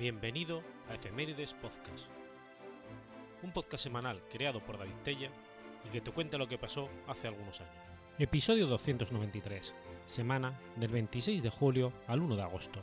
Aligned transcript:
Bienvenido 0.00 0.62
a 0.88 0.94
Efemérides 0.94 1.52
Podcast, 1.52 2.06
un 3.42 3.52
podcast 3.52 3.84
semanal 3.84 4.22
creado 4.32 4.64
por 4.64 4.78
David 4.78 4.94
Tella 5.04 5.30
y 5.86 5.90
que 5.90 6.00
te 6.00 6.10
cuenta 6.10 6.38
lo 6.38 6.48
que 6.48 6.56
pasó 6.56 6.88
hace 7.06 7.28
algunos 7.28 7.60
años. 7.60 7.74
Episodio 8.18 8.66
293, 8.66 9.74
semana 10.06 10.58
del 10.76 10.90
26 10.90 11.42
de 11.42 11.50
julio 11.50 11.92
al 12.06 12.22
1 12.22 12.34
de 12.34 12.42
agosto. 12.42 12.82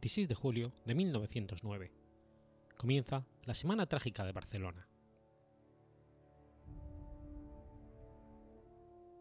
26 0.00 0.28
de 0.28 0.34
julio 0.34 0.72
de 0.86 0.94
1909. 0.94 1.92
Comienza 2.78 3.26
la 3.44 3.52
Semana 3.52 3.84
Trágica 3.84 4.24
de 4.24 4.32
Barcelona. 4.32 4.88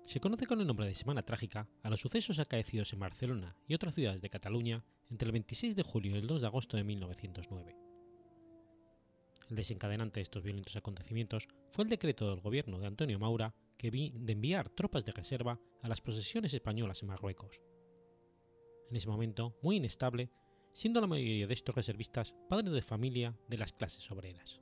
Se 0.06 0.22
conoce 0.22 0.46
con 0.46 0.62
el 0.62 0.68
nombre 0.68 0.86
de 0.86 0.96
Semana 0.96 1.26
Trágica 1.26 1.68
a 1.84 1.90
los 1.90 2.00
sucesos 2.00 2.40
acaecidos 2.40 2.94
en 2.94 3.00
Barcelona 3.00 3.58
y 3.68 3.74
otras 3.74 3.94
ciudades 3.94 4.22
de 4.22 4.30
Cataluña 4.30 4.86
entre 5.10 5.26
el 5.26 5.34
26 5.34 5.76
de 5.76 5.84
julio 5.84 6.16
y 6.16 6.20
el 6.20 6.28
2 6.28 6.40
de 6.40 6.48
agosto 6.48 6.78
de 6.78 6.86
1909. 6.86 7.76
El 9.50 9.56
desencadenante 9.58 10.22
de 10.22 10.24
estos 10.24 10.44
violentos 10.44 10.78
acontecimientos 10.78 11.50
fue 11.72 11.84
el 11.84 11.90
decreto 11.90 12.30
del 12.30 12.40
gobierno 12.40 12.80
de 12.80 12.88
Antonio 12.88 13.20
Maura 13.20 13.54
que 13.78 13.92
vi 13.92 14.14
de 14.16 14.32
enviar 14.32 14.70
tropas 14.70 15.04
de 15.04 15.12
reserva 15.12 15.60
a 15.82 15.90
las 15.90 16.00
posesiones 16.00 16.54
españolas 16.54 17.02
en 17.02 17.10
Marruecos. 17.10 17.60
En 18.90 18.96
ese 18.96 19.10
momento, 19.10 19.56
muy 19.62 19.76
inestable, 19.76 20.32
siendo 20.74 21.02
la 21.02 21.08
mayoría 21.08 21.48
de 21.48 21.54
estos 21.54 21.76
reservistas 21.76 22.34
padres 22.48 22.74
de 22.74 22.82
familia 22.82 23.38
de 23.48 23.58
las 23.58 23.74
clases 23.74 24.10
obreras. 24.12 24.62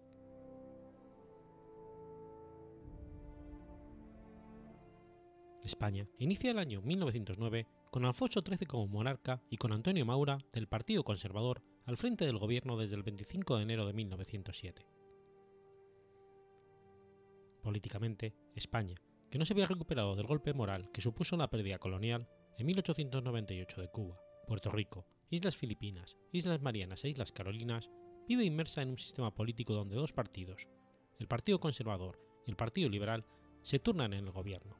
España 5.63 6.08
inicia 6.17 6.52
el 6.52 6.59
año 6.59 6.81
1909 6.81 7.67
con 7.91 8.05
Alfonso 8.05 8.41
XIII 8.45 8.66
como 8.67 8.88
monarca 8.88 9.41
y 9.50 9.58
con 9.58 9.73
Antonio 9.73 10.05
Maura 10.05 10.38
del 10.53 10.67
Partido 10.67 11.03
Conservador 11.03 11.61
al 11.85 11.97
frente 11.97 12.25
del 12.25 12.38
gobierno 12.38 12.78
desde 12.78 12.95
el 12.95 13.03
25 13.03 13.58
de 13.58 13.63
enero 13.63 13.85
de 13.85 13.94
1907. 13.94 14.88
Políticamente, 17.61 18.33
España, 18.55 18.95
que 19.30 19.38
no 19.38 19.45
se 19.45 19.53
había 19.53 19.67
recuperado 19.67 20.16
del 20.16 20.25
golpe 20.25 20.53
moral 20.53 20.89
que 20.91 21.02
supuso 21.02 21.35
la 21.35 21.50
pérdida 21.50 21.80
colonial 21.80 22.30
en 22.58 22.66
1898 22.66 23.81
de 23.81 23.89
Cuba, 23.89 24.17
Puerto 24.47 24.69
Rico, 24.69 25.05
Islas 25.30 25.58
Filipinas, 25.58 26.17
Islas 26.31 26.61
Marianas 26.61 27.03
e 27.03 27.09
Islas 27.09 27.33
Carolinas, 27.33 27.89
vive 28.30 28.45
inmersa 28.45 28.81
en 28.81 28.89
un 28.89 28.97
sistema 28.97 29.36
político 29.36 29.73
donde 29.73 29.95
dos 29.95 30.14
partidos, 30.14 30.69
el 31.19 31.28
Partido 31.28 31.59
Conservador 31.59 32.17
y 32.45 32.52
el 32.52 32.56
Partido 32.56 32.89
Liberal, 32.89 33.25
se 33.61 33.80
turnan 33.80 34.14
en 34.14 34.25
el 34.25 34.31
gobierno. 34.31 34.78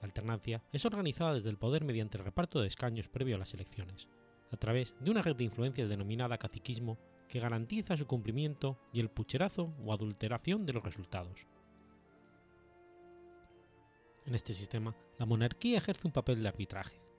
La 0.00 0.06
alternancia 0.06 0.64
es 0.72 0.84
organizada 0.84 1.34
desde 1.34 1.50
el 1.50 1.58
poder 1.58 1.84
mediante 1.84 2.18
el 2.18 2.24
reparto 2.24 2.60
de 2.60 2.66
escaños 2.66 3.08
previo 3.08 3.36
a 3.36 3.38
las 3.38 3.54
elecciones, 3.54 4.08
a 4.50 4.56
través 4.56 4.96
de 4.98 5.10
una 5.12 5.22
red 5.22 5.36
de 5.36 5.44
influencias 5.44 5.88
denominada 5.88 6.38
caciquismo 6.38 6.98
que 7.28 7.38
garantiza 7.38 7.96
su 7.96 8.08
cumplimiento 8.08 8.80
y 8.92 8.98
el 8.98 9.10
pucherazo 9.10 9.72
o 9.84 9.92
adulteración 9.92 10.66
de 10.66 10.72
los 10.72 10.82
resultados. 10.82 11.46
En 14.26 14.34
este 14.34 14.54
sistema, 14.54 14.96
la 15.18 15.26
monarquía 15.26 15.78
ejerce 15.78 16.08
un 16.08 16.12
papel 16.12 16.42
de 16.42 16.48
arbitraje. 16.48 17.09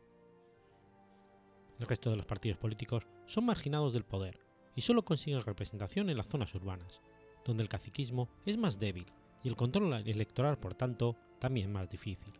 El 1.81 1.87
resto 1.87 2.11
de 2.11 2.15
los 2.15 2.27
partidos 2.27 2.59
políticos 2.59 3.07
son 3.25 3.45
marginados 3.45 3.91
del 3.91 4.05
poder 4.05 4.39
y 4.75 4.81
solo 4.81 5.03
consiguen 5.03 5.41
representación 5.41 6.11
en 6.11 6.17
las 6.17 6.27
zonas 6.27 6.53
urbanas, 6.53 7.01
donde 7.43 7.63
el 7.63 7.69
caciquismo 7.69 8.29
es 8.45 8.55
más 8.55 8.77
débil 8.77 9.07
y 9.43 9.47
el 9.49 9.55
control 9.55 9.91
electoral, 10.07 10.59
por 10.59 10.75
tanto, 10.75 11.17
también 11.39 11.71
más 11.71 11.89
difícil. 11.89 12.31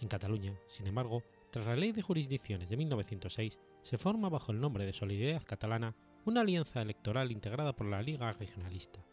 En 0.00 0.08
Cataluña, 0.08 0.58
sin 0.68 0.86
embargo, 0.86 1.22
tras 1.50 1.66
la 1.66 1.76
Ley 1.76 1.92
de 1.92 2.00
Jurisdicciones 2.00 2.70
de 2.70 2.78
1906, 2.78 3.58
se 3.82 3.98
forma 3.98 4.30
bajo 4.30 4.52
el 4.52 4.60
nombre 4.60 4.86
de 4.86 4.94
Solidaridad 4.94 5.44
Catalana 5.44 5.94
una 6.24 6.40
alianza 6.40 6.80
electoral 6.80 7.30
integrada 7.30 7.76
por 7.76 7.88
la 7.88 8.00
Liga 8.00 8.32
Regionalista, 8.32 9.04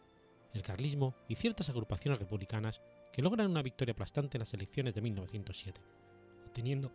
el 0.54 0.62
carlismo 0.62 1.14
y 1.28 1.34
ciertas 1.34 1.68
agrupaciones 1.68 2.18
republicanas 2.18 2.80
que 3.12 3.22
logran 3.22 3.50
una 3.50 3.62
victoria 3.62 3.92
aplastante 3.92 4.38
en 4.38 4.40
las 4.40 4.54
elecciones 4.54 4.94
de 4.94 5.02
1907, 5.02 5.80
obteniendo 6.46 6.90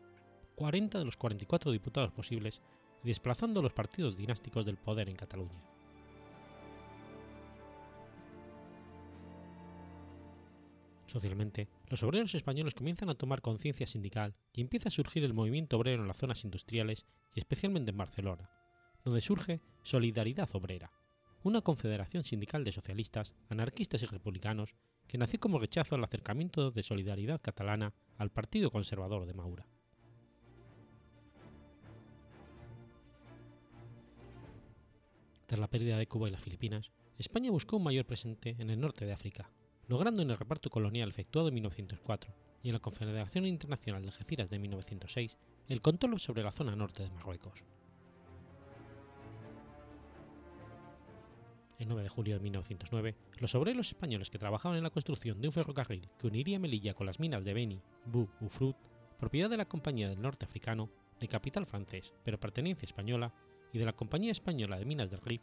40 0.56 0.98
de 0.98 1.06
los 1.06 1.18
44 1.18 1.72
diputados 1.72 2.12
posibles 2.12 2.62
y 3.04 3.08
desplazando 3.08 3.62
los 3.62 3.74
partidos 3.74 4.18
dinásticos 4.18 4.66
del 4.66 4.78
poder 4.78 5.10
en 5.10 5.16
Cataluña. 5.16 5.64
Socialmente, 11.06 11.70
los 11.88 12.04
obreros 12.04 12.36
españoles 12.36 12.74
comienzan 12.74 13.10
a 13.10 13.16
tomar 13.16 13.42
conciencia 13.42 13.88
sindical 13.88 14.36
y 14.54 14.62
empieza 14.62 14.90
a 14.90 14.92
surgir 14.92 15.24
el 15.24 15.34
movimiento 15.34 15.78
obrero 15.78 16.02
en 16.02 16.08
las 16.08 16.18
zonas 16.18 16.44
industriales 16.44 17.06
y 17.34 17.40
especialmente 17.40 17.92
en 17.92 17.98
Barcelona, 17.98 18.50
donde 19.06 19.22
surge 19.22 19.62
Solidaridad 19.84 20.50
Obrera, 20.54 20.92
una 21.44 21.62
confederación 21.62 22.26
sindical 22.26 22.66
de 22.66 22.74
socialistas, 22.74 23.34
anarquistas 23.48 24.04
y 24.04 24.06
republicanos 24.06 24.76
que 25.08 25.18
nació 25.18 25.40
como 25.40 25.60
rechazo 25.60 25.96
al 25.96 26.04
acercamiento 26.04 26.72
de 26.72 26.84
Solidaridad 26.84 27.42
Catalana 27.42 27.94
al 28.18 28.32
Partido 28.32 28.72
Conservador 28.72 29.26
de 29.26 29.34
Maura. 29.34 29.68
Tras 35.46 35.60
la 35.60 35.70
pérdida 35.70 35.98
de 35.98 36.08
Cuba 36.08 36.28
y 36.28 36.32
las 36.32 36.44
Filipinas, 36.44 36.92
España 37.18 37.52
buscó 37.52 37.78
un 37.78 37.84
mayor 37.84 38.06
presente 38.06 38.56
en 38.60 38.70
el 38.70 38.82
norte 38.82 39.06
de 39.06 39.14
África, 39.14 39.50
logrando 39.88 40.22
en 40.22 40.30
el 40.30 40.38
reparto 40.38 40.70
colonial 40.70 41.10
efectuado 41.10 41.48
en 41.48 41.54
1904 41.54 42.34
y 42.62 42.70
en 42.70 42.74
la 42.74 42.80
Confederación 42.80 43.46
Internacional 43.46 44.02
de 44.02 44.10
Algeciras 44.10 44.50
de 44.50 44.60
1906 44.60 45.38
el 45.70 45.82
control 45.82 46.20
sobre 46.20 46.44
la 46.44 46.52
zona 46.52 46.76
norte 46.76 47.04
de 47.04 47.12
Marruecos. 47.12 47.64
El 51.80 51.88
9 51.88 52.04
de 52.04 52.10
julio 52.10 52.36
de 52.36 52.42
1909, 52.42 53.16
los 53.40 53.56
obreros 53.56 53.88
españoles 53.88 54.30
que 54.30 54.40
trabajaban 54.40 54.78
en 54.78 54.84
la 54.84 54.90
construcción 54.90 55.42
de 55.42 55.48
un 55.48 55.54
ferrocarril 55.54 56.10
que 56.18 56.28
uniría 56.28 56.60
Melilla 56.60 56.94
con 56.94 57.06
las 57.06 57.20
minas 57.20 57.44
de 57.44 57.54
Beni, 57.54 57.82
Bu 58.06 58.30
u 58.42 58.50
Frut, 58.50 58.76
propiedad 59.20 59.50
de 59.50 59.58
la 59.58 59.68
Compañía 59.68 60.10
del 60.10 60.22
Norte 60.22 60.46
Africano, 60.46 60.90
de 61.20 61.28
capital 61.28 61.66
francés 61.66 62.14
pero 62.24 62.40
pertenencia 62.40 62.86
española, 62.86 63.34
y 63.72 63.80
de 63.80 63.86
la 63.86 63.94
Compañía 63.94 64.32
Española 64.32 64.78
de 64.78 64.86
Minas 64.86 65.12
del 65.12 65.22
Rif, 65.22 65.42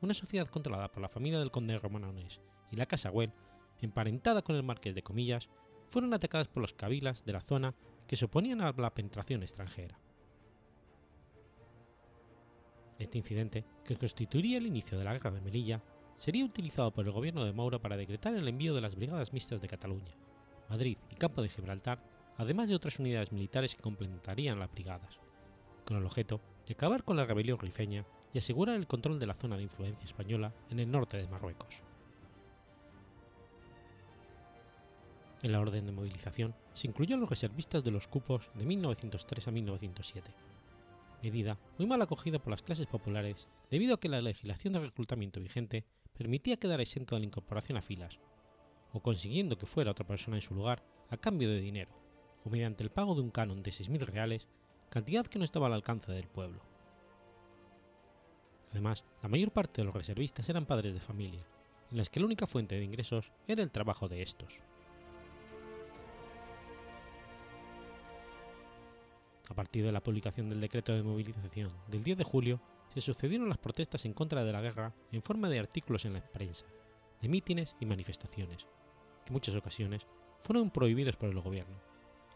una 0.00 0.14
sociedad 0.14 0.48
controlada 0.48 0.90
por 0.90 1.02
la 1.02 1.08
familia 1.08 1.38
del 1.38 1.50
conde 1.50 1.78
romanones 1.78 2.40
y 2.70 2.76
la 2.76 2.86
Casa 2.86 3.10
Güell, 3.10 3.32
emparentada 3.80 4.42
con 4.42 4.56
el 4.56 4.62
marqués 4.62 4.94
de 4.94 5.02
Comillas, 5.02 5.48
fueron 5.88 6.14
atacadas 6.14 6.48
por 6.48 6.60
los 6.60 6.74
cabilas 6.74 7.24
de 7.24 7.32
la 7.32 7.40
zona 7.40 7.74
que 8.06 8.16
se 8.16 8.26
oponían 8.26 8.60
a 8.60 8.72
la 8.72 8.94
penetración 8.94 9.42
extranjera. 9.42 9.98
Este 12.98 13.16
incidente, 13.16 13.64
que 13.84 13.96
constituiría 13.96 14.58
el 14.58 14.66
inicio 14.66 14.98
de 14.98 15.04
la 15.04 15.12
Guerra 15.12 15.30
de 15.30 15.40
Melilla, 15.40 15.82
sería 16.16 16.44
utilizado 16.44 16.90
por 16.90 17.06
el 17.06 17.12
gobierno 17.12 17.44
de 17.44 17.52
Mauro 17.52 17.80
para 17.80 17.96
decretar 17.96 18.34
el 18.34 18.48
envío 18.48 18.74
de 18.74 18.80
las 18.80 18.96
Brigadas 18.96 19.32
Mixtas 19.32 19.60
de 19.60 19.68
Cataluña, 19.68 20.16
Madrid 20.68 20.98
y 21.08 21.14
Campo 21.14 21.40
de 21.40 21.48
Gibraltar, 21.48 22.02
además 22.36 22.68
de 22.68 22.74
otras 22.74 22.98
unidades 22.98 23.30
militares 23.30 23.76
que 23.76 23.82
complementarían 23.82 24.58
las 24.58 24.70
brigadas, 24.72 25.20
con 25.84 25.96
el 25.96 26.04
objeto 26.04 26.40
de 26.66 26.74
acabar 26.74 27.04
con 27.04 27.16
la 27.16 27.24
rebelión 27.24 27.58
rifeña 27.58 28.04
y 28.32 28.38
asegurar 28.38 28.74
el 28.74 28.88
control 28.88 29.20
de 29.20 29.26
la 29.26 29.34
zona 29.34 29.56
de 29.56 29.62
influencia 29.62 30.04
española 30.04 30.52
en 30.68 30.80
el 30.80 30.90
norte 30.90 31.18
de 31.18 31.28
Marruecos. 31.28 31.82
En 35.42 35.52
la 35.52 35.60
orden 35.60 35.86
de 35.86 35.92
movilización 35.92 36.52
se 36.74 36.88
incluyó 36.88 37.14
a 37.14 37.18
los 37.18 37.30
reservistas 37.30 37.84
de 37.84 37.92
los 37.92 38.08
cupos 38.08 38.50
de 38.54 38.66
1903 38.66 39.46
a 39.46 39.50
1907 39.52 40.32
medida 41.22 41.58
muy 41.78 41.86
mal 41.86 42.00
acogida 42.02 42.38
por 42.38 42.50
las 42.50 42.62
clases 42.62 42.86
populares 42.86 43.48
debido 43.70 43.94
a 43.94 44.00
que 44.00 44.08
la 44.08 44.22
legislación 44.22 44.74
de 44.74 44.80
reclutamiento 44.80 45.40
vigente 45.40 45.84
permitía 46.16 46.56
quedar 46.56 46.80
exento 46.80 47.14
de 47.14 47.20
la 47.20 47.26
incorporación 47.26 47.78
a 47.78 47.82
filas, 47.82 48.18
o 48.92 49.00
consiguiendo 49.00 49.58
que 49.58 49.66
fuera 49.66 49.90
otra 49.90 50.06
persona 50.06 50.36
en 50.36 50.42
su 50.42 50.54
lugar 50.54 50.82
a 51.10 51.16
cambio 51.16 51.48
de 51.48 51.60
dinero, 51.60 51.90
o 52.44 52.50
mediante 52.50 52.82
el 52.82 52.90
pago 52.90 53.14
de 53.14 53.20
un 53.20 53.30
canon 53.30 53.62
de 53.62 53.70
6.000 53.70 54.06
reales, 54.06 54.46
cantidad 54.90 55.26
que 55.26 55.38
no 55.38 55.44
estaba 55.44 55.66
al 55.66 55.74
alcance 55.74 56.12
del 56.12 56.28
pueblo. 56.28 56.60
Además, 58.70 59.04
la 59.22 59.28
mayor 59.28 59.50
parte 59.50 59.80
de 59.80 59.86
los 59.86 59.94
reservistas 59.94 60.48
eran 60.48 60.66
padres 60.66 60.94
de 60.94 61.00
familia, 61.00 61.46
en 61.90 61.96
las 61.96 62.10
que 62.10 62.20
la 62.20 62.26
única 62.26 62.46
fuente 62.46 62.74
de 62.74 62.84
ingresos 62.84 63.32
era 63.46 63.62
el 63.62 63.70
trabajo 63.70 64.08
de 64.08 64.22
estos. 64.22 64.60
A 69.48 69.54
partir 69.54 69.84
de 69.84 69.92
la 69.92 70.02
publicación 70.02 70.48
del 70.48 70.60
decreto 70.60 70.92
de 70.92 71.02
movilización 71.02 71.72
del 71.88 72.04
10 72.04 72.18
de 72.18 72.24
julio, 72.24 72.60
se 72.92 73.00
sucedieron 73.00 73.48
las 73.48 73.58
protestas 73.58 74.04
en 74.04 74.12
contra 74.12 74.44
de 74.44 74.52
la 74.52 74.60
guerra 74.60 74.94
en 75.10 75.22
forma 75.22 75.48
de 75.48 75.58
artículos 75.58 76.04
en 76.04 76.14
la 76.14 76.20
prensa, 76.20 76.66
de 77.20 77.28
mítines 77.28 77.74
y 77.80 77.86
manifestaciones, 77.86 78.66
que 79.24 79.28
en 79.28 79.32
muchas 79.32 79.54
ocasiones 79.54 80.06
fueron 80.40 80.70
prohibidos 80.70 81.16
por 81.16 81.30
el 81.30 81.40
gobierno, 81.40 81.76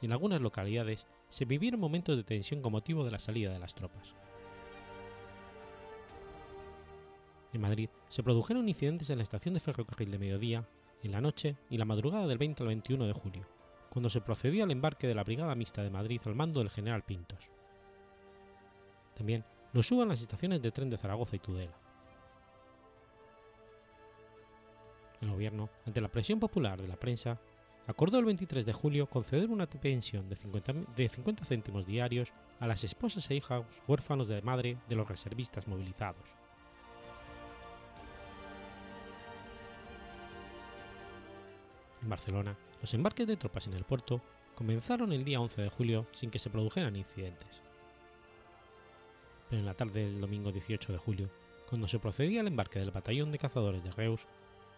y 0.00 0.06
en 0.06 0.12
algunas 0.12 0.40
localidades 0.40 1.06
se 1.28 1.44
vivieron 1.44 1.80
momentos 1.80 2.16
de 2.16 2.24
tensión 2.24 2.62
con 2.62 2.72
motivo 2.72 3.04
de 3.04 3.10
la 3.10 3.18
salida 3.18 3.52
de 3.52 3.58
las 3.58 3.74
tropas. 3.74 4.14
En 7.52 7.60
Madrid 7.60 7.90
se 8.08 8.22
produjeron 8.22 8.68
incidentes 8.68 9.10
en 9.10 9.18
la 9.18 9.22
estación 9.22 9.54
de 9.54 9.60
ferrocarril 9.60 10.10
de 10.10 10.18
mediodía, 10.18 10.66
en 11.02 11.12
la 11.12 11.20
noche 11.20 11.56
y 11.68 11.76
la 11.76 11.84
madrugada 11.84 12.26
del 12.26 12.38
20 12.38 12.62
al 12.62 12.68
21 12.68 13.06
de 13.06 13.12
julio, 13.12 13.46
cuando 13.92 14.08
se 14.08 14.22
procedió 14.22 14.64
al 14.64 14.70
embarque 14.70 15.06
de 15.06 15.14
la 15.14 15.22
Brigada 15.22 15.54
Mixta 15.54 15.82
de 15.82 15.90
Madrid 15.90 16.18
al 16.24 16.34
mando 16.34 16.60
del 16.60 16.70
general 16.70 17.02
Pintos. 17.02 17.50
También 19.14 19.44
hubo 19.74 20.02
en 20.02 20.08
las 20.08 20.22
estaciones 20.22 20.62
de 20.62 20.70
tren 20.70 20.88
de 20.88 20.96
Zaragoza 20.96 21.36
y 21.36 21.40
Tudela. 21.40 21.76
El 25.20 25.30
gobierno, 25.30 25.68
ante 25.84 26.00
la 26.00 26.08
presión 26.08 26.40
popular 26.40 26.80
de 26.80 26.88
la 26.88 26.96
prensa, 26.96 27.38
acordó 27.86 28.18
el 28.18 28.24
23 28.24 28.64
de 28.64 28.72
julio 28.72 29.10
conceder 29.10 29.50
una 29.50 29.66
pensión 29.66 30.26
de 30.26 30.36
50, 30.36 30.72
de 30.96 31.08
50 31.10 31.44
céntimos 31.44 31.84
diarios 31.84 32.32
a 32.60 32.66
las 32.66 32.84
esposas 32.84 33.30
e 33.30 33.34
hijas 33.34 33.62
huérfanos 33.86 34.26
de 34.26 34.40
madre 34.40 34.78
de 34.88 34.96
los 34.96 35.06
reservistas 35.06 35.68
movilizados. 35.68 36.34
En 42.00 42.08
Barcelona, 42.08 42.56
los 42.82 42.92
embarques 42.94 43.28
de 43.28 43.36
tropas 43.36 43.68
en 43.68 43.74
el 43.74 43.84
puerto 43.84 44.20
comenzaron 44.56 45.12
el 45.12 45.24
día 45.24 45.40
11 45.40 45.62
de 45.62 45.68
julio 45.70 46.06
sin 46.12 46.30
que 46.30 46.40
se 46.40 46.50
produjeran 46.50 46.96
incidentes. 46.96 47.62
Pero 49.48 49.60
en 49.60 49.66
la 49.66 49.74
tarde 49.74 50.04
del 50.04 50.20
domingo 50.20 50.50
18 50.50 50.92
de 50.92 50.98
julio, 50.98 51.30
cuando 51.68 51.86
se 51.86 52.00
procedía 52.00 52.40
al 52.40 52.48
embarque 52.48 52.80
del 52.80 52.90
batallón 52.90 53.30
de 53.30 53.38
cazadores 53.38 53.84
de 53.84 53.92
Reus, 53.92 54.26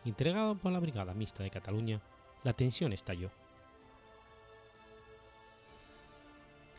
entregado 0.05 0.55
por 0.57 0.71
la 0.71 0.81
Brigada 0.81 1.15
Mixta 1.15 1.43
de 1.43 1.51
Cataluña, 1.51 2.03
la 2.45 2.53
tensión 2.53 2.93
estalló. 2.93 3.31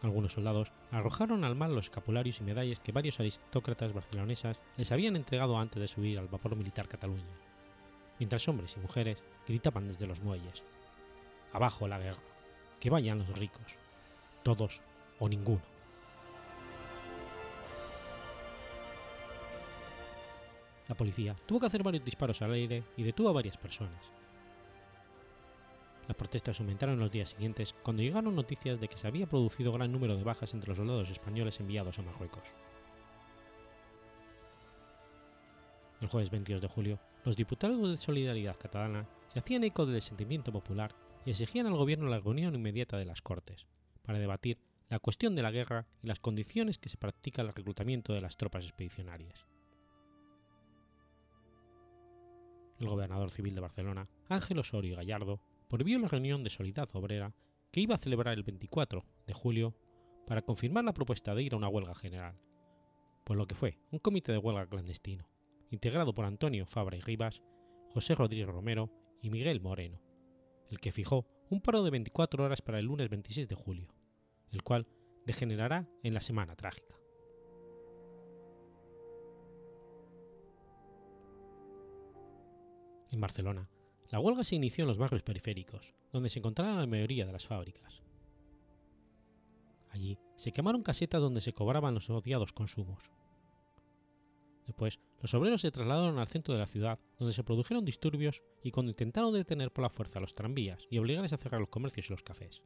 Algunos 0.03 0.33
soldados 0.33 0.71
arrojaron 0.91 1.43
al 1.43 1.55
mar 1.55 1.71
los 1.71 1.85
escapularios 1.85 2.39
y 2.39 2.43
medallas 2.43 2.79
que 2.79 2.91
varios 2.91 3.19
aristócratas 3.19 3.93
barcelonesas 3.93 4.59
les 4.77 4.91
habían 4.91 5.15
entregado 5.15 5.57
antes 5.57 5.81
de 5.81 5.87
subir 5.87 6.19
al 6.19 6.27
vapor 6.27 6.55
militar 6.55 6.87
Cataluña, 6.87 7.23
mientras 8.19 8.47
hombres 8.47 8.77
y 8.77 8.81
mujeres 8.81 9.17
gritaban 9.47 9.87
desde 9.87 10.05
los 10.05 10.21
muelles. 10.21 10.63
Abajo 11.55 11.87
la 11.87 11.97
guerra, 11.97 12.19
que 12.81 12.89
vayan 12.89 13.19
los 13.19 13.39
ricos, 13.39 13.79
todos 14.43 14.81
o 15.19 15.29
ninguno. 15.29 15.61
La 20.89 20.95
policía 20.95 21.33
tuvo 21.45 21.61
que 21.61 21.67
hacer 21.67 21.81
varios 21.81 22.03
disparos 22.03 22.41
al 22.41 22.51
aire 22.51 22.83
y 22.97 23.03
detuvo 23.03 23.29
a 23.29 23.31
varias 23.31 23.55
personas. 23.55 24.03
Las 26.09 26.17
protestas 26.17 26.59
aumentaron 26.59 26.95
en 26.95 26.99
los 26.99 27.11
días 27.11 27.29
siguientes 27.29 27.73
cuando 27.81 28.03
llegaron 28.03 28.35
noticias 28.35 28.81
de 28.81 28.89
que 28.89 28.97
se 28.97 29.07
había 29.07 29.25
producido 29.25 29.71
gran 29.71 29.93
número 29.93 30.17
de 30.17 30.25
bajas 30.25 30.53
entre 30.53 30.67
los 30.67 30.77
soldados 30.77 31.09
españoles 31.09 31.61
enviados 31.61 31.97
a 31.99 32.01
Marruecos. 32.01 32.53
El 36.01 36.09
jueves 36.09 36.29
22 36.31 36.61
de 36.61 36.67
julio, 36.67 36.99
los 37.23 37.37
diputados 37.37 37.91
de 37.91 37.95
Solidaridad 37.95 38.57
Catalana 38.57 39.07
se 39.31 39.39
hacían 39.39 39.63
eco 39.63 39.85
del 39.85 40.01
sentimiento 40.01 40.51
popular 40.51 41.04
exigían 41.31 41.67
al 41.67 41.75
gobierno 41.75 42.07
la 42.07 42.19
reunión 42.19 42.55
inmediata 42.55 42.97
de 42.97 43.05
las 43.05 43.21
Cortes, 43.21 43.67
para 44.03 44.19
debatir 44.19 44.59
la 44.89 44.99
cuestión 44.99 45.35
de 45.35 45.41
la 45.41 45.51
guerra 45.51 45.87
y 46.01 46.07
las 46.07 46.19
condiciones 46.19 46.77
que 46.77 46.89
se 46.89 46.97
practica 46.97 47.41
el 47.41 47.53
reclutamiento 47.53 48.13
de 48.13 48.21
las 48.21 48.37
tropas 48.37 48.65
expedicionarias. 48.65 49.47
El 52.79 52.87
gobernador 52.87 53.31
civil 53.31 53.55
de 53.55 53.61
Barcelona, 53.61 54.09
Ángel 54.29 54.59
Osorio 54.59 54.97
Gallardo, 54.97 55.41
prohibió 55.69 55.97
la 55.97 56.07
reunión 56.07 56.43
de 56.43 56.49
Solidad 56.49 56.89
Obrera 56.93 57.33
que 57.71 57.81
iba 57.81 57.95
a 57.95 57.99
celebrar 57.99 58.35
el 58.35 58.43
24 58.43 59.05
de 59.25 59.33
julio 59.33 59.75
para 60.27 60.41
confirmar 60.41 60.83
la 60.83 60.93
propuesta 60.93 61.33
de 61.33 61.43
ir 61.43 61.53
a 61.53 61.57
una 61.57 61.69
huelga 61.69 61.95
general, 61.95 62.39
por 63.23 63.37
lo 63.37 63.47
que 63.47 63.55
fue 63.55 63.79
un 63.91 63.99
comité 63.99 64.31
de 64.31 64.37
huelga 64.37 64.67
clandestino, 64.67 65.27
integrado 65.71 66.13
por 66.13 66.25
Antonio 66.25 66.65
Fabra 66.65 66.97
y 66.97 67.01
Rivas, 67.01 67.41
José 67.91 68.15
Rodríguez 68.15 68.47
Romero 68.47 68.91
y 69.21 69.29
Miguel 69.29 69.61
Moreno, 69.61 70.04
el 70.69 70.79
que 70.79 70.91
fijó 70.91 71.25
un 71.49 71.61
paro 71.61 71.83
de 71.83 71.91
24 71.91 72.43
horas 72.43 72.61
para 72.61 72.79
el 72.79 72.85
lunes 72.85 73.09
26 73.09 73.47
de 73.47 73.55
julio, 73.55 73.87
el 74.51 74.63
cual 74.63 74.87
degenerará 75.25 75.87
en 76.03 76.13
la 76.13 76.21
Semana 76.21 76.55
Trágica. 76.55 76.95
En 83.11 83.21
Barcelona, 83.21 83.69
la 84.09 84.19
huelga 84.19 84.43
se 84.43 84.55
inició 84.55 84.83
en 84.83 84.89
los 84.89 84.97
barrios 84.97 85.23
periféricos, 85.23 85.95
donde 86.11 86.29
se 86.29 86.39
encontraban 86.39 86.77
la 86.77 86.87
mayoría 86.87 87.25
de 87.25 87.31
las 87.31 87.45
fábricas. 87.45 88.01
Allí 89.89 90.19
se 90.35 90.51
quemaron 90.51 90.83
casetas 90.83 91.21
donde 91.21 91.41
se 91.41 91.53
cobraban 91.53 91.93
los 91.93 92.09
odiados 92.09 92.51
consumos. 92.51 93.11
Después, 94.65 94.99
los 95.21 95.33
obreros 95.33 95.61
se 95.61 95.71
trasladaron 95.71 96.19
al 96.19 96.27
centro 96.27 96.53
de 96.53 96.59
la 96.59 96.67
ciudad, 96.67 96.99
donde 97.17 97.33
se 97.33 97.43
produjeron 97.43 97.85
disturbios 97.85 98.43
y 98.61 98.71
cuando 98.71 98.91
intentaron 98.91 99.33
detener 99.33 99.71
por 99.71 99.83
la 99.83 99.89
fuerza 99.89 100.19
los 100.19 100.35
tranvías 100.35 100.85
y 100.89 100.97
obligarles 100.97 101.33
a 101.33 101.37
cerrar 101.37 101.61
los 101.61 101.69
comercios 101.69 102.07
y 102.07 102.13
los 102.13 102.23
cafés. 102.23 102.61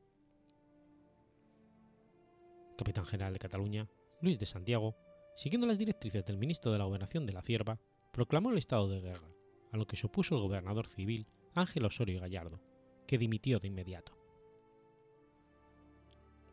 El 2.72 2.76
capitán 2.78 3.06
general 3.06 3.34
de 3.34 3.40
Cataluña, 3.40 3.90
Luis 4.22 4.40
de 4.40 4.46
Santiago, 4.46 4.96
siguiendo 5.36 5.68
las 5.68 5.78
directrices 5.78 6.26
del 6.26 6.38
ministro 6.38 6.72
de 6.72 6.80
la 6.80 6.86
Gobernación 6.86 7.26
de 7.26 7.34
la 7.34 7.42
Cierva, 7.42 7.80
proclamó 8.12 8.52
el 8.52 8.58
estado 8.58 8.90
de 8.90 9.02
guerra, 9.02 9.30
a 9.72 9.78
lo 9.78 9.86
que 9.86 9.96
se 9.96 10.08
opuso 10.08 10.36
el 10.36 10.42
gobernador 10.42 10.88
civil 10.88 11.28
Ángel 11.56 11.86
Osorio 11.86 12.20
Gallardo, 12.20 12.62
que 13.08 13.18
dimitió 13.18 13.60
de 13.60 13.68
inmediato. 13.68 14.18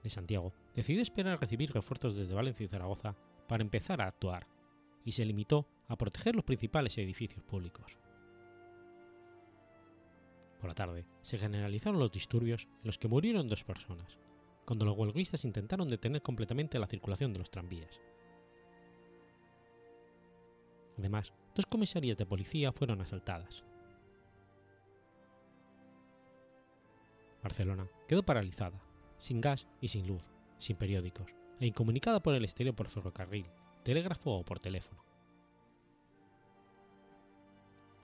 De 0.03 0.11
Santiago 0.11 0.53
decidió 0.75 1.03
esperar 1.03 1.35
a 1.35 1.37
recibir 1.37 1.73
refuerzos 1.73 2.15
desde 2.15 2.35
Valencia 2.35 2.65
y 2.65 2.69
Zaragoza 2.69 3.17
para 3.49 3.63
empezar 3.63 4.01
a 4.01 4.07
actuar, 4.07 4.47
y 5.07 5.13
se 5.13 5.25
limitó 5.25 5.67
a 5.89 5.97
proteger 5.97 6.35
los 6.35 6.45
principales 6.45 6.99
edificios 6.99 7.43
públicos. 7.45 7.97
Por 10.59 10.69
la 10.69 10.75
tarde 10.75 11.07
se 11.23 11.39
generalizaron 11.39 12.01
los 12.01 12.11
disturbios 12.11 12.65
en 12.65 12.87
los 12.87 12.99
que 12.99 13.09
murieron 13.09 13.49
dos 13.49 13.63
personas, 13.63 14.19
cuando 14.67 14.85
los 14.85 14.99
huelguistas 14.99 15.45
intentaron 15.45 15.89
detener 15.89 16.23
completamente 16.23 16.81
la 16.81 16.89
circulación 16.89 17.33
de 17.33 17.39
los 17.39 17.51
tranvías. 17.51 18.01
Además, 20.99 21.33
dos 21.55 21.67
comisarías 21.67 22.17
de 22.17 22.27
policía 22.27 22.73
fueron 22.73 23.01
asaltadas. 23.01 23.65
Barcelona 27.45 27.89
quedó 28.09 28.25
paralizada, 28.25 28.83
sin 29.19 29.41
gas 29.41 29.69
y 29.81 29.87
sin 29.87 30.09
luz, 30.09 30.33
sin 30.59 30.77
periódicos, 30.77 31.33
e 31.61 31.67
incomunicada 31.67 32.21
por 32.21 32.35
el 32.35 32.43
exterior 32.43 32.75
por 32.75 32.89
ferrocarril, 32.89 33.47
telégrafo 33.87 34.33
o 34.33 34.45
por 34.45 34.59
teléfono. 34.59 35.01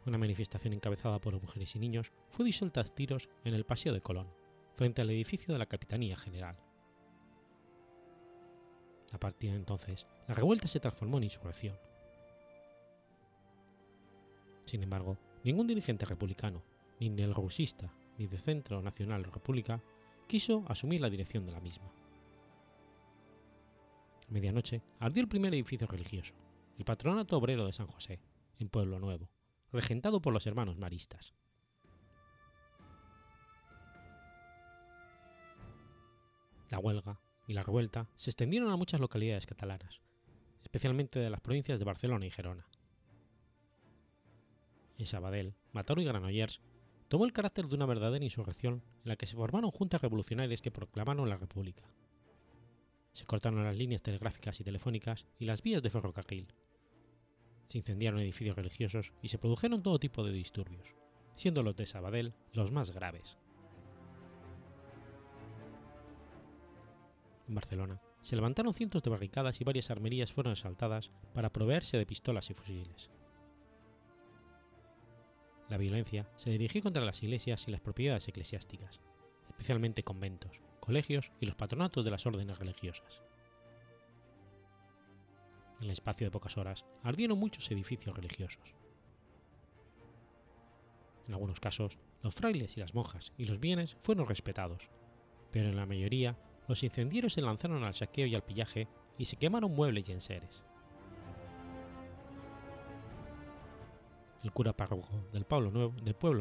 Una 0.07 0.17
manifestación 0.17 0.75
encabezada 0.75 1.21
por 1.21 1.41
mujeres 1.43 1.75
y 1.75 1.81
niños 1.81 2.13
fue 2.29 2.45
disuelta 2.45 2.83
a 2.83 2.85
tiros 2.85 3.29
en 3.43 3.55
el 3.55 3.65
Paseo 3.65 3.93
de 3.93 4.01
Colón, 4.01 4.29
frente 4.75 5.03
al 5.03 5.11
edificio 5.11 5.53
de 5.53 5.59
la 5.59 5.67
Capitanía 5.67 6.15
General. 6.15 6.57
A 9.11 9.19
partir 9.19 9.51
de 9.51 9.57
entonces, 9.57 10.07
la 10.29 10.35
revuelta 10.35 10.69
se 10.69 10.79
transformó 10.79 11.19
en 11.19 11.25
insurrección. 11.25 11.77
Sin 14.65 14.85
embargo, 14.85 15.19
ningún 15.43 15.67
dirigente 15.67 16.07
republicano, 16.07 16.63
ni 17.01 17.09
del 17.09 17.35
ni 18.19 18.29
de 18.29 18.39
Centro 18.39 18.83
Nacional 18.83 19.25
República, 19.25 19.83
quiso 20.29 20.65
asumir 20.69 21.01
la 21.01 21.11
dirección 21.11 21.45
de 21.45 21.51
la 21.51 21.61
misma. 21.61 21.93
Medianoche 24.33 24.83
ardió 24.99 25.23
el 25.23 25.29
primer 25.29 25.53
edificio 25.55 25.87
religioso, 25.87 26.35
el 26.79 26.85
Patronato 26.85 27.37
Obrero 27.37 27.67
de 27.67 27.73
San 27.73 27.87
José, 27.87 28.19
en 28.59 28.71
Pueblo 28.71 28.99
Nuevo, 28.99 29.29
regentado 29.71 30.23
por 30.23 30.33
los 30.33 30.47
hermanos 30.47 30.79
maristas. 30.79 31.35
La 36.71 36.79
huelga 36.79 37.21
y 37.47 37.53
la 37.53 37.63
revuelta 37.63 38.09
se 38.17 38.31
extendieron 38.31 38.71
a 38.71 38.77
muchas 38.77 39.01
localidades 39.01 39.45
catalanas, 39.45 40.01
especialmente 40.63 41.19
de 41.19 41.29
las 41.29 41.43
provincias 41.43 41.79
de 41.79 41.85
Barcelona 41.85 42.25
y 42.25 42.31
Gerona. 42.31 42.67
En 44.97 45.05
Sabadell, 45.05 45.55
Mataró 45.73 46.01
y 46.01 46.07
Granollers 46.07 46.63
tomó 47.09 47.27
el 47.27 47.35
carácter 47.35 47.67
de 47.67 47.75
una 47.75 47.85
verdadera 47.85 48.25
insurrección 48.25 48.83
en 49.05 49.09
la 49.11 49.17
que 49.17 49.27
se 49.27 49.37
formaron 49.37 49.71
juntas 49.71 50.01
revolucionarias 50.01 50.63
que 50.63 50.71
proclamaron 50.71 51.29
la 51.29 51.37
República. 51.37 51.85
Se 53.13 53.27
cortaron 53.27 53.65
las 53.65 53.77
líneas 53.77 54.03
telegráficas 54.03 54.61
y 54.61 54.65
telefónicas 54.65 55.27
y 55.39 55.45
las 55.45 55.63
vías 55.63 55.83
de 55.83 55.91
ferrocarril. 55.91 56.49
Se 57.67 57.79
incendiaron 57.79 58.21
edificios 58.21 58.57
religiosos 58.57 59.13
y 59.23 59.29
se 59.29 59.39
produjeron 59.39 59.83
todo 59.83 59.99
tipo 59.99 60.25
de 60.25 60.33
disturbios, 60.33 60.95
siendo 61.37 61.63
los 61.63 61.77
de 61.77 61.87
Sabadell 61.87 62.35
los 62.53 62.73
más 62.73 62.91
graves. 62.91 63.37
En 67.49 67.55
Barcelona 67.55 68.01
se 68.23 68.37
levantaron 68.37 68.73
cientos 68.73 69.03
de 69.03 69.11
barricadas 69.11 69.61
y 69.61 69.65
varias 69.65 69.91
armerías 69.91 70.33
fueron 70.33 70.53
asaltadas 70.53 71.11
para 71.35 71.53
proveerse 71.53 71.99
de 71.99 72.07
pistolas 72.07 72.49
y 72.51 72.55
fusiles. 72.55 73.11
La 75.69 75.77
violencia 75.77 76.29
se 76.37 76.51
dirigió 76.51 76.83
contra 76.83 77.05
las 77.05 77.23
iglesias 77.23 77.67
y 77.67 77.73
las 77.73 77.81
propiedades 77.81 78.29
eclesiásticas, 78.29 79.01
especialmente 79.63 80.03
conventos, 80.03 80.61
colegios 80.81 81.31
y 81.39 81.47
los 81.47 81.55
patronatos 81.55 82.05
de 82.05 82.11
las 82.11 82.27
órdenes 82.27 82.59
religiosas. 82.59 83.23
En 85.79 85.85
el 85.85 85.91
espacio 85.91 86.27
de 86.27 86.33
pocas 86.33 86.59
horas 86.59 86.85
ardieron 87.05 87.39
muchos 87.39 87.71
edificios 87.71 88.17
religiosos. 88.17 88.75
En 91.29 91.35
algunos 91.35 91.61
casos, 91.61 91.97
los 92.23 92.35
frailes 92.35 92.77
y 92.77 92.81
las 92.81 92.93
monjas 92.93 93.33
y 93.39 93.45
los 93.47 93.61
bienes 93.61 93.97
fueron 94.01 94.27
respetados, 94.27 94.91
pero 95.53 95.69
en 95.69 95.77
la 95.77 95.87
mayoría 95.87 96.37
los 96.67 96.83
incendiarios 96.83 97.35
se 97.35 97.41
lanzaron 97.41 97.85
al 97.85 97.95
saqueo 97.95 98.27
y 98.27 98.35
al 98.35 98.43
pillaje 98.43 98.89
y 99.17 99.27
se 99.27 99.37
quemaron 99.37 99.73
muebles 99.73 100.09
y 100.09 100.13
enseres. 100.13 100.65
El 104.43 104.51
cura 104.51 104.77
párroco 104.77 105.29
del, 105.33 105.45
Pueblo 105.45 105.71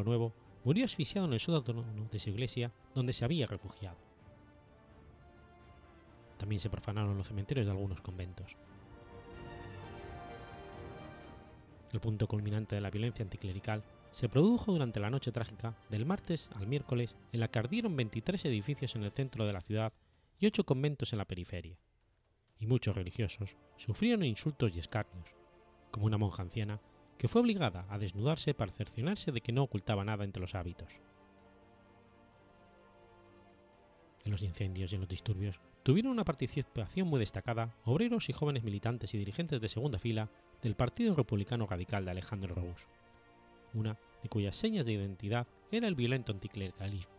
Nuevo 0.04 0.34
murió 0.64 0.86
asfixiado 0.86 1.28
en 1.28 1.34
el 1.34 1.40
sótano 1.40 1.84
de 2.12 2.20
su 2.20 2.30
iglesia 2.30 2.72
donde 2.94 3.14
se 3.14 3.26
había 3.26 3.48
refugiado. 3.48 3.98
También 6.38 6.60
se 6.60 6.70
profanaron 6.70 7.18
los 7.18 7.28
cementerios 7.28 7.66
de 7.66 7.72
algunos 7.72 8.02
conventos. 8.02 8.58
El 11.92 12.00
punto 12.00 12.28
culminante 12.28 12.76
de 12.76 12.82
la 12.82 12.90
violencia 12.90 13.24
anticlerical 13.24 13.84
se 14.12 14.30
produjo 14.30 14.72
durante 14.72 15.00
la 15.00 15.10
noche 15.10 15.32
trágica 15.32 15.76
del 15.90 16.06
martes 16.06 16.50
al 16.56 16.68
miércoles 16.68 17.16
en 17.32 17.40
la 17.40 17.50
que 17.50 17.60
ardieron 17.60 17.96
23 17.96 18.46
edificios 18.46 18.96
en 18.96 19.04
el 19.04 19.12
centro 19.12 19.46
de 19.46 19.54
la 19.54 19.62
ciudad 19.62 19.94
y 20.40 20.48
8 20.48 20.66
conventos 20.66 21.14
en 21.14 21.20
la 21.20 21.26
periferia, 21.26 21.78
y 22.60 22.66
muchos 22.68 22.96
religiosos 22.96 23.58
sufrieron 23.76 24.24
insultos 24.24 24.76
y 24.76 24.80
escarnios, 24.80 25.36
como 25.92 26.06
una 26.06 26.18
monja 26.18 26.44
anciana 26.44 26.82
que 27.22 27.28
fue 27.28 27.42
obligada 27.42 27.86
a 27.88 28.00
desnudarse 28.00 28.56
para 28.56 28.72
cerciorarse 28.72 29.32
de 29.32 29.42
que 29.42 29.52
no 29.52 29.62
ocultaba 29.62 30.04
nada 30.04 30.24
entre 30.24 30.42
los 30.42 30.56
hábitos. 30.56 31.00
En 34.26 34.32
los 34.32 34.42
incendios 34.42 34.92
y 34.92 34.96
en 34.96 35.02
los 35.02 35.08
disturbios 35.08 35.62
tuvieron 35.84 36.14
una 36.14 36.26
participación 36.26 37.08
muy 37.08 37.20
destacada 37.20 37.76
obreros 37.86 38.28
y 38.30 38.34
jóvenes 38.34 38.64
militantes 38.64 39.14
y 39.14 39.20
dirigentes 39.20 39.62
de 39.62 39.70
segunda 39.70 40.00
fila 40.00 40.32
del 40.64 40.76
Partido 40.76 41.14
Republicano 41.14 41.68
Radical 41.68 42.06
de 42.06 42.10
Alejandro 42.10 42.56
Rousse 42.56 42.88
una 43.76 44.00
de 44.24 44.28
cuyas 44.28 44.56
señas 44.56 44.84
de 44.84 44.94
identidad 44.94 45.46
era 45.72 45.88
el 45.88 45.94
violento 45.94 46.32
anticlericalismo. 46.32 47.14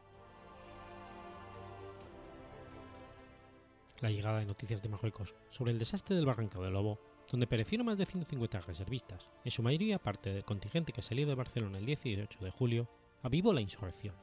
La 4.00 4.10
llegada 4.10 4.40
de 4.40 4.46
noticias 4.46 4.82
de 4.82 4.88
Marruecos 4.88 5.36
sobre 5.48 5.70
el 5.70 5.78
desastre 5.78 6.16
del 6.16 6.26
Barranco 6.26 6.60
del 6.60 6.72
Lobo, 6.72 6.98
donde 7.32 7.46
perecieron 7.46 7.86
más 7.86 7.96
de 7.96 8.04
150 8.04 8.60
reservistas, 8.60 9.26
en 9.42 9.50
su 9.50 9.62
mayoría 9.62 9.98
parte 9.98 10.32
del 10.32 10.44
contingente 10.44 10.92
que 10.92 11.00
salió 11.00 11.26
de 11.26 11.34
Barcelona 11.34 11.78
el 11.78 11.86
18 11.86 12.44
de 12.44 12.50
julio, 12.50 12.88
avivó 13.22 13.54
la 13.54 13.62
insurrección. 13.62 14.14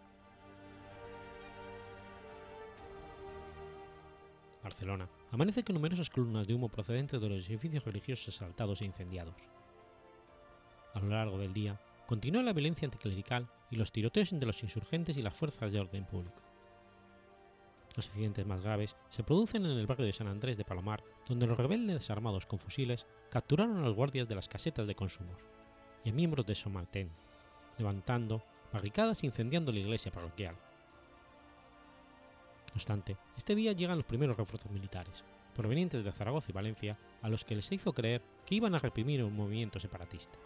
Barcelona 4.63 5.09
amanece 5.31 5.63
con 5.63 5.73
numerosas 5.73 6.11
columnas 6.11 6.45
de 6.45 6.53
humo 6.53 6.69
procedentes 6.69 7.19
de 7.19 7.29
los 7.29 7.49
edificios 7.49 7.83
religiosos 7.83 8.35
asaltados 8.35 8.81
e 8.81 8.85
incendiados. 8.85 9.35
A 10.93 10.99
lo 10.99 11.09
largo 11.09 11.39
del 11.39 11.53
día, 11.53 11.81
continuó 12.05 12.43
la 12.43 12.53
violencia 12.53 12.85
anticlerical 12.85 13.49
y 13.71 13.75
los 13.75 13.91
tiroteos 13.91 14.33
entre 14.33 14.45
los 14.45 14.61
insurgentes 14.61 15.17
y 15.17 15.23
las 15.23 15.35
fuerzas 15.35 15.71
de 15.71 15.79
orden 15.79 16.05
público. 16.05 16.43
Los 17.95 18.05
accidentes 18.05 18.45
más 18.45 18.61
graves 18.61 18.95
se 19.09 19.23
producen 19.23 19.65
en 19.65 19.77
el 19.79 19.87
barrio 19.87 20.05
de 20.05 20.13
San 20.13 20.27
Andrés 20.27 20.57
de 20.57 20.65
Palomar, 20.65 21.03
donde 21.29 21.47
los 21.47 21.57
rebeldes 21.57 22.09
armados 22.09 22.47
con 22.47 22.59
fusiles 22.59 23.05
capturaron 23.29 23.77
a 23.77 23.85
los 23.85 23.95
guardias 23.95 24.27
de 24.27 24.35
las 24.35 24.49
casetas 24.49 24.87
de 24.87 24.95
consumos 24.95 25.47
y 26.03 26.09
a 26.09 26.13
miembros 26.13 26.45
de 26.45 26.55
Somaltén, 26.55 27.11
levantando 27.77 28.43
barricadas 28.73 29.23
e 29.23 29.27
incendiando 29.27 29.71
la 29.71 29.79
iglesia 29.79 30.11
parroquial. 30.11 30.55
No 30.55 32.75
obstante, 32.75 33.17
este 33.37 33.55
día 33.55 33.71
llegan 33.73 33.97
los 33.97 34.05
primeros 34.05 34.37
refuerzos 34.37 34.71
militares, 34.71 35.23
provenientes 35.55 36.03
de 36.03 36.11
Zaragoza 36.11 36.47
y 36.49 36.53
Valencia, 36.53 36.97
a 37.21 37.29
los 37.29 37.45
que 37.45 37.55
les 37.55 37.71
hizo 37.71 37.93
creer 37.93 38.21
que 38.45 38.55
iban 38.55 38.75
a 38.75 38.79
reprimir 38.79 39.23
un 39.23 39.35
movimiento 39.35 39.79
separatista. 39.79 40.37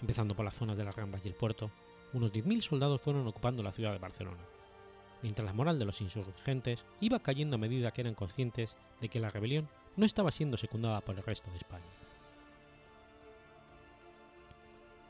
Empezando 0.00 0.34
por 0.34 0.44
las 0.44 0.54
zonas 0.54 0.76
de 0.76 0.84
las 0.84 0.94
Rambas 0.94 1.24
y 1.24 1.28
el 1.28 1.34
puerto, 1.34 1.70
unos 2.12 2.32
10.000 2.32 2.60
soldados 2.60 3.00
fueron 3.00 3.26
ocupando 3.26 3.62
la 3.62 3.72
ciudad 3.72 3.92
de 3.92 3.98
Barcelona, 3.98 4.42
mientras 5.24 5.46
la 5.46 5.54
moral 5.54 5.78
de 5.78 5.86
los 5.86 6.02
insurgentes 6.02 6.84
iba 7.00 7.18
cayendo 7.18 7.56
a 7.56 7.58
medida 7.58 7.92
que 7.92 8.02
eran 8.02 8.14
conscientes 8.14 8.76
de 9.00 9.08
que 9.08 9.20
la 9.20 9.30
rebelión 9.30 9.70
no 9.96 10.04
estaba 10.04 10.30
siendo 10.30 10.58
secundada 10.58 11.00
por 11.00 11.16
el 11.16 11.22
resto 11.22 11.50
de 11.50 11.56
España. 11.56 11.86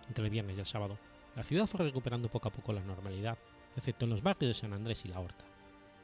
Entre 0.07 0.25
el 0.25 0.31
viernes 0.31 0.57
y 0.57 0.61
el 0.61 0.67
sábado, 0.67 0.99
la 1.35 1.43
ciudad 1.43 1.67
fue 1.67 1.85
recuperando 1.85 2.29
poco 2.29 2.47
a 2.47 2.53
poco 2.53 2.73
la 2.73 2.85
normalidad, 2.85 3.37
excepto 3.77 4.05
en 4.05 4.13
los 4.13 4.23
barrios 4.23 4.51
de 4.51 4.55
San 4.55 4.73
Andrés 4.73 5.05
y 5.05 5.09
La 5.09 5.19
Horta, 5.19 5.47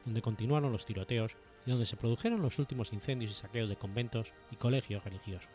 donde 0.05 0.23
continuaron 0.23 0.73
los 0.73 0.87
tiroteos 0.87 1.37
y 1.65 1.71
donde 1.71 1.87
se 1.87 1.97
produjeron 1.97 2.43
los 2.43 2.59
últimos 2.59 2.93
incendios 2.93 3.31
y 3.31 3.35
saqueos 3.35 3.69
de 3.69 3.77
conventos 3.77 4.35
y 4.51 4.57
colegios 4.57 5.05
religiosos. 5.05 5.53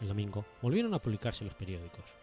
El 0.00 0.08
domingo 0.08 0.46
volvieron 0.62 0.94
a 0.94 0.98
publicarse 0.98 1.44
los 1.44 1.54
periódicos. 1.54 2.16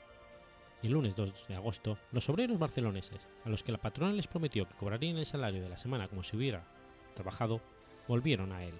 El 0.83 0.91
lunes 0.91 1.15
2 1.15 1.47
de 1.47 1.55
agosto, 1.55 1.97
los 2.11 2.27
obreros 2.27 2.59
barceloneses, 2.59 3.25
a 3.45 3.49
los 3.49 3.63
que 3.63 3.71
la 3.71 3.77
patrona 3.77 4.11
les 4.11 4.27
prometió 4.27 4.67
que 4.67 4.75
cobrarían 4.75 5.17
el 5.17 5.25
salario 5.25 5.63
de 5.63 5.69
la 5.69 5.77
semana 5.77 6.09
como 6.09 6.23
si 6.23 6.35
hubiera 6.35 6.67
trabajado, 7.15 7.61
volvieron 8.05 8.51
a 8.51 8.65
él. 8.65 8.73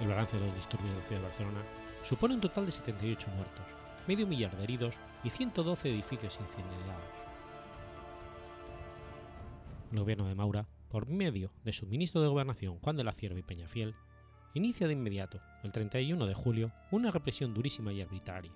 El 0.00 0.08
balance 0.08 0.36
de 0.36 0.44
los 0.44 0.54
disturbios 0.56 0.90
de 0.90 0.98
la 0.98 1.04
ciudad 1.04 1.20
de 1.20 1.28
Barcelona 1.28 1.62
supone 2.02 2.34
un 2.34 2.40
total 2.40 2.66
de 2.66 2.72
78 2.72 3.28
muertos, 3.30 3.66
medio 4.08 4.26
millar 4.26 4.56
de 4.56 4.64
heridos 4.64 4.96
y 5.22 5.30
112 5.30 5.88
edificios 5.88 6.40
incendiados. 6.40 7.04
El 9.92 10.00
gobierno 10.00 10.26
de 10.26 10.34
Maura, 10.34 10.66
por 10.88 11.06
medio 11.06 11.52
de 11.62 11.72
su 11.72 11.86
ministro 11.86 12.20
de 12.22 12.26
Gobernación 12.26 12.80
Juan 12.80 12.96
de 12.96 13.04
la 13.04 13.12
Cierva 13.12 13.38
y 13.38 13.44
Peñafiel, 13.44 13.94
inicia 14.54 14.86
de 14.86 14.92
inmediato, 14.92 15.40
el 15.62 15.72
31 15.72 16.26
de 16.26 16.34
julio, 16.34 16.72
una 16.90 17.10
represión 17.10 17.54
durísima 17.54 17.92
y 17.92 18.00
arbitraria. 18.00 18.52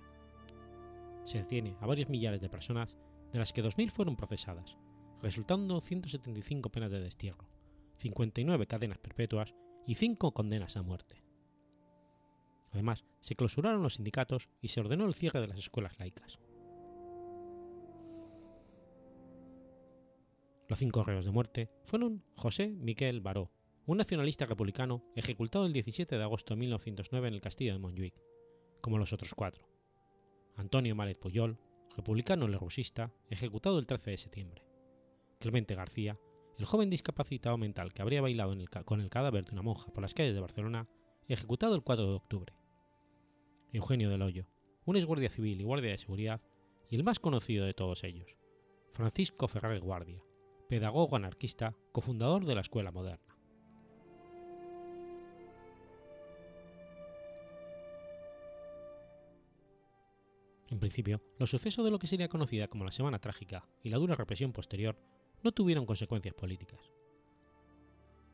Se 1.23 1.39
detiene 1.39 1.75
a 1.81 1.85
varios 1.85 2.09
millares 2.09 2.41
de 2.41 2.49
personas, 2.49 2.97
de 3.31 3.39
las 3.39 3.53
que 3.53 3.63
2.000 3.63 3.89
fueron 3.89 4.15
procesadas, 4.15 4.77
resultando 5.21 5.81
175 5.81 6.69
penas 6.69 6.91
de 6.91 7.01
destierro, 7.01 7.49
59 7.97 8.67
cadenas 8.67 8.97
perpetuas 8.97 9.53
y 9.85 9.95
5 9.95 10.33
condenas 10.33 10.77
a 10.77 10.83
muerte. 10.83 11.23
Además, 12.71 13.05
se 13.21 13.35
clausuraron 13.35 13.81
los 13.81 13.95
sindicatos 13.95 14.49
y 14.61 14.67
se 14.67 14.79
ordenó 14.79 15.05
el 15.05 15.13
cierre 15.13 15.41
de 15.41 15.47
las 15.47 15.57
escuelas 15.57 15.97
laicas. 15.99 16.39
Los 20.67 20.79
cinco 20.79 21.03
reos 21.03 21.25
de 21.25 21.31
muerte 21.31 21.71
fueron 21.85 22.23
José 22.35 22.67
Miquel 22.67 23.21
Baró, 23.21 23.51
un 23.87 23.97
nacionalista 23.97 24.45
republicano 24.45 25.01
ejecutado 25.15 25.65
el 25.65 25.71
17 25.71 26.17
de 26.17 26.23
agosto 26.23 26.53
de 26.53 26.59
1909 26.59 27.29
en 27.29 27.33
el 27.33 27.41
castillo 27.41 27.71
de 27.71 27.79
Montjuic, 27.79 28.21
como 28.81 28.97
los 28.97 29.13
otros 29.13 29.33
cuatro. 29.33 29.65
Antonio 30.57 30.93
Málet 30.93 31.17
Puyol, 31.17 31.57
republicano 31.95 32.49
lerusista, 32.49 33.13
ejecutado 33.29 33.79
el 33.79 33.87
13 33.87 34.11
de 34.11 34.17
septiembre. 34.17 34.65
Clemente 35.39 35.73
García, 35.73 36.19
el 36.57 36.65
joven 36.65 36.89
discapacitado 36.89 37.57
mental 37.57 37.93
que 37.93 38.01
habría 38.01 38.21
bailado 38.21 38.53
con 38.83 38.99
el 38.99 39.09
cadáver 39.09 39.45
de 39.45 39.53
una 39.53 39.61
monja 39.61 39.89
por 39.93 40.01
las 40.01 40.13
calles 40.13 40.35
de 40.35 40.41
Barcelona, 40.41 40.89
ejecutado 41.29 41.73
el 41.73 41.81
4 41.81 42.07
de 42.07 42.13
octubre. 42.13 42.53
Eugenio 43.71 44.09
del 44.09 44.21
Hoyo, 44.21 44.49
un 44.83 45.01
guardia 45.05 45.29
civil 45.29 45.61
y 45.61 45.63
guardia 45.63 45.91
de 45.91 45.97
seguridad, 45.97 46.41
y 46.89 46.97
el 46.97 47.05
más 47.05 47.19
conocido 47.19 47.65
de 47.65 47.73
todos 47.73 48.03
ellos, 48.03 48.37
Francisco 48.91 49.47
Ferrer 49.47 49.79
Guardia, 49.79 50.21
pedagogo 50.67 51.15
anarquista, 51.15 51.73
cofundador 51.93 52.43
de 52.43 52.55
la 52.55 52.61
Escuela 52.61 52.91
Moderna. 52.91 53.26
En 60.69 60.79
principio, 60.79 61.21
los 61.39 61.49
sucesos 61.49 61.85
de 61.85 61.91
lo 61.91 61.99
que 61.99 62.07
sería 62.07 62.27
conocida 62.27 62.67
como 62.67 62.83
la 62.83 62.91
Semana 62.91 63.19
Trágica 63.19 63.67
y 63.81 63.89
la 63.89 63.97
dura 63.97 64.15
represión 64.15 64.51
posterior 64.51 64.97
no 65.41 65.51
tuvieron 65.51 65.85
consecuencias 65.85 66.33
políticas. 66.33 66.91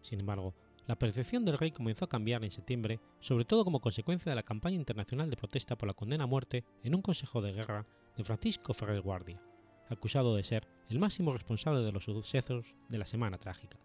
Sin 0.02 0.20
embargo, 0.20 0.56
la 0.88 0.98
percepción 0.98 1.46
del 1.46 1.58
rey 1.58 1.72
comenzó 1.72 2.06
a 2.06 2.10
cambiar 2.10 2.44
en 2.44 2.52
septiembre, 2.52 3.00
sobre 3.20 3.46
todo 3.46 3.64
como 3.64 3.82
consecuencia 3.82 4.32
de 4.32 4.36
la 4.36 4.44
campaña 4.44 4.76
internacional 4.76 5.30
de 5.30 5.38
protesta 5.38 5.78
por 5.78 5.88
la 5.88 5.94
condena 5.94 6.24
a 6.24 6.28
muerte 6.28 6.66
en 6.84 6.96
un 6.96 7.02
consejo 7.02 7.42
de 7.42 7.54
guerra 7.54 7.86
de 8.18 8.24
Francisco 8.24 8.74
Ferrer 8.74 9.02
Guardia, 9.02 9.42
acusado 9.90 10.36
de 10.36 10.44
ser 10.44 10.68
el 10.90 11.00
máximo 11.00 11.34
responsable 11.34 11.82
de 11.82 11.92
los 11.92 12.06
sucesos 12.06 12.76
de 12.90 12.98
la 12.98 13.06
Semana 13.06 13.38
Trágica, 13.38 13.80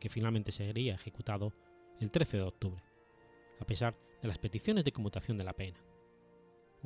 que 0.00 0.08
finalmente 0.08 0.50
sería 0.50 0.94
ejecutado 0.94 1.52
el 2.00 2.10
13 2.10 2.38
de 2.38 2.42
octubre, 2.42 2.82
a 3.60 3.66
pesar 3.66 3.96
de 4.22 4.28
las 4.28 4.38
peticiones 4.38 4.84
de 4.84 4.92
conmutación 4.92 5.36
de 5.36 5.44
la 5.44 5.52
pena 5.52 5.78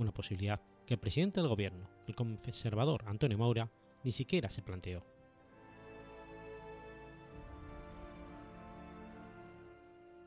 una 0.01 0.13
posibilidad 0.13 0.61
que 0.87 0.95
el 0.95 1.01
presidente 1.01 1.41
del 1.41 1.49
gobierno, 1.49 1.89
el 2.07 2.15
conservador 2.15 3.05
Antonio 3.07 3.39
Maura, 3.39 3.71
ni 4.03 4.13
siquiera 4.13 4.51
se 4.51 4.63
planteó. 4.63 5.05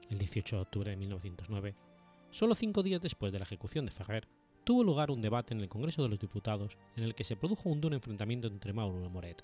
El 0.10 0.20
18 0.20 0.56
de 0.56 0.62
octubre 0.62 0.92
de 0.92 0.98
1909, 0.98 1.76
solo 2.30 2.54
cinco 2.54 2.84
días 2.84 3.02
después 3.02 3.32
de 3.32 3.40
la 3.40 3.46
ejecución 3.46 3.86
de 3.86 3.92
Ferrer, 3.92 4.28
tuvo 4.64 4.84
lugar 4.84 5.10
un 5.10 5.22
debate 5.22 5.54
en 5.54 5.60
el 5.60 5.70
Congreso 5.70 6.04
de 6.04 6.10
los 6.10 6.20
Diputados 6.20 6.78
en 6.96 7.04
el 7.04 7.16
que 7.16 7.24
se 7.24 7.36
produjo 7.36 7.70
un 7.70 7.82
duro 7.82 7.96
enfrentamiento 7.96 8.48
entre 8.48 8.74
Mauro 8.74 9.04
y 9.04 9.10
Moret. 9.10 9.44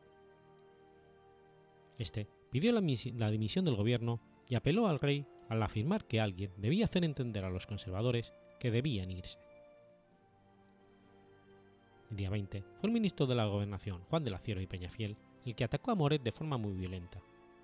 Este 1.97 2.27
pidió 2.51 2.71
la, 2.71 2.81
la 3.17 3.31
dimisión 3.31 3.65
del 3.65 3.75
gobierno 3.75 4.21
y 4.47 4.55
apeló 4.55 4.87
al 4.87 4.99
rey 4.99 5.25
al 5.49 5.63
afirmar 5.63 6.05
que 6.05 6.21
alguien 6.21 6.53
debía 6.57 6.85
hacer 6.85 7.03
entender 7.03 7.43
a 7.43 7.49
los 7.49 7.65
conservadores 7.65 8.31
que 8.59 8.71
debían 8.71 9.09
irse. 9.09 9.39
El 12.09 12.17
día 12.17 12.29
20 12.31 12.63
fue 12.79 12.87
el 12.87 12.93
ministro 12.93 13.27
de 13.27 13.35
la 13.35 13.45
Gobernación, 13.45 14.03
Juan 14.09 14.23
de 14.23 14.31
la 14.31 14.39
Cierva 14.39 14.63
y 14.63 14.67
Peñafiel, 14.67 15.17
el 15.45 15.55
que 15.55 15.63
atacó 15.63 15.91
a 15.91 15.95
Moret 15.95 16.23
de 16.23 16.31
forma 16.31 16.57
muy 16.57 16.73
violenta, 16.73 17.21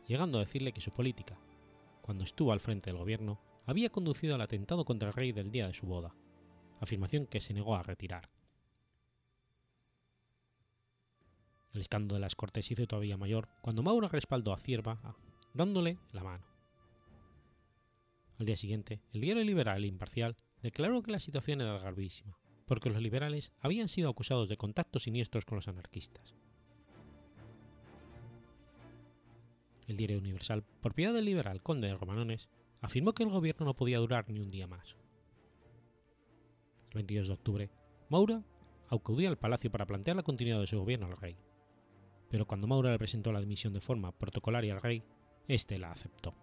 llegando 0.07 0.37
a 0.37 0.41
decirle 0.41 0.71
que 0.71 0.81
su 0.81 0.91
política, 0.91 1.39
cuando 2.01 2.23
estuvo 2.23 2.51
al 2.51 2.59
frente 2.59 2.91
del 2.91 2.99
gobierno, 2.99 3.39
había 3.65 3.89
conducido 3.89 4.35
al 4.35 4.41
atentado 4.41 4.85
contra 4.85 5.07
el 5.07 5.15
rey 5.15 5.31
del 5.31 5.49
día 5.49 5.65
de 5.65 5.73
su 5.73 5.87
boda, 5.87 6.15
afirmación 6.79 7.25
que 7.25 7.41
se 7.41 7.55
negó 7.55 7.75
a 7.75 7.81
retirar. 7.81 8.29
El 11.73 11.81
escándalo 11.81 12.15
de 12.15 12.21
las 12.21 12.35
Cortes 12.35 12.69
hizo 12.69 12.85
todavía 12.85 13.17
mayor 13.17 13.49
cuando 13.61 13.81
Mauro 13.81 14.07
respaldó 14.07 14.53
a 14.53 14.57
Cierva 14.57 15.17
dándole 15.53 15.97
la 16.13 16.23
mano. 16.23 16.45
Al 18.37 18.45
día 18.45 18.57
siguiente, 18.57 19.01
el 19.11 19.21
diario 19.21 19.43
liberal 19.43 19.83
e 19.83 19.87
imparcial 19.87 20.37
declaró 20.61 21.01
que 21.01 21.11
la 21.11 21.19
situación 21.19 21.61
era 21.61 21.77
gravísima, 21.79 22.37
porque 22.65 22.89
los 22.89 23.01
liberales 23.01 23.53
habían 23.59 23.87
sido 23.87 24.09
acusados 24.09 24.49
de 24.49 24.57
contactos 24.57 25.03
siniestros 25.03 25.45
con 25.45 25.57
los 25.57 25.67
anarquistas. 25.67 26.35
El 29.87 29.97
diario 29.97 30.17
Universal, 30.17 30.63
propiedad 30.81 31.13
del 31.13 31.25
liberal 31.25 31.61
conde 31.61 31.87
de 31.87 31.95
Romanones, 31.95 32.49
afirmó 32.81 33.13
que 33.13 33.23
el 33.23 33.29
gobierno 33.29 33.65
no 33.65 33.75
podía 33.75 33.99
durar 33.99 34.29
ni 34.29 34.39
un 34.39 34.47
día 34.47 34.67
más. 34.67 34.95
El 36.89 36.95
22 36.95 37.27
de 37.27 37.33
octubre, 37.33 37.69
Maura 38.09 38.43
acudía 38.89 39.29
al 39.29 39.37
palacio 39.37 39.71
para 39.71 39.85
plantear 39.85 40.15
la 40.15 40.23
continuidad 40.23 40.59
de 40.59 40.67
su 40.67 40.79
gobierno 40.79 41.07
al 41.07 41.17
rey, 41.17 41.37
pero 42.29 42.45
cuando 42.45 42.67
Maura 42.67 42.91
le 42.91 42.97
presentó 42.97 43.31
la 43.31 43.39
dimisión 43.41 43.73
de 43.73 43.81
forma 43.81 44.11
protocolaria 44.11 44.73
al 44.73 44.81
rey, 44.81 45.03
éste 45.47 45.77
la 45.77 45.91
aceptó. 45.91 46.33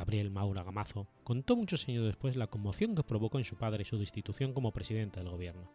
Gabriel 0.00 0.30
Maura 0.30 0.62
Gamazo 0.62 1.08
contó 1.24 1.56
muchos 1.56 1.86
años 1.86 2.06
después 2.06 2.34
la 2.34 2.46
conmoción 2.46 2.94
que 2.94 3.02
provocó 3.02 3.36
en 3.36 3.44
su 3.44 3.56
padre 3.56 3.84
su 3.84 3.98
destitución 3.98 4.54
como 4.54 4.72
presidente 4.72 5.20
del 5.20 5.28
gobierno. 5.28 5.70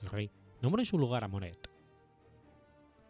El 0.00 0.08
rey 0.08 0.30
nombró 0.60 0.80
en 0.80 0.86
su 0.86 0.96
lugar 0.96 1.24
a 1.24 1.28
Monet. 1.28 1.68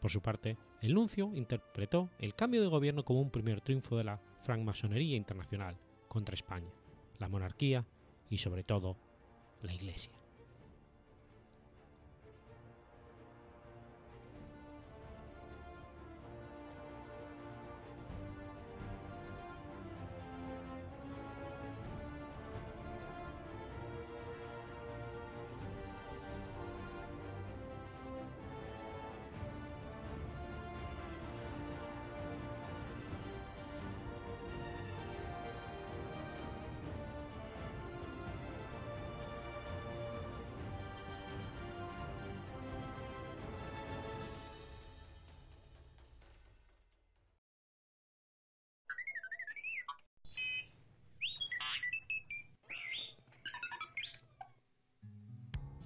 Por 0.00 0.11
su 0.11 0.23
parte, 0.23 0.56
el 0.80 0.94
nuncio 0.94 1.32
interpretó 1.35 2.09
el 2.18 2.35
cambio 2.35 2.62
de 2.62 2.68
gobierno 2.68 3.04
como 3.04 3.21
un 3.21 3.30
primer 3.30 3.61
triunfo 3.61 3.99
de 3.99 4.04
la 4.04 4.23
francmasonería 4.38 5.18
internacional 5.18 5.76
contra 6.09 6.35
España, 6.35 6.73
la 7.18 7.28
monarquía 7.28 7.87
y 8.30 8.38
sobre 8.38 8.64
todo 8.64 8.97
la 9.61 9.75
Iglesia. 9.75 10.22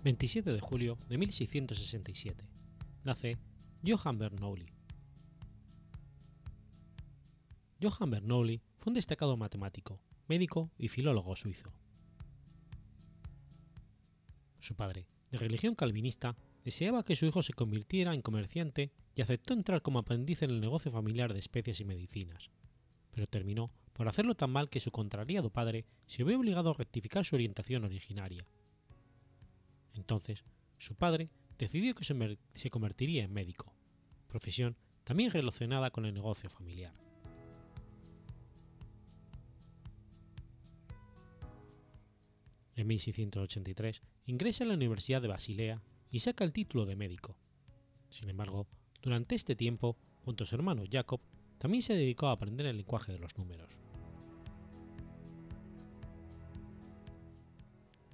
27 0.06 0.52
de 0.52 0.60
julio 0.60 0.96
de 1.08 1.18
1667. 1.18 2.48
Nace 3.02 3.38
Johann 3.84 4.18
Bernoulli. 4.18 4.66
Johann 7.82 8.10
Bernoulli 8.10 8.62
fue 8.78 8.92
un 8.92 8.94
destacado 8.94 9.36
matemático, 9.36 10.00
médico 10.28 10.70
y 10.78 10.86
filólogo 10.86 11.34
suizo. 11.34 11.72
Su 14.60 14.76
padre, 14.76 15.08
de 15.32 15.38
religión 15.38 15.74
calvinista, 15.74 16.36
deseaba 16.62 17.04
que 17.04 17.16
su 17.16 17.26
hijo 17.26 17.42
se 17.42 17.54
convirtiera 17.54 18.14
en 18.14 18.22
comerciante 18.22 18.92
y 19.16 19.22
aceptó 19.22 19.54
entrar 19.54 19.82
como 19.82 19.98
aprendiz 19.98 20.40
en 20.42 20.52
el 20.52 20.60
negocio 20.60 20.92
familiar 20.92 21.32
de 21.32 21.40
especias 21.40 21.80
y 21.80 21.84
medicinas, 21.84 22.52
pero 23.10 23.26
terminó 23.26 23.72
por 23.92 24.06
hacerlo 24.06 24.36
tan 24.36 24.50
mal 24.52 24.70
que 24.70 24.78
su 24.78 24.92
contrariado 24.92 25.50
padre 25.50 25.84
se 26.06 26.22
vio 26.22 26.38
obligado 26.38 26.70
a 26.70 26.74
rectificar 26.74 27.24
su 27.24 27.34
orientación 27.34 27.82
originaria 27.82 28.46
entonces, 29.96 30.44
su 30.78 30.94
padre 30.94 31.30
decidió 31.58 31.94
que 31.94 32.04
se 32.04 32.70
convertiría 32.70 33.24
en 33.24 33.32
médico, 33.32 33.74
profesión 34.28 34.76
también 35.04 35.30
relacionada 35.30 35.90
con 35.90 36.04
el 36.04 36.14
negocio 36.14 36.50
familiar. 36.50 36.92
En 42.74 42.86
1683 42.86 44.02
ingresa 44.26 44.64
a 44.64 44.66
la 44.66 44.74
Universidad 44.74 45.22
de 45.22 45.28
Basilea 45.28 45.82
y 46.10 46.18
saca 46.18 46.44
el 46.44 46.52
título 46.52 46.84
de 46.84 46.96
médico. 46.96 47.38
Sin 48.10 48.28
embargo, 48.28 48.66
durante 49.00 49.34
este 49.34 49.56
tiempo, 49.56 49.96
junto 50.24 50.44
a 50.44 50.46
su 50.46 50.54
hermano 50.56 50.84
Jacob, 50.90 51.20
también 51.58 51.82
se 51.82 51.94
dedicó 51.94 52.26
a 52.26 52.32
aprender 52.32 52.66
el 52.66 52.76
lenguaje 52.76 53.12
de 53.12 53.18
los 53.18 53.36
números. 53.38 53.78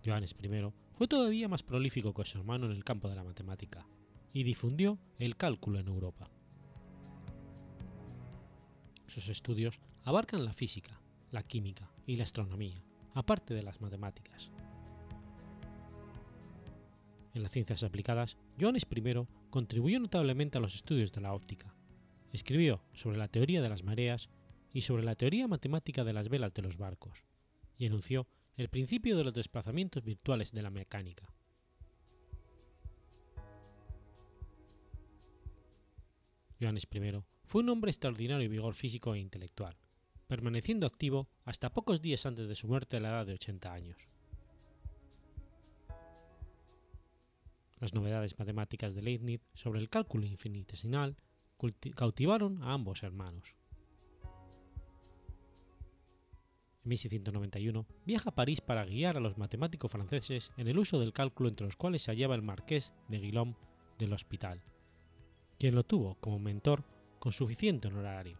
Johannes 0.04 0.34
I 0.42 0.81
fue 1.02 1.08
todavía 1.08 1.48
más 1.48 1.64
prolífico 1.64 2.14
que 2.14 2.24
su 2.24 2.38
hermano 2.38 2.66
en 2.66 2.70
el 2.70 2.84
campo 2.84 3.08
de 3.08 3.16
la 3.16 3.24
matemática 3.24 3.88
y 4.32 4.44
difundió 4.44 5.00
el 5.18 5.36
cálculo 5.36 5.80
en 5.80 5.88
Europa. 5.88 6.30
Sus 9.08 9.28
estudios 9.28 9.80
abarcan 10.04 10.44
la 10.44 10.52
física, 10.52 11.00
la 11.32 11.42
química 11.42 11.90
y 12.06 12.14
la 12.14 12.22
astronomía, 12.22 12.84
aparte 13.14 13.52
de 13.52 13.64
las 13.64 13.80
matemáticas. 13.80 14.52
En 17.34 17.42
las 17.42 17.50
ciencias 17.50 17.82
aplicadas, 17.82 18.36
Johannes 18.60 18.86
I 18.88 19.26
contribuyó 19.50 19.98
notablemente 19.98 20.58
a 20.58 20.60
los 20.60 20.76
estudios 20.76 21.10
de 21.10 21.20
la 21.20 21.34
óptica. 21.34 21.74
Escribió 22.30 22.80
sobre 22.94 23.18
la 23.18 23.26
teoría 23.26 23.60
de 23.60 23.68
las 23.68 23.82
mareas 23.82 24.28
y 24.72 24.82
sobre 24.82 25.02
la 25.02 25.16
teoría 25.16 25.48
matemática 25.48 26.04
de 26.04 26.12
las 26.12 26.28
velas 26.28 26.54
de 26.54 26.62
los 26.62 26.76
barcos, 26.76 27.24
y 27.76 27.86
enunció 27.86 28.28
el 28.56 28.68
principio 28.68 29.16
de 29.16 29.24
los 29.24 29.32
desplazamientos 29.32 30.02
virtuales 30.02 30.52
de 30.52 30.62
la 30.62 30.70
mecánica. 30.70 31.32
Johannes 36.60 36.86
I 36.92 37.22
fue 37.44 37.62
un 37.62 37.70
hombre 37.70 37.90
extraordinario 37.90 38.42
de 38.42 38.48
vigor 38.48 38.74
físico 38.74 39.14
e 39.14 39.18
intelectual, 39.18 39.76
permaneciendo 40.28 40.86
activo 40.86 41.28
hasta 41.44 41.72
pocos 41.72 42.00
días 42.00 42.24
antes 42.24 42.46
de 42.46 42.54
su 42.54 42.68
muerte 42.68 42.96
a 42.96 43.00
la 43.00 43.08
edad 43.08 43.26
de 43.26 43.34
80 43.34 43.72
años. 43.72 44.08
Las 47.80 47.94
novedades 47.94 48.38
matemáticas 48.38 48.94
de 48.94 49.02
Leibniz 49.02 49.40
sobre 49.54 49.80
el 49.80 49.88
cálculo 49.88 50.24
infinitesimal 50.24 51.16
cautivaron 51.96 52.62
a 52.62 52.74
ambos 52.74 53.02
hermanos. 53.02 53.56
En 56.84 56.88
1691 56.88 57.86
viaja 58.04 58.30
a 58.30 58.34
París 58.34 58.60
para 58.60 58.84
guiar 58.84 59.16
a 59.16 59.20
los 59.20 59.38
matemáticos 59.38 59.90
franceses 59.90 60.52
en 60.56 60.66
el 60.66 60.78
uso 60.78 60.98
del 60.98 61.12
cálculo 61.12 61.48
entre 61.48 61.66
los 61.66 61.76
cuales 61.76 62.02
se 62.02 62.10
hallaba 62.10 62.34
el 62.34 62.42
marqués 62.42 62.92
de 63.08 63.20
Guillaume 63.20 63.54
del 63.98 64.12
Hospital, 64.12 64.60
quien 65.58 65.76
lo 65.76 65.84
tuvo 65.84 66.16
como 66.16 66.40
mentor 66.40 66.84
con 67.20 67.30
suficiente 67.30 67.86
honorario. 67.86 68.36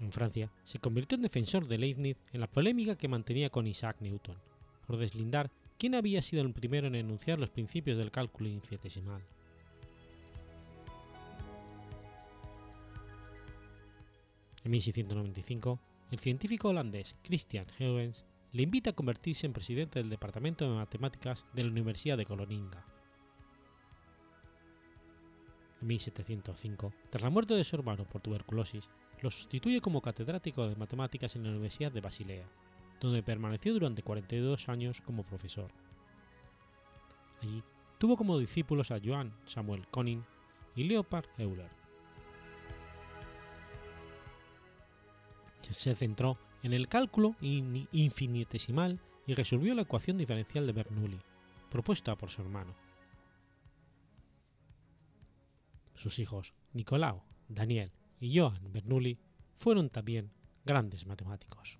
En 0.00 0.12
Francia, 0.12 0.52
se 0.64 0.78
convirtió 0.78 1.16
en 1.16 1.22
defensor 1.22 1.66
de 1.66 1.78
Leibniz 1.78 2.18
en 2.32 2.40
la 2.40 2.50
polémica 2.50 2.96
que 2.96 3.08
mantenía 3.08 3.48
con 3.48 3.66
Isaac 3.66 3.96
Newton, 4.00 4.36
por 4.86 4.98
deslindar 4.98 5.50
quién 5.78 5.94
había 5.94 6.20
sido 6.20 6.42
el 6.42 6.52
primero 6.52 6.86
en 6.86 6.96
enunciar 6.96 7.40
los 7.40 7.48
principios 7.48 7.96
del 7.96 8.10
cálculo 8.10 8.50
infinitesimal. 8.50 9.22
En 14.66 14.72
1695, 14.72 15.78
el 16.10 16.18
científico 16.18 16.70
holandés 16.70 17.16
Christian 17.22 17.68
Huygens 17.78 18.24
le 18.50 18.64
invita 18.64 18.90
a 18.90 18.92
convertirse 18.94 19.46
en 19.46 19.52
presidente 19.52 20.00
del 20.00 20.10
Departamento 20.10 20.68
de 20.68 20.74
Matemáticas 20.74 21.46
de 21.52 21.62
la 21.62 21.70
Universidad 21.70 22.16
de 22.16 22.24
Groninga. 22.24 22.84
En 25.76 25.82
En 25.82 25.86
1705, 25.86 26.92
tras 27.10 27.22
la 27.22 27.30
muerte 27.30 27.54
de 27.54 27.62
su 27.62 27.76
hermano 27.76 28.08
por 28.08 28.22
tuberculosis, 28.22 28.90
lo 29.20 29.30
sustituye 29.30 29.80
como 29.80 30.02
catedrático 30.02 30.66
de 30.66 30.74
matemáticas 30.74 31.36
en 31.36 31.44
la 31.44 31.50
Universidad 31.50 31.92
de 31.92 32.00
Basilea, 32.00 32.50
donde 33.00 33.22
permaneció 33.22 33.72
durante 33.72 34.02
42 34.02 34.68
años 34.68 35.00
como 35.00 35.22
profesor. 35.22 35.70
Allí 37.40 37.62
tuvo 37.98 38.16
como 38.16 38.36
discípulos 38.36 38.90
a 38.90 38.98
Johann 38.98 39.32
Samuel 39.46 39.86
Koning 39.92 40.24
y 40.74 40.82
Leopold 40.82 41.28
Euler. 41.38 41.85
Se 45.72 45.94
centró 45.94 46.38
en 46.62 46.72
el 46.72 46.88
cálculo 46.88 47.36
infinitesimal 47.40 49.00
y 49.26 49.34
resolvió 49.34 49.74
la 49.74 49.82
ecuación 49.82 50.16
diferencial 50.18 50.66
de 50.66 50.72
Bernoulli, 50.72 51.20
propuesta 51.70 52.16
por 52.16 52.30
su 52.30 52.42
hermano. 52.42 52.74
Sus 55.94 56.18
hijos 56.18 56.54
Nicolao, 56.72 57.24
Daniel 57.48 57.92
y 58.20 58.38
Johann 58.38 58.72
Bernoulli 58.72 59.18
fueron 59.54 59.90
también 59.90 60.30
grandes 60.64 61.06
matemáticos. 61.06 61.78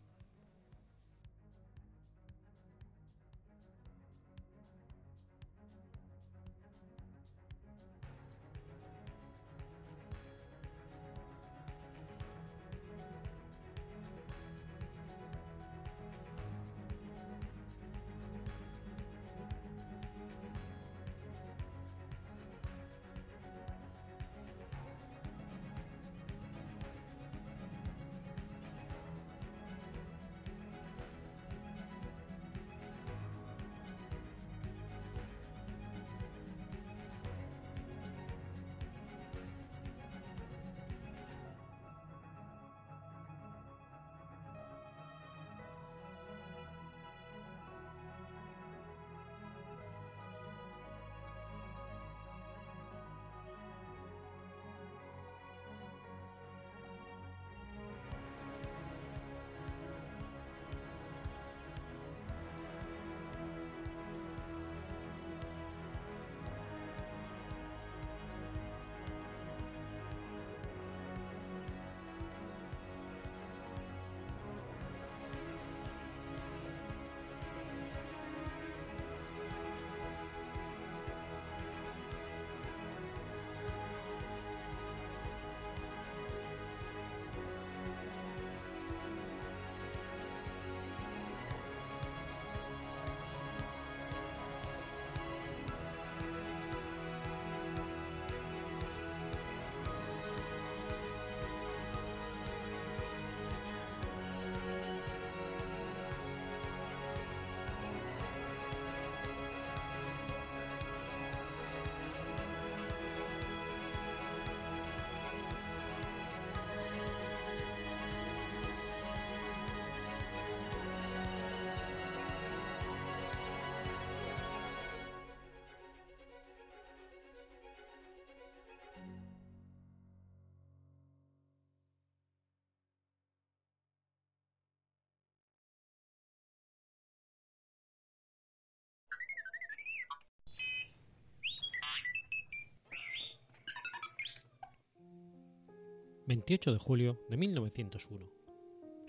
28 146.27 146.73
de 146.73 146.79
julio 146.79 147.21
de 147.31 147.37
1901. 147.37 148.29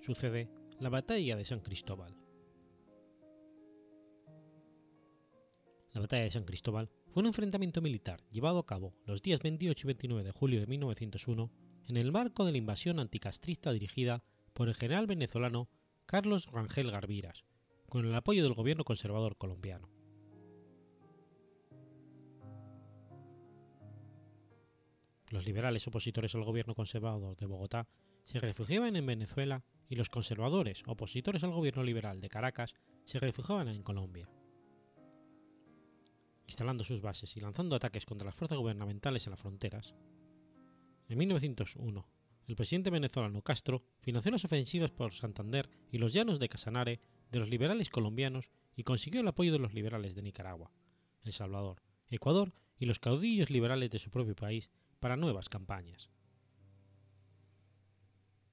Sucede 0.03 0.51
la 0.80 0.89
Batalla 0.89 1.36
de 1.36 1.45
San 1.45 1.62
Cristóbal. 1.62 2.15
La 5.93 6.01
Batalla 6.01 6.25
de 6.25 6.30
San 6.30 6.43
Cristóbal 6.43 6.91
fue 7.12 7.21
un 7.21 7.27
enfrentamiento 7.27 7.82
militar 7.82 8.23
llevado 8.30 8.60
a 8.60 8.67
cabo 8.67 8.93
los 9.06 9.23
días 9.23 9.41
28 9.41 9.82
y 9.84 9.88
29 9.88 10.23
de 10.25 10.32
julio 10.32 10.60
de 10.60 10.67
1901 10.67 11.51
en 11.88 11.97
el 11.97 12.12
marco 12.12 12.45
de 12.45 12.51
la 12.51 12.60
invasión 12.60 12.99
anticastrista 12.99 13.71
dirigida 13.71 14.23
por 14.53 14.67
el 14.67 14.75
general 14.75 15.08
venezolano 15.08 15.69
Carlos 16.06 16.45
Rangel 16.51 16.91
Garviras, 16.91 17.45
con 17.89 18.06
el 18.06 18.13
apoyo 18.13 18.43
del 18.43 18.53
gobierno 18.53 18.84
conservador 18.84 19.38
colombiano. 19.38 19.89
Los 25.29 25.45
liberales 25.45 25.85
opositores 25.87 26.33
al 26.35 26.45
gobierno 26.45 26.73
conservador 26.73 27.35
de 27.35 27.45
Bogotá 27.45 27.87
se 28.23 28.39
refugiaban 28.39 28.95
en 28.95 29.05
Venezuela 29.05 29.63
y 29.89 29.95
los 29.95 30.09
conservadores 30.09 30.83
opositores 30.85 31.43
al 31.43 31.51
gobierno 31.51 31.83
liberal 31.83 32.21
de 32.21 32.29
Caracas 32.29 32.73
se 33.03 33.19
refugiaban 33.19 33.67
en 33.67 33.83
Colombia. 33.83 34.29
Instalando 36.45 36.85
sus 36.85 37.01
bases 37.01 37.35
y 37.35 37.41
lanzando 37.41 37.75
ataques 37.75 38.05
contra 38.05 38.25
las 38.25 38.35
fuerzas 38.35 38.57
gubernamentales 38.57 39.27
en 39.27 39.31
las 39.31 39.39
fronteras, 39.41 39.93
en 41.09 41.17
1901, 41.17 42.07
el 42.47 42.55
presidente 42.55 42.89
venezolano 42.89 43.41
Castro 43.41 43.83
financió 43.99 44.31
las 44.31 44.45
ofensivas 44.45 44.91
por 44.91 45.13
Santander 45.13 45.69
y 45.91 45.97
los 45.97 46.13
llanos 46.13 46.39
de 46.39 46.47
Casanare 46.47 47.01
de 47.31 47.39
los 47.39 47.49
liberales 47.49 47.89
colombianos 47.89 48.49
y 48.75 48.83
consiguió 48.83 49.19
el 49.19 49.27
apoyo 49.27 49.51
de 49.51 49.59
los 49.59 49.73
liberales 49.73 50.15
de 50.15 50.21
Nicaragua, 50.21 50.71
El 51.23 51.33
Salvador, 51.33 51.81
Ecuador 52.09 52.53
y 52.77 52.85
los 52.85 52.99
caudillos 52.99 53.49
liberales 53.49 53.89
de 53.89 53.99
su 53.99 54.09
propio 54.09 54.35
país 54.35 54.69
para 54.99 55.17
nuevas 55.17 55.49
campañas. 55.49 56.10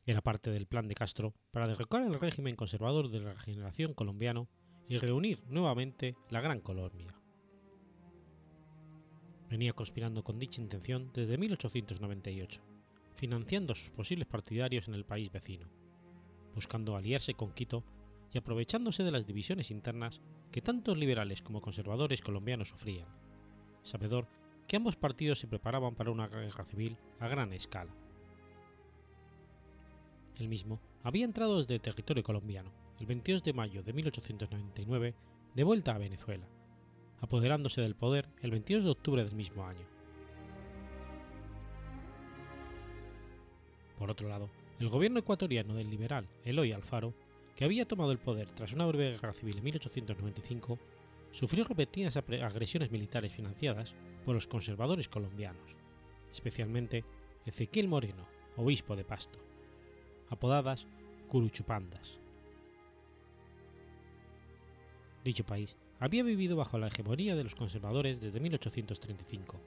Era 0.06 0.20
parte 0.20 0.50
del 0.50 0.66
plan 0.66 0.86
de 0.86 0.94
Castro 0.94 1.34
para 1.50 1.66
derrocar 1.66 2.02
el 2.02 2.20
régimen 2.20 2.56
conservador 2.56 3.08
de 3.08 3.20
la 3.20 3.32
regeneración 3.32 3.94
colombiano 3.94 4.48
y 4.86 4.98
reunir 4.98 5.42
nuevamente 5.48 6.14
la 6.28 6.42
Gran 6.42 6.60
Colombia. 6.60 7.14
Venía 9.48 9.72
conspirando 9.72 10.22
con 10.22 10.38
dicha 10.38 10.60
intención 10.60 11.10
desde 11.14 11.38
1898, 11.38 12.62
financiando 13.14 13.72
a 13.72 13.76
sus 13.76 13.90
posibles 13.90 14.26
partidarios 14.26 14.88
en 14.88 14.94
el 14.94 15.06
país 15.06 15.30
vecino, 15.30 15.70
buscando 16.54 16.96
aliarse 16.96 17.34
con 17.34 17.52
Quito 17.52 17.84
y 18.30 18.38
aprovechándose 18.38 19.04
de 19.04 19.12
las 19.12 19.26
divisiones 19.26 19.70
internas 19.70 20.20
que 20.50 20.60
tantos 20.60 20.98
liberales 20.98 21.40
como 21.40 21.62
conservadores 21.62 22.20
colombianos 22.20 22.68
sufrían, 22.68 23.08
sabedor 23.82 24.28
que 24.66 24.76
ambos 24.76 24.96
partidos 24.96 25.38
se 25.38 25.46
preparaban 25.46 25.94
para 25.94 26.10
una 26.10 26.28
guerra 26.28 26.64
civil 26.64 26.96
a 27.20 27.28
gran 27.28 27.52
escala. 27.52 27.92
El 30.38 30.48
mismo 30.48 30.80
había 31.02 31.24
entrado 31.24 31.58
desde 31.58 31.74
el 31.74 31.80
territorio 31.80 32.22
colombiano, 32.22 32.72
el 32.98 33.06
22 33.06 33.44
de 33.44 33.52
mayo 33.52 33.82
de 33.82 33.92
1899, 33.92 35.14
de 35.54 35.64
vuelta 35.64 35.94
a 35.94 35.98
Venezuela, 35.98 36.46
apoderándose 37.20 37.80
del 37.80 37.94
poder 37.94 38.28
el 38.42 38.50
22 38.50 38.84
de 38.84 38.90
octubre 38.90 39.24
del 39.24 39.34
mismo 39.34 39.66
año. 39.66 39.86
Por 43.98 44.10
otro 44.10 44.28
lado, 44.28 44.50
el 44.80 44.88
gobierno 44.88 45.20
ecuatoriano 45.20 45.74
del 45.74 45.88
liberal 45.88 46.28
Eloy 46.44 46.72
Alfaro, 46.72 47.14
que 47.54 47.64
había 47.64 47.86
tomado 47.86 48.10
el 48.10 48.18
poder 48.18 48.50
tras 48.50 48.72
una 48.72 48.86
breve 48.86 49.12
guerra 49.12 49.32
civil 49.32 49.58
en 49.58 49.64
1895, 49.64 50.78
sufrió 51.34 51.64
repetidas 51.64 52.16
agresiones 52.16 52.92
militares 52.92 53.32
financiadas 53.32 53.96
por 54.24 54.36
los 54.36 54.46
conservadores 54.46 55.08
colombianos, 55.08 55.76
especialmente 56.32 57.04
Ezequiel 57.44 57.88
Moreno, 57.88 58.24
obispo 58.56 58.94
de 58.94 59.04
Pasto, 59.04 59.40
apodadas 60.30 60.86
Curuchupandas. 61.28 62.20
Dicho 65.24 65.44
país 65.44 65.76
había 65.98 66.22
vivido 66.22 66.56
bajo 66.56 66.78
la 66.78 66.86
hegemonía 66.86 67.34
de 67.34 67.42
los 67.42 67.56
conservadores 67.56 68.20
desde 68.20 68.38
1835, 68.38 69.60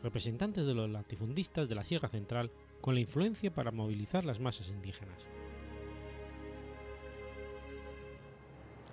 representantes 0.00 0.64
de 0.64 0.74
los 0.74 0.88
latifundistas 0.88 1.68
de 1.68 1.74
la 1.74 1.84
Sierra 1.84 2.08
Central 2.08 2.52
con 2.80 2.94
la 2.94 3.00
influencia 3.00 3.52
para 3.52 3.72
movilizar 3.72 4.24
las 4.24 4.38
masas 4.38 4.68
indígenas. 4.68 5.26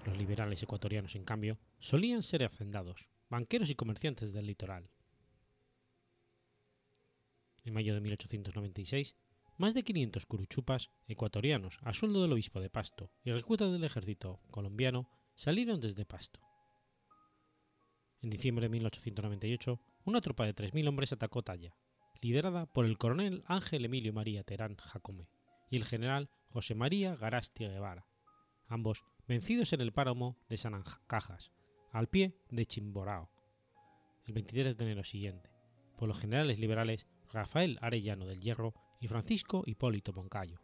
Los 0.08 0.18
liberales 0.18 0.64
ecuatorianos, 0.64 1.16
en 1.16 1.24
cambio, 1.24 1.60
solían 1.82 2.24
ser 2.24 2.44
hacendados, 2.44 3.10
banqueros 3.30 3.70
y 3.70 3.76
comerciantes 3.76 4.32
del 4.32 4.46
litoral. 4.46 4.90
En 7.66 7.74
mayo 7.74 7.94
de 7.94 8.02
1896, 8.02 9.18
más 9.58 9.74
de 9.74 9.84
500 9.84 10.26
curuchupas 10.26 10.90
ecuatorianos 11.08 11.78
a 11.84 11.94
sueldo 11.94 12.22
del 12.22 12.34
obispo 12.34 12.62
de 12.62 12.70
Pasto 12.70 13.12
y 13.24 13.32
reclutas 13.32 13.72
del 13.72 13.84
ejército 13.84 14.42
colombiano 14.50 15.10
salieron 15.36 15.80
desde 15.80 16.06
Pasto. 16.06 16.40
En 18.22 18.30
diciembre 18.30 18.66
de 18.66 18.70
1898, 18.70 19.82
una 20.06 20.22
tropa 20.22 20.46
de 20.46 20.56
3.000 20.56 20.88
hombres 20.88 21.12
atacó 21.12 21.44
Talla, 21.44 21.76
liderada 22.22 22.68
por 22.68 22.86
el 22.86 22.98
coronel 22.98 23.44
Ángel 23.48 23.86
Emilio 23.86 24.14
María 24.14 24.44
Terán 24.44 24.78
Jacome 24.78 25.28
y 25.70 25.78
el 25.78 25.86
general 25.86 26.30
José 26.48 26.76
María 26.76 27.16
Garastia 27.16 27.70
Guevara, 27.70 28.08
ambos 28.68 29.04
vencidos 29.28 29.74
en 29.74 29.82
el 29.82 29.94
páramo 29.94 30.38
de 30.50 30.58
San 30.58 30.84
Cajas, 31.08 31.52
al 31.92 32.08
pie 32.08 32.38
de 32.50 32.66
Chimborao, 32.66 33.30
el 34.26 34.34
23 34.34 34.78
de 34.78 34.86
enero 34.86 35.04
siguiente, 35.04 35.50
por 35.98 36.08
los 36.08 36.20
generales 36.20 36.60
liberales 36.60 37.06
Rafael 37.32 37.78
Arellano 37.82 38.26
del 38.26 38.40
Hierro 38.40 38.74
y 39.00 39.08
Francisco 39.08 39.64
Hipólito 39.66 40.14
Moncayo. 40.14 40.62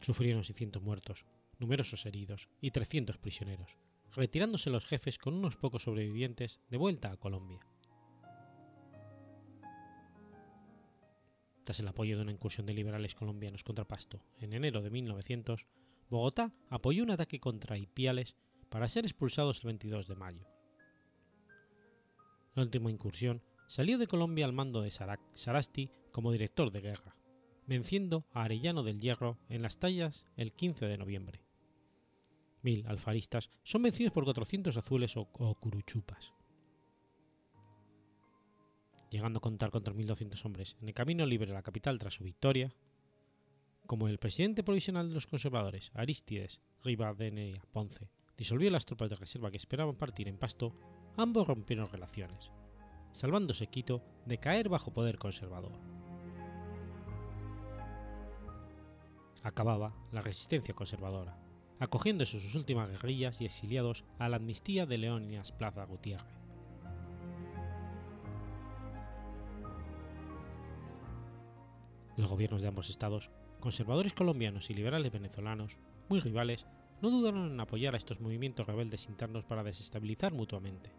Sufrieron 0.00 0.44
600 0.44 0.82
muertos, 0.82 1.26
numerosos 1.58 2.04
heridos 2.06 2.48
y 2.60 2.70
300 2.70 3.18
prisioneros, 3.18 3.78
retirándose 4.14 4.70
los 4.70 4.86
jefes 4.86 5.18
con 5.18 5.34
unos 5.34 5.56
pocos 5.56 5.84
sobrevivientes 5.84 6.60
de 6.68 6.76
vuelta 6.76 7.10
a 7.10 7.16
Colombia. 7.16 7.60
Tras 11.64 11.80
el 11.80 11.88
apoyo 11.88 12.16
de 12.16 12.22
una 12.22 12.32
incursión 12.32 12.66
de 12.66 12.74
liberales 12.74 13.14
colombianos 13.14 13.64
contra 13.64 13.88
Pasto 13.88 14.22
en 14.38 14.52
enero 14.52 14.82
de 14.82 14.90
1900, 14.90 15.66
Bogotá 16.08 16.52
apoyó 16.68 17.02
un 17.02 17.10
ataque 17.10 17.40
contra 17.40 17.78
Ipiales 17.78 18.36
para 18.68 18.88
ser 18.88 19.04
expulsados 19.04 19.58
el 19.58 19.66
22 19.68 20.08
de 20.08 20.16
mayo. 20.16 20.46
La 22.54 22.62
última 22.62 22.90
incursión 22.90 23.42
salió 23.68 23.98
de 23.98 24.06
Colombia 24.06 24.44
al 24.44 24.52
mando 24.52 24.80
de 24.82 24.90
Sarasti 24.90 25.90
como 26.12 26.32
director 26.32 26.70
de 26.70 26.80
guerra, 26.80 27.16
venciendo 27.66 28.26
a 28.32 28.44
Arellano 28.44 28.82
del 28.82 29.00
Hierro 29.00 29.38
en 29.48 29.62
las 29.62 29.78
tallas 29.78 30.26
el 30.36 30.52
15 30.52 30.86
de 30.86 30.98
noviembre. 30.98 31.42
Mil 32.62 32.86
alfaristas 32.86 33.50
son 33.62 33.82
vencidos 33.82 34.12
por 34.12 34.24
400 34.24 34.76
azules 34.76 35.16
o, 35.16 35.26
curuchupas 35.60 36.32
llegando 39.08 39.38
a 39.38 39.40
contar 39.40 39.70
contra 39.70 39.94
1.200 39.94 40.44
hombres 40.44 40.76
en 40.80 40.88
el 40.88 40.94
camino 40.94 41.24
libre 41.26 41.52
a 41.52 41.54
la 41.54 41.62
capital 41.62 41.96
tras 41.96 42.14
su 42.14 42.24
victoria, 42.24 42.74
como 43.86 44.08
el 44.08 44.18
presidente 44.18 44.62
provisional 44.62 45.08
de 45.08 45.14
los 45.14 45.26
conservadores, 45.26 45.90
Aristides 45.94 46.60
Rivadeneira 46.82 47.62
Ponce, 47.72 48.10
disolvió 48.36 48.70
las 48.70 48.84
tropas 48.84 49.10
de 49.10 49.16
reserva 49.16 49.50
que 49.50 49.56
esperaban 49.56 49.96
partir 49.96 50.28
en 50.28 50.38
Pasto, 50.38 50.74
ambos 51.16 51.46
rompieron 51.46 51.90
relaciones, 51.90 52.50
salvándose 53.12 53.68
Quito 53.68 54.02
de 54.26 54.38
caer 54.38 54.68
bajo 54.68 54.92
poder 54.92 55.18
conservador. 55.18 55.72
Acababa 59.42 59.94
la 60.12 60.20
resistencia 60.20 60.74
conservadora, 60.74 61.38
acogiéndose 61.78 62.40
sus 62.40 62.54
últimas 62.54 62.90
guerrillas 62.90 63.40
y 63.40 63.46
exiliados 63.46 64.04
a 64.18 64.28
la 64.28 64.36
amnistía 64.36 64.86
de 64.86 64.98
Leónidas 64.98 65.52
Plaza 65.52 65.84
Gutiérrez. 65.84 66.26
Los 72.16 72.28
gobiernos 72.28 72.62
de 72.62 72.68
ambos 72.68 72.88
estados, 72.88 73.30
conservadores 73.66 74.12
colombianos 74.12 74.70
y 74.70 74.74
liberales 74.74 75.10
venezolanos, 75.10 75.76
muy 76.08 76.20
rivales, 76.20 76.66
no 77.02 77.10
dudaron 77.10 77.50
en 77.50 77.58
apoyar 77.58 77.94
a 77.94 77.98
estos 77.98 78.20
movimientos 78.20 78.64
rebeldes 78.64 79.08
internos 79.08 79.44
para 79.44 79.64
desestabilizar 79.64 80.32
mutuamente, 80.32 80.92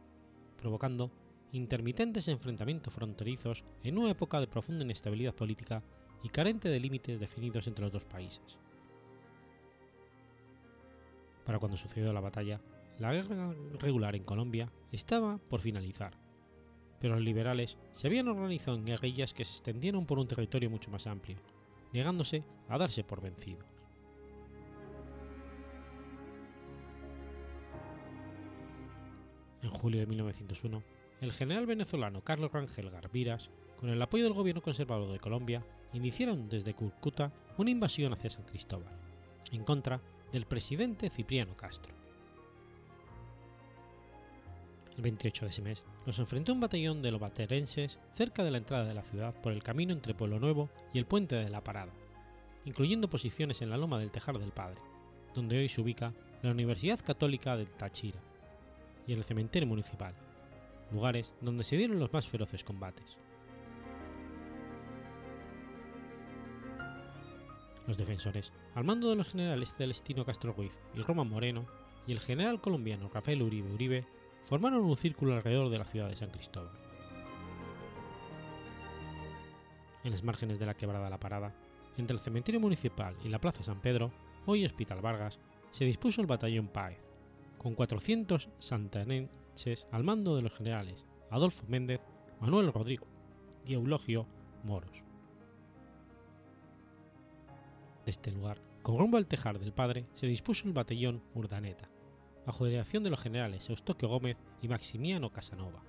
provocando 0.57 1.09
intermitentes 1.53 2.27
enfrentamientos 2.27 2.93
fronterizos 2.93 3.63
en 3.85 3.97
una 3.97 4.11
época 4.11 4.41
de 4.41 4.47
profunda 4.47 4.83
inestabilidad 4.83 5.33
política 5.33 5.81
y 6.21 6.27
carente 6.27 6.67
de 6.67 6.81
límites 6.81 7.21
definidos 7.21 7.67
entre 7.67 7.85
los 7.85 7.93
dos 7.93 8.03
países. 8.03 8.57
Para 11.45 11.59
cuando 11.59 11.77
sucedió 11.77 12.11
la 12.11 12.19
batalla, 12.19 12.59
la 12.99 13.13
guerra 13.13 13.55
regular 13.79 14.13
en 14.17 14.25
Colombia 14.25 14.69
estaba 14.91 15.37
por 15.37 15.61
finalizar 15.61 16.17
pero 16.99 17.13
los 17.15 17.23
liberales 17.23 17.77
se 17.91 18.07
habían 18.07 18.27
organizado 18.27 18.75
en 18.75 18.85
guerrillas 18.85 19.33
que 19.33 19.45
se 19.45 19.51
extendieron 19.51 20.07
por 20.07 20.17
un 20.19 20.27
territorio 20.27 20.69
mucho 20.69 20.89
más 20.89 21.05
amplio, 21.05 21.37
negándose 21.93 22.43
a 22.69 22.77
darse 22.77 23.03
por 23.03 23.21
vencidos. 23.21 23.65
En 29.61 29.69
julio 29.69 29.99
de 29.99 30.07
1901, 30.07 30.83
el 31.21 31.33
general 31.33 31.65
venezolano 31.65 32.23
Carlos 32.23 32.51
Rangel 32.51 32.89
Garbiras, 32.89 33.49
con 33.79 33.89
el 33.89 34.01
apoyo 34.01 34.23
del 34.23 34.33
gobierno 34.33 34.61
conservador 34.61 35.11
de 35.11 35.19
Colombia, 35.19 35.65
iniciaron 35.93 36.47
desde 36.49 36.73
Cúcuta 36.73 37.31
una 37.57 37.71
invasión 37.71 38.13
hacia 38.13 38.29
San 38.29 38.43
Cristóbal, 38.43 38.93
en 39.51 39.63
contra 39.63 40.01
del 40.31 40.45
presidente 40.45 41.09
Cipriano 41.09 41.55
Castro. 41.55 41.93
El 44.95 45.03
28 45.03 45.45
de 45.45 45.51
ese 45.51 45.61
mes 45.61 45.83
los 46.07 46.19
enfrentó 46.19 46.53
un 46.53 46.61
batallón 46.61 47.01
de 47.01 47.11
lobaterenses 47.11 47.99
cerca 48.13 48.45
de 48.45 48.49
la 48.49 48.59
entrada 48.59 48.85
de 48.85 48.93
la 48.93 49.03
ciudad 49.03 49.35
por 49.41 49.51
el 49.51 49.61
camino 49.61 49.91
entre 49.91 50.13
Pueblo 50.13 50.39
Nuevo 50.39 50.69
y 50.93 50.99
el 50.99 51.05
puente 51.05 51.35
de 51.35 51.49
la 51.49 51.65
Parada, 51.65 51.91
incluyendo 52.63 53.09
posiciones 53.09 53.61
en 53.61 53.69
la 53.69 53.75
loma 53.75 53.99
del 53.99 54.09
Tejar 54.09 54.39
del 54.39 54.53
Padre, 54.53 54.79
donde 55.35 55.57
hoy 55.59 55.67
se 55.67 55.81
ubica 55.81 56.13
la 56.41 56.51
Universidad 56.51 57.01
Católica 57.03 57.57
del 57.57 57.67
Táchira, 57.67 58.21
y 59.05 59.11
el 59.11 59.25
cementerio 59.25 59.67
municipal, 59.67 60.13
lugares 60.93 61.33
donde 61.41 61.65
se 61.65 61.75
dieron 61.75 61.99
los 61.99 62.13
más 62.13 62.25
feroces 62.25 62.63
combates. 62.63 63.17
Los 67.85 67.97
defensores, 67.97 68.53
al 68.75 68.85
mando 68.85 69.09
de 69.09 69.17
los 69.17 69.33
generales 69.33 69.73
Celestino 69.73 70.23
Castro 70.23 70.53
Ruiz 70.53 70.79
y 70.95 71.01
Román 71.01 71.27
Moreno, 71.27 71.65
y 72.05 72.13
el 72.13 72.21
general 72.21 72.61
colombiano 72.61 73.09
Rafael 73.13 73.41
Uribe 73.41 73.73
Uribe, 73.73 74.07
formaron 74.47 74.85
un 74.85 74.95
círculo 74.95 75.35
alrededor 75.35 75.69
de 75.69 75.77
la 75.77 75.83
ciudad 75.83 76.07
de 76.07 76.15
San 76.15 76.29
Cristóbal. 76.29 76.71
En 80.05 80.11
las 80.11 80.23
márgenes 80.23 80.57
de 80.57 80.65
la 80.65 80.73
quebrada 80.73 81.09
La 81.09 81.19
Parada, 81.19 81.53
entre 81.97 82.15
el 82.15 82.21
cementerio 82.21 82.61
municipal 82.61 83.13
y 83.25 83.27
la 83.27 83.39
Plaza 83.39 83.61
San 83.61 83.81
Pedro, 83.81 84.09
hoy 84.45 84.63
Hospital 84.63 85.01
Vargas, 85.01 85.37
se 85.71 85.83
dispuso 85.83 86.21
el 86.21 86.27
batallón 86.27 86.69
Páez, 86.69 86.97
con 87.57 87.75
400 87.75 88.47
santanenses 88.57 89.85
al 89.91 90.05
mando 90.05 90.35
de 90.37 90.43
los 90.43 90.53
generales 90.53 91.03
Adolfo 91.29 91.65
Méndez, 91.67 91.99
Manuel 92.39 92.71
Rodrigo 92.71 93.05
y 93.65 93.73
Eulogio 93.73 94.27
Moros. 94.63 95.03
De 98.05 98.11
este 98.11 98.31
lugar, 98.31 98.61
con 98.81 98.97
rumbo 98.97 99.17
al 99.17 99.27
Tejar 99.27 99.59
del 99.59 99.73
Padre, 99.73 100.05
se 100.15 100.25
dispuso 100.25 100.67
el 100.67 100.73
batallón 100.73 101.21
Urdaneta, 101.33 101.89
bajo 102.47 102.65
dirección 102.65 103.03
de 103.03 103.09
los 103.09 103.19
generales 103.19 103.69
Eustoquio 103.69 104.07
Gómez 104.07 104.37
y 104.61 104.69
Maximiano 104.69 105.29
Casanova. 105.29 105.83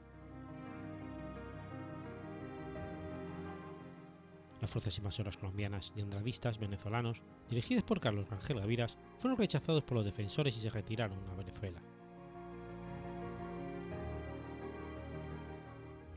Las 4.61 4.73
fuerzas 4.73 4.99
invasoras 4.99 5.37
colombianas 5.37 5.93
y 5.95 6.01
andradistas 6.01 6.59
venezolanos, 6.59 7.23
dirigidas 7.49 7.85
por 7.85 8.01
Carlos 8.01 8.29
Rangel 8.29 8.59
Gaviras, 8.59 8.99
fueron 9.19 9.39
rechazados 9.39 9.85
por 9.85 9.99
los 9.99 10.05
defensores 10.05 10.57
y 10.57 10.61
se 10.61 10.69
retiraron 10.69 11.21
a 11.31 11.37
Venezuela. 11.37 11.81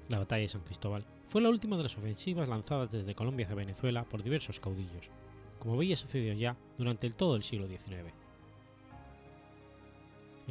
La 0.09 0.17
batalla 0.17 0.41
de 0.41 0.49
San 0.49 0.61
Cristóbal 0.61 1.05
fue 1.27 1.41
la 1.41 1.49
última 1.49 1.77
de 1.77 1.83
las 1.83 1.97
ofensivas 1.97 2.49
lanzadas 2.49 2.91
desde 2.91 3.13
Colombia 3.13 3.45
hacia 3.45 3.55
Venezuela 3.55 4.05
por 4.05 4.23
diversos 4.23 4.59
caudillos, 4.59 5.11
como 5.59 5.75
había 5.75 5.95
sucedido 5.95 6.33
ya 6.33 6.57
durante 6.79 7.05
el 7.05 7.13
todo 7.13 7.35
el 7.35 7.43
siglo 7.43 7.67
XIX. 7.67 8.20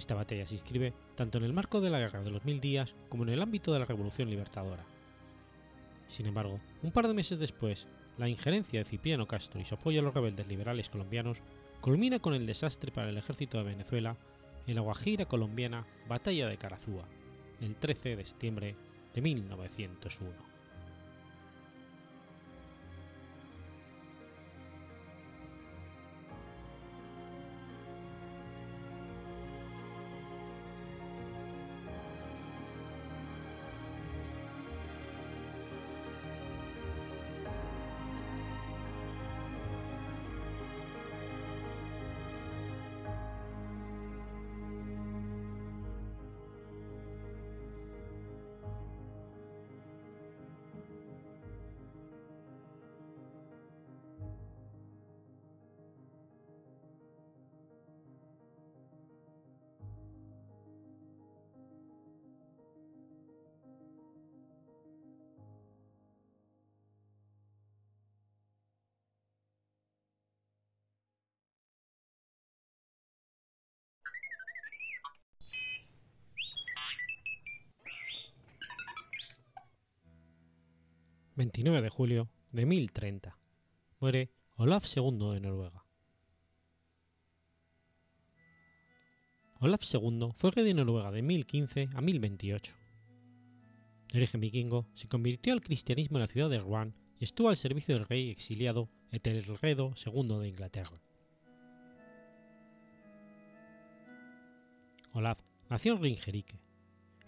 Esta 0.01 0.15
batalla 0.15 0.47
se 0.47 0.55
inscribe 0.55 0.95
tanto 1.15 1.37
en 1.37 1.45
el 1.45 1.53
marco 1.53 1.83
de 1.83 1.91
la 1.91 1.99
Guerra 1.99 2.23
de 2.23 2.31
los 2.31 2.47
Mil 2.47 2.59
Días 2.59 2.95
como 3.11 3.25
en 3.25 3.29
el 3.29 3.43
ámbito 3.43 3.71
de 3.71 3.81
la 3.81 3.85
Revolución 3.85 4.31
Libertadora. 4.31 4.87
Sin 6.09 6.25
embargo, 6.25 6.59
un 6.83 6.91
par 6.91 7.07
de 7.07 7.13
meses 7.13 7.39
después, 7.39 7.87
la 8.17 8.27
injerencia 8.27 8.79
de 8.79 8.87
Cipriano 8.87 9.29
Castro 9.29 9.61
y 9.61 9.67
su 9.67 9.75
apoyo 9.75 10.01
a 10.01 10.03
los 10.03 10.15
rebeldes 10.15 10.49
liberales 10.49 10.89
colombianos 10.89 11.43
culmina 11.83 12.19
con 12.19 12.33
el 12.33 12.47
desastre 12.47 12.91
para 12.91 13.11
el 13.11 13.19
ejército 13.19 13.59
de 13.59 13.65
Venezuela 13.65 14.17
en 14.67 14.77
la 14.77 14.81
Guajira 14.81 15.27
colombiana 15.27 15.87
Batalla 16.09 16.49
de 16.49 16.57
Carazúa, 16.57 17.05
el 17.61 17.77
13 17.77 18.17
de 18.17 18.25
septiembre 18.25 18.77
de 19.13 19.21
1901. 19.21 20.50
29 81.41 81.81
de 81.81 81.89
julio 81.89 82.29
de 82.53 82.67
1030. 82.67 83.39
Muere 83.99 84.31
Olaf 84.57 84.85
II 84.95 85.33
de 85.33 85.41
Noruega. 85.41 85.87
Olaf 89.59 89.83
II 89.91 90.33
fue 90.35 90.51
rey 90.51 90.65
de 90.67 90.75
Noruega 90.75 91.11
de 91.11 91.23
1015 91.23 91.89
a 91.95 92.03
1028. 92.03 92.75
De 94.13 94.19
origen 94.19 94.41
vikingo, 94.43 94.87
se 94.93 95.09
convirtió 95.09 95.55
al 95.55 95.63
cristianismo 95.63 96.19
en 96.19 96.21
la 96.21 96.27
ciudad 96.27 96.51
de 96.51 96.59
Rouen 96.59 96.95
y 97.19 97.25
estuvo 97.25 97.49
al 97.49 97.57
servicio 97.57 97.95
del 97.95 98.07
rey 98.07 98.29
exiliado 98.29 98.91
Ethelredo 99.11 99.95
II 99.97 100.41
de 100.41 100.49
Inglaterra. 100.49 101.01
Olaf 105.15 105.41
nació 105.71 105.95
en 105.95 106.03
Ringerike. 106.03 106.61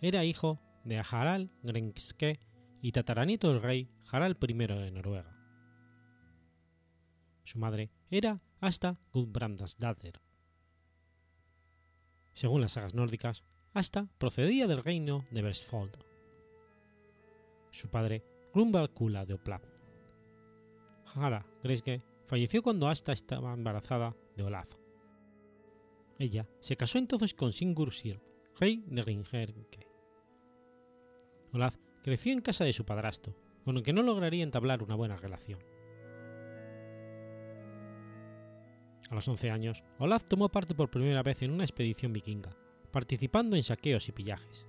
Era 0.02 0.26
hijo 0.26 0.60
de 0.84 0.98
Harald 0.98 1.48
Grenske 1.62 2.51
y 2.82 2.90
tataranieto 2.90 3.48
del 3.48 3.62
rey 3.62 3.88
Harald 4.10 4.36
I 4.42 4.52
de 4.54 4.90
Noruega. 4.90 5.38
Su 7.44 7.58
madre 7.60 7.92
era 8.10 8.42
Asta 8.60 8.98
Gudbrandsdatter. 9.12 10.20
Según 12.34 12.60
las 12.60 12.72
sagas 12.72 12.94
nórdicas, 12.94 13.44
Asta 13.72 14.08
procedía 14.18 14.66
del 14.66 14.82
reino 14.82 15.24
de 15.30 15.42
Vestfold. 15.42 15.96
Su 17.70 17.88
padre, 17.88 18.24
Grunwald 18.52 18.92
Kula 18.92 19.24
de 19.24 19.34
Oplab. 19.34 19.62
Hara 21.14 21.46
Gresge 21.62 22.02
falleció 22.26 22.62
cuando 22.62 22.88
Asta 22.88 23.12
estaba 23.12 23.54
embarazada 23.54 24.16
de 24.36 24.42
Olaf. 24.42 24.74
Ella 26.18 26.48
se 26.60 26.76
casó 26.76 26.98
entonces 26.98 27.32
con 27.32 27.52
Sigurd 27.52 27.94
rey 28.58 28.84
de 28.88 29.02
Ringerike. 29.02 29.86
Olaf 31.52 31.76
creció 32.02 32.32
en 32.32 32.40
casa 32.40 32.64
de 32.64 32.72
su 32.72 32.84
padrastro, 32.84 33.36
con 33.64 33.76
el 33.76 33.82
que 33.82 33.92
no 33.92 34.02
lograría 34.02 34.42
entablar 34.42 34.82
una 34.82 34.94
buena 34.94 35.16
relación. 35.16 35.60
A 39.08 39.14
los 39.14 39.28
11 39.28 39.50
años, 39.50 39.84
Olaf 39.98 40.24
tomó 40.24 40.48
parte 40.48 40.74
por 40.74 40.90
primera 40.90 41.22
vez 41.22 41.42
en 41.42 41.50
una 41.50 41.64
expedición 41.64 42.12
vikinga, 42.12 42.56
participando 42.90 43.56
en 43.56 43.62
saqueos 43.62 44.08
y 44.08 44.12
pillajes. 44.12 44.66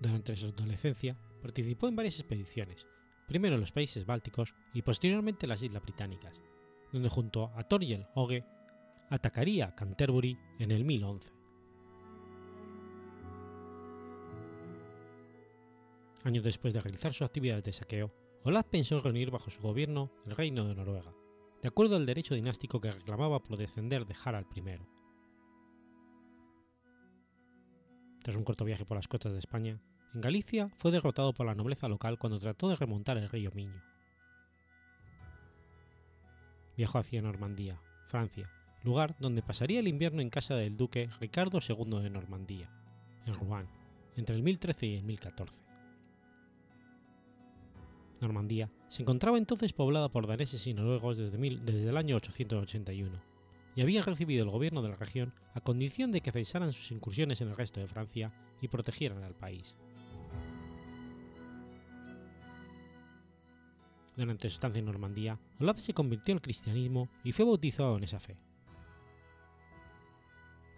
Durante 0.00 0.36
su 0.36 0.46
adolescencia, 0.46 1.18
participó 1.42 1.88
en 1.88 1.96
varias 1.96 2.20
expediciones, 2.20 2.86
primero 3.26 3.56
en 3.56 3.60
los 3.60 3.72
países 3.72 4.06
bálticos 4.06 4.54
y 4.72 4.82
posteriormente 4.82 5.46
en 5.46 5.50
las 5.50 5.62
Islas 5.62 5.82
Británicas, 5.82 6.40
donde 6.92 7.08
junto 7.08 7.52
a 7.56 7.64
Thorgel 7.64 8.06
Oge 8.14 8.44
atacaría 9.10 9.74
Canterbury 9.74 10.38
en 10.58 10.70
el 10.70 10.84
1011. 10.84 11.37
Años 16.24 16.44
después 16.44 16.74
de 16.74 16.80
realizar 16.80 17.14
sus 17.14 17.26
actividades 17.26 17.64
de 17.64 17.72
saqueo, 17.72 18.12
Olaf 18.44 18.66
pensó 18.66 18.96
en 18.96 19.04
reunir 19.04 19.30
bajo 19.30 19.50
su 19.50 19.60
gobierno 19.60 20.10
el 20.26 20.36
reino 20.36 20.66
de 20.66 20.74
Noruega, 20.74 21.12
de 21.62 21.68
acuerdo 21.68 21.96
al 21.96 22.06
derecho 22.06 22.34
dinástico 22.34 22.80
que 22.80 22.92
reclamaba 22.92 23.42
por 23.42 23.56
descender 23.56 24.06
de 24.06 24.16
Harald 24.24 24.46
I. 24.54 24.62
Tras 28.22 28.36
un 28.36 28.44
corto 28.44 28.64
viaje 28.64 28.84
por 28.84 28.96
las 28.96 29.08
costas 29.08 29.32
de 29.32 29.38
España, 29.38 29.80
en 30.14 30.20
Galicia 30.20 30.70
fue 30.76 30.90
derrotado 30.90 31.32
por 31.32 31.46
la 31.46 31.54
nobleza 31.54 31.88
local 31.88 32.18
cuando 32.18 32.38
trató 32.38 32.68
de 32.68 32.76
remontar 32.76 33.16
el 33.18 33.28
río 33.28 33.52
Miño. 33.54 33.82
Viajó 36.76 36.98
hacia 36.98 37.22
Normandía, 37.22 37.80
Francia, 38.06 38.50
lugar 38.84 39.16
donde 39.18 39.42
pasaría 39.42 39.80
el 39.80 39.88
invierno 39.88 40.22
en 40.22 40.30
casa 40.30 40.54
del 40.54 40.76
duque 40.76 41.10
Ricardo 41.20 41.58
II 41.66 42.02
de 42.02 42.10
Normandía, 42.10 42.70
en 43.26 43.34
Rouen, 43.34 43.68
entre 44.16 44.36
el 44.36 44.42
1013 44.42 44.86
y 44.86 44.96
el 44.96 45.04
1014. 45.04 45.67
Normandía 48.20 48.70
se 48.88 49.02
encontraba 49.02 49.38
entonces 49.38 49.72
poblada 49.72 50.10
por 50.10 50.26
daneses 50.26 50.66
y 50.66 50.74
noruegos 50.74 51.16
desde, 51.16 51.38
desde 51.38 51.88
el 51.88 51.96
año 51.96 52.16
881 52.16 53.38
y 53.78 53.80
había 53.80 54.02
recibido 54.02 54.42
el 54.42 54.50
gobierno 54.50 54.82
de 54.82 54.88
la 54.88 54.96
región 54.96 55.32
a 55.54 55.60
condición 55.60 56.10
de 56.10 56.20
que 56.20 56.32
cesaran 56.32 56.72
sus 56.72 56.90
incursiones 56.90 57.40
en 57.40 57.48
el 57.48 57.56
resto 57.56 57.78
de 57.78 57.86
Francia 57.86 58.32
y 58.60 58.66
protegieran 58.66 59.22
al 59.22 59.36
país. 59.36 59.76
Durante 64.16 64.48
su 64.48 64.54
estancia 64.54 64.80
en 64.80 64.86
Normandía, 64.86 65.38
Olaf 65.60 65.78
se 65.78 65.94
convirtió 65.94 66.34
al 66.34 66.40
cristianismo 66.40 67.08
y 67.22 67.30
fue 67.30 67.44
bautizado 67.44 67.96
en 67.96 68.02
esa 68.02 68.18
fe. 68.18 68.36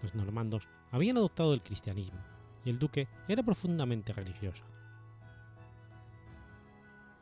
Los 0.03 0.15
normandos 0.15 0.69
habían 0.91 1.17
adoptado 1.17 1.55
el 1.55 1.63
cristianismo 1.63 2.21
y 2.67 2.69
el 2.69 2.79
duque 2.79 3.09
era 3.29 3.43
profundamente 3.43 4.13
religioso. 4.13 4.65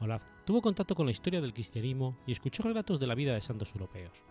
Olaf 0.00 0.22
tuvo 0.44 0.62
contacto 0.62 0.94
con 0.94 1.06
la 1.06 1.12
historia 1.12 1.40
del 1.40 1.52
cristianismo 1.52 2.16
y 2.26 2.32
escuchó 2.32 2.62
relatos 2.62 3.00
de 3.00 3.06
la 3.06 3.14
vida 3.14 3.34
de 3.34 3.40
santos 3.40 3.72
europeos. 3.72 4.24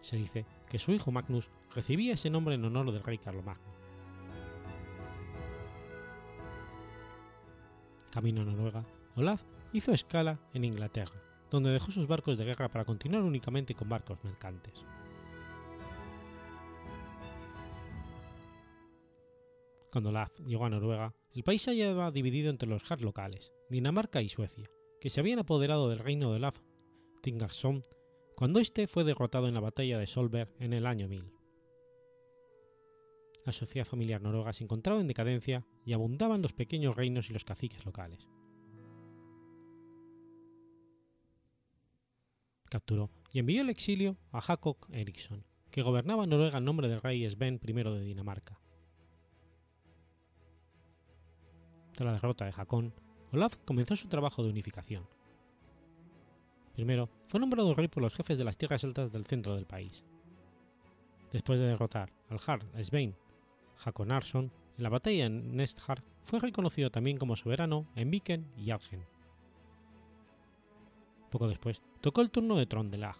Se 0.00 0.16
dice 0.16 0.46
que 0.68 0.78
su 0.78 0.92
hijo 0.92 1.12
Magnus 1.12 1.50
recibía 1.74 2.14
ese 2.14 2.28
nombre 2.28 2.54
en 2.54 2.64
honor 2.64 2.92
del 2.92 3.02
rey 3.02 3.18
Carlomagno. 3.18 3.72
Camino 8.10 8.42
a 8.42 8.44
Noruega, 8.44 8.84
Olaf 9.16 9.42
hizo 9.72 9.92
escala 9.92 10.38
en 10.52 10.64
Inglaterra, 10.64 11.18
donde 11.50 11.70
dejó 11.70 11.92
sus 11.92 12.06
barcos 12.06 12.36
de 12.36 12.44
guerra 12.44 12.68
para 12.68 12.84
continuar 12.84 13.22
únicamente 13.22 13.74
con 13.74 13.88
barcos 13.88 14.18
mercantes. 14.22 14.84
Cuando 19.92 20.08
Olaf 20.08 20.40
llegó 20.40 20.64
a 20.64 20.70
Noruega, 20.70 21.14
el 21.32 21.44
país 21.44 21.60
se 21.60 21.72
hallaba 21.72 22.10
dividido 22.10 22.48
entre 22.48 22.66
los 22.66 22.82
Jarl 22.82 23.02
locales, 23.02 23.52
Dinamarca 23.68 24.22
y 24.22 24.30
Suecia, 24.30 24.70
que 24.98 25.10
se 25.10 25.20
habían 25.20 25.38
apoderado 25.38 25.90
del 25.90 25.98
reino 25.98 26.30
de 26.30 26.36
Olaf 26.36 26.60
Tingarsson 27.20 27.82
cuando 28.34 28.58
éste 28.58 28.86
fue 28.86 29.04
derrotado 29.04 29.48
en 29.48 29.54
la 29.54 29.60
batalla 29.60 29.98
de 29.98 30.06
Solberg 30.06 30.50
en 30.58 30.72
el 30.72 30.86
año 30.86 31.08
1000. 31.08 31.30
La 33.44 33.52
sociedad 33.52 33.84
familiar 33.84 34.22
noruega 34.22 34.54
se 34.54 34.64
encontraba 34.64 34.98
en 34.98 35.08
decadencia 35.08 35.66
y 35.84 35.92
abundaban 35.92 36.40
los 36.40 36.54
pequeños 36.54 36.96
reinos 36.96 37.28
y 37.28 37.34
los 37.34 37.44
caciques 37.44 37.84
locales. 37.84 38.26
Capturó 42.70 43.10
y 43.30 43.40
envió 43.40 43.60
al 43.60 43.68
exilio 43.68 44.16
a 44.30 44.40
Jakob 44.40 44.78
Eriksson, 44.90 45.44
que 45.70 45.82
gobernaba 45.82 46.26
Noruega 46.26 46.56
en 46.56 46.64
nombre 46.64 46.88
del 46.88 47.02
rey 47.02 47.28
Sven 47.28 47.60
I 47.62 47.72
de 47.74 48.04
Dinamarca. 48.04 48.61
Tras 51.92 52.06
la 52.06 52.12
derrota 52.12 52.44
de 52.44 52.54
Hakon, 52.56 52.92
Olaf 53.32 53.56
comenzó 53.64 53.96
su 53.96 54.08
trabajo 54.08 54.42
de 54.42 54.50
unificación. 54.50 55.06
Primero, 56.74 57.10
fue 57.26 57.40
nombrado 57.40 57.74
rey 57.74 57.88
por 57.88 58.02
los 58.02 58.14
jefes 58.14 58.38
de 58.38 58.44
las 58.44 58.56
tierras 58.56 58.84
altas 58.84 59.12
del 59.12 59.26
centro 59.26 59.54
del 59.54 59.66
país. 59.66 60.04
Después 61.30 61.58
de 61.58 61.66
derrotar 61.66 62.12
al 62.28 62.38
Jarl 62.38 62.62
Svein 62.82 63.14
Hakonarsson 63.84 64.52
en 64.76 64.82
la 64.82 64.88
batalla 64.88 65.24
de 65.24 65.30
Nesthar, 65.30 66.02
fue 66.22 66.40
reconocido 66.40 66.90
también 66.90 67.18
como 67.18 67.36
soberano 67.36 67.86
en 67.94 68.10
Viken 68.10 68.50
y 68.56 68.70
Algen. 68.70 69.04
Poco 71.30 71.48
después, 71.48 71.82
tocó 72.00 72.20
el 72.20 72.30
turno 72.30 72.56
de 72.56 72.66
Trondelag 72.66 73.16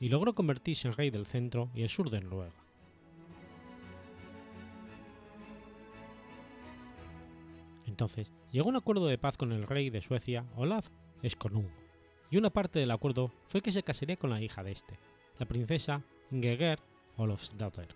y 0.00 0.08
logró 0.08 0.34
convertirse 0.34 0.88
en 0.88 0.94
rey 0.94 1.10
del 1.10 1.26
centro 1.26 1.70
y 1.74 1.82
el 1.82 1.88
sur 1.88 2.10
de 2.10 2.20
Noruega. 2.20 2.67
Entonces 7.88 8.30
llegó 8.52 8.68
un 8.68 8.76
acuerdo 8.76 9.06
de 9.06 9.16
paz 9.16 9.38
con 9.38 9.50
el 9.50 9.66
rey 9.66 9.88
de 9.88 10.02
Suecia, 10.02 10.46
Olaf 10.56 10.88
Skonung, 11.26 11.68
y 12.30 12.36
una 12.36 12.50
parte 12.50 12.78
del 12.78 12.90
acuerdo 12.90 13.32
fue 13.46 13.62
que 13.62 13.72
se 13.72 13.82
casaría 13.82 14.16
con 14.16 14.28
la 14.28 14.42
hija 14.42 14.62
de 14.62 14.72
este, 14.72 14.98
la 15.38 15.46
princesa 15.46 16.04
Ingegerd 16.30 16.80
Olofsdotter. 17.16 17.88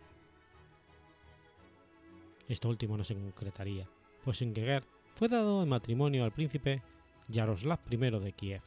Esto 2.48 2.70
último 2.70 2.96
no 2.96 3.04
se 3.04 3.14
concretaría, 3.14 3.86
pues 4.24 4.40
Ingegerd 4.40 4.84
fue 5.14 5.28
dado 5.28 5.62
en 5.62 5.68
matrimonio 5.68 6.24
al 6.24 6.32
príncipe 6.32 6.82
Yaroslav 7.28 7.80
I 7.90 7.96
de 7.96 8.32
Kiev. 8.32 8.62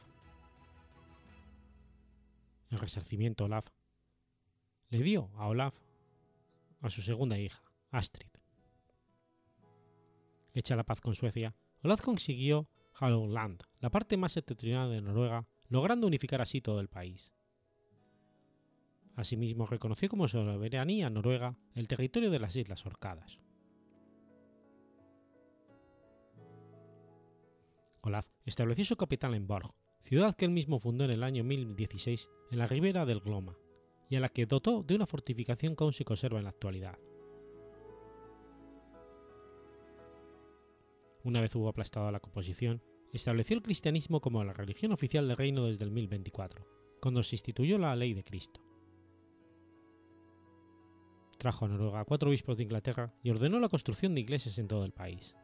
En 2.70 2.78
resarcimiento 2.78 3.44
Olaf 3.44 3.66
le 4.90 5.00
dio 5.00 5.28
a 5.34 5.48
Olaf 5.48 5.74
a 6.82 6.88
su 6.88 7.02
segunda 7.02 7.36
hija, 7.36 7.62
Astrid. 7.90 8.35
Hecha 10.56 10.74
la 10.74 10.84
paz 10.84 11.02
con 11.02 11.14
Suecia, 11.14 11.54
Olaf 11.82 12.00
consiguió 12.00 12.70
Halland, 12.94 13.62
la 13.78 13.90
parte 13.90 14.16
más 14.16 14.32
septentrional 14.32 14.90
de 14.90 15.02
Noruega, 15.02 15.46
logrando 15.68 16.06
unificar 16.06 16.40
así 16.40 16.62
todo 16.62 16.80
el 16.80 16.88
país. 16.88 17.30
Asimismo 19.16 19.66
reconoció 19.66 20.08
como 20.08 20.28
soberanía 20.28 21.10
noruega 21.10 21.58
el 21.74 21.88
territorio 21.88 22.30
de 22.30 22.38
las 22.38 22.56
Islas 22.56 22.86
Orcadas. 22.86 23.38
Olaf 28.00 28.28
estableció 28.46 28.86
su 28.86 28.96
capital 28.96 29.34
en 29.34 29.46
Borg, 29.46 29.74
ciudad 30.00 30.34
que 30.34 30.46
él 30.46 30.52
mismo 30.52 30.78
fundó 30.78 31.04
en 31.04 31.10
el 31.10 31.22
año 31.22 31.44
1016 31.44 32.30
en 32.50 32.58
la 32.58 32.66
ribera 32.66 33.04
del 33.04 33.20
Gloma, 33.20 33.58
y 34.08 34.16
a 34.16 34.20
la 34.20 34.30
que 34.30 34.46
dotó 34.46 34.82
de 34.82 34.94
una 34.94 35.04
fortificación 35.04 35.76
que 35.76 35.84
aún 35.84 35.92
se 35.92 36.06
conserva 36.06 36.38
en 36.38 36.44
la 36.44 36.50
actualidad. 36.50 36.98
Una 41.26 41.40
vez 41.40 41.56
hubo 41.56 41.68
aplastado 41.68 42.08
la 42.12 42.20
composición, 42.20 42.80
estableció 43.12 43.56
el 43.56 43.62
cristianismo 43.64 44.20
como 44.20 44.44
la 44.44 44.52
religión 44.52 44.92
oficial 44.92 45.26
del 45.26 45.36
reino 45.36 45.64
desde 45.64 45.82
el 45.82 45.90
1024, 45.90 46.64
cuando 47.00 47.20
se 47.24 47.34
instituyó 47.34 47.78
la 47.78 47.96
ley 47.96 48.14
de 48.14 48.22
Cristo. 48.22 48.62
Trajo 51.36 51.64
a 51.64 51.68
Noruega 51.68 51.98
a 51.98 52.04
cuatro 52.04 52.30
obispos 52.30 52.56
de 52.56 52.62
Inglaterra 52.62 53.12
y 53.24 53.30
ordenó 53.30 53.58
la 53.58 53.68
construcción 53.68 54.14
de 54.14 54.20
iglesias 54.20 54.56
en 54.58 54.68
todo 54.68 54.84
el 54.84 54.92
país. 54.92 55.34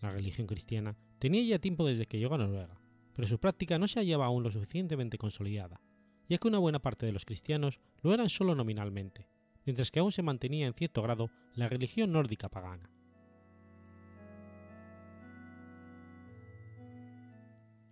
La 0.00 0.08
religión 0.08 0.46
cristiana 0.46 0.96
tenía 1.18 1.42
ya 1.42 1.58
tiempo 1.58 1.84
desde 1.84 2.06
que 2.06 2.18
llegó 2.18 2.36
a 2.36 2.38
Noruega, 2.38 2.80
pero 3.12 3.28
su 3.28 3.38
práctica 3.38 3.78
no 3.78 3.86
se 3.86 4.00
hallaba 4.00 4.24
aún 4.24 4.42
lo 4.42 4.50
suficientemente 4.50 5.18
consolidada, 5.18 5.82
ya 6.26 6.38
que 6.38 6.48
una 6.48 6.56
buena 6.56 6.78
parte 6.78 7.04
de 7.04 7.12
los 7.12 7.26
cristianos 7.26 7.80
lo 8.00 8.14
eran 8.14 8.30
solo 8.30 8.54
nominalmente, 8.54 9.28
mientras 9.64 9.90
que 9.90 10.00
aún 10.00 10.12
se 10.12 10.22
mantenía 10.22 10.66
en 10.66 10.74
cierto 10.74 11.02
grado 11.02 11.30
la 11.54 11.68
religión 11.68 12.12
nórdica 12.12 12.48
pagana. 12.48 12.90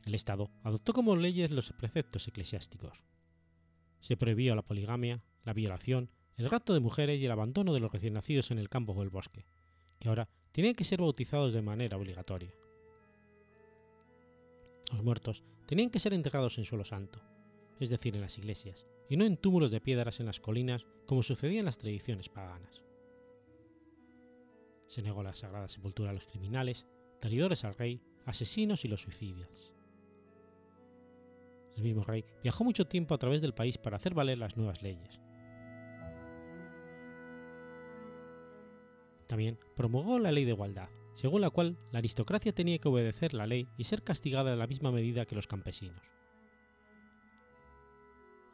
El 0.04 0.14
Estado 0.14 0.50
adoptó 0.62 0.92
como 0.92 1.16
leyes 1.16 1.50
los 1.50 1.72
preceptos 1.72 2.26
eclesiásticos. 2.28 3.04
Se 4.00 4.16
prohibió 4.16 4.54
la 4.54 4.62
poligamia, 4.62 5.22
la 5.44 5.52
violación, 5.52 6.10
el 6.36 6.50
rapto 6.50 6.74
de 6.74 6.80
mujeres 6.80 7.20
y 7.20 7.26
el 7.26 7.30
abandono 7.30 7.72
de 7.72 7.80
los 7.80 7.92
recién 7.92 8.14
nacidos 8.14 8.50
en 8.50 8.58
el 8.58 8.68
campo 8.68 8.92
o 8.92 9.02
el 9.02 9.10
bosque, 9.10 9.46
que 9.98 10.08
ahora 10.08 10.28
tenían 10.50 10.74
que 10.74 10.84
ser 10.84 11.00
bautizados 11.00 11.52
de 11.52 11.62
manera 11.62 11.96
obligatoria. 11.96 12.52
Los 14.90 15.02
muertos 15.02 15.44
tenían 15.66 15.90
que 15.90 16.00
ser 16.00 16.12
enterrados 16.12 16.58
en 16.58 16.64
suelo 16.64 16.84
santo, 16.84 17.20
es 17.78 17.88
decir, 17.88 18.14
en 18.16 18.22
las 18.22 18.36
iglesias, 18.38 18.84
y 19.12 19.16
no 19.18 19.26
en 19.26 19.36
túmulos 19.36 19.70
de 19.70 19.82
piedras 19.82 20.20
en 20.20 20.26
las 20.26 20.40
colinas 20.40 20.86
como 21.04 21.22
sucedía 21.22 21.58
en 21.58 21.66
las 21.66 21.76
tradiciones 21.76 22.30
paganas. 22.30 22.82
Se 24.86 25.02
negó 25.02 25.22
la 25.22 25.34
sagrada 25.34 25.68
sepultura 25.68 26.08
a 26.08 26.14
los 26.14 26.24
criminales, 26.24 26.86
traidores 27.20 27.62
al 27.66 27.74
rey, 27.74 28.00
asesinos 28.24 28.86
y 28.86 28.88
los 28.88 29.02
suicidios. 29.02 29.70
El 31.76 31.82
mismo 31.82 32.04
rey 32.04 32.24
viajó 32.42 32.64
mucho 32.64 32.86
tiempo 32.86 33.14
a 33.14 33.18
través 33.18 33.42
del 33.42 33.52
país 33.52 33.76
para 33.76 33.98
hacer 33.98 34.14
valer 34.14 34.38
las 34.38 34.56
nuevas 34.56 34.80
leyes, 34.80 35.20
También 39.26 39.58
promulgó 39.76 40.18
la 40.18 40.32
ley 40.32 40.44
de 40.44 40.52
igualdad, 40.52 40.88
según 41.14 41.42
la 41.42 41.50
cual 41.50 41.78
la 41.90 41.98
aristocracia 41.98 42.54
tenía 42.54 42.78
que 42.78 42.88
obedecer 42.88 43.34
la 43.34 43.46
ley 43.46 43.68
y 43.76 43.84
ser 43.84 44.02
castigada 44.02 44.50
de 44.50 44.56
la 44.56 44.66
misma 44.66 44.90
medida 44.90 45.26
que 45.26 45.34
los 45.34 45.46
campesinos. 45.46 46.02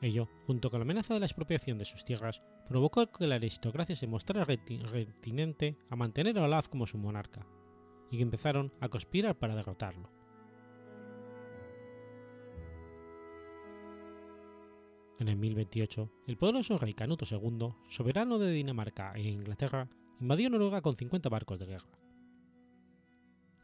Ello, 0.01 0.28
junto 0.46 0.70
con 0.70 0.78
la 0.78 0.84
amenaza 0.84 1.14
de 1.14 1.20
la 1.20 1.26
expropiación 1.26 1.76
de 1.76 1.84
sus 1.84 2.05
tierras, 2.05 2.40
provocó 2.68 3.11
que 3.11 3.26
la 3.26 3.34
aristocracia 3.34 3.96
se 3.96 4.07
mostrara 4.07 4.44
retinente 4.44 5.76
a 5.90 5.96
mantener 5.96 6.38
a 6.38 6.44
Olaf 6.44 6.68
como 6.68 6.86
su 6.86 6.99
monarca, 6.99 7.46
y 8.11 8.16
que 8.16 8.22
empezaron 8.22 8.72
a 8.80 8.88
conspirar 8.88 9.36
para 9.38 9.57
derrotarlo. 9.57 10.11
En 15.18 15.26
el 15.26 15.36
1028, 15.36 16.12
el 16.28 16.38
poderoso 16.38 16.78
rey 16.78 16.94
Canuto 16.94 17.24
II, 17.28 17.74
soberano 17.88 18.38
de 18.38 18.53
Dinamarca 18.53 19.11
e 19.16 19.22
Inglaterra, 19.22 19.88
invadió 20.20 20.49
Noruega 20.49 20.80
con 20.80 20.94
50 20.94 21.28
barcos 21.28 21.59
de 21.59 21.66
guerra. 21.66 21.99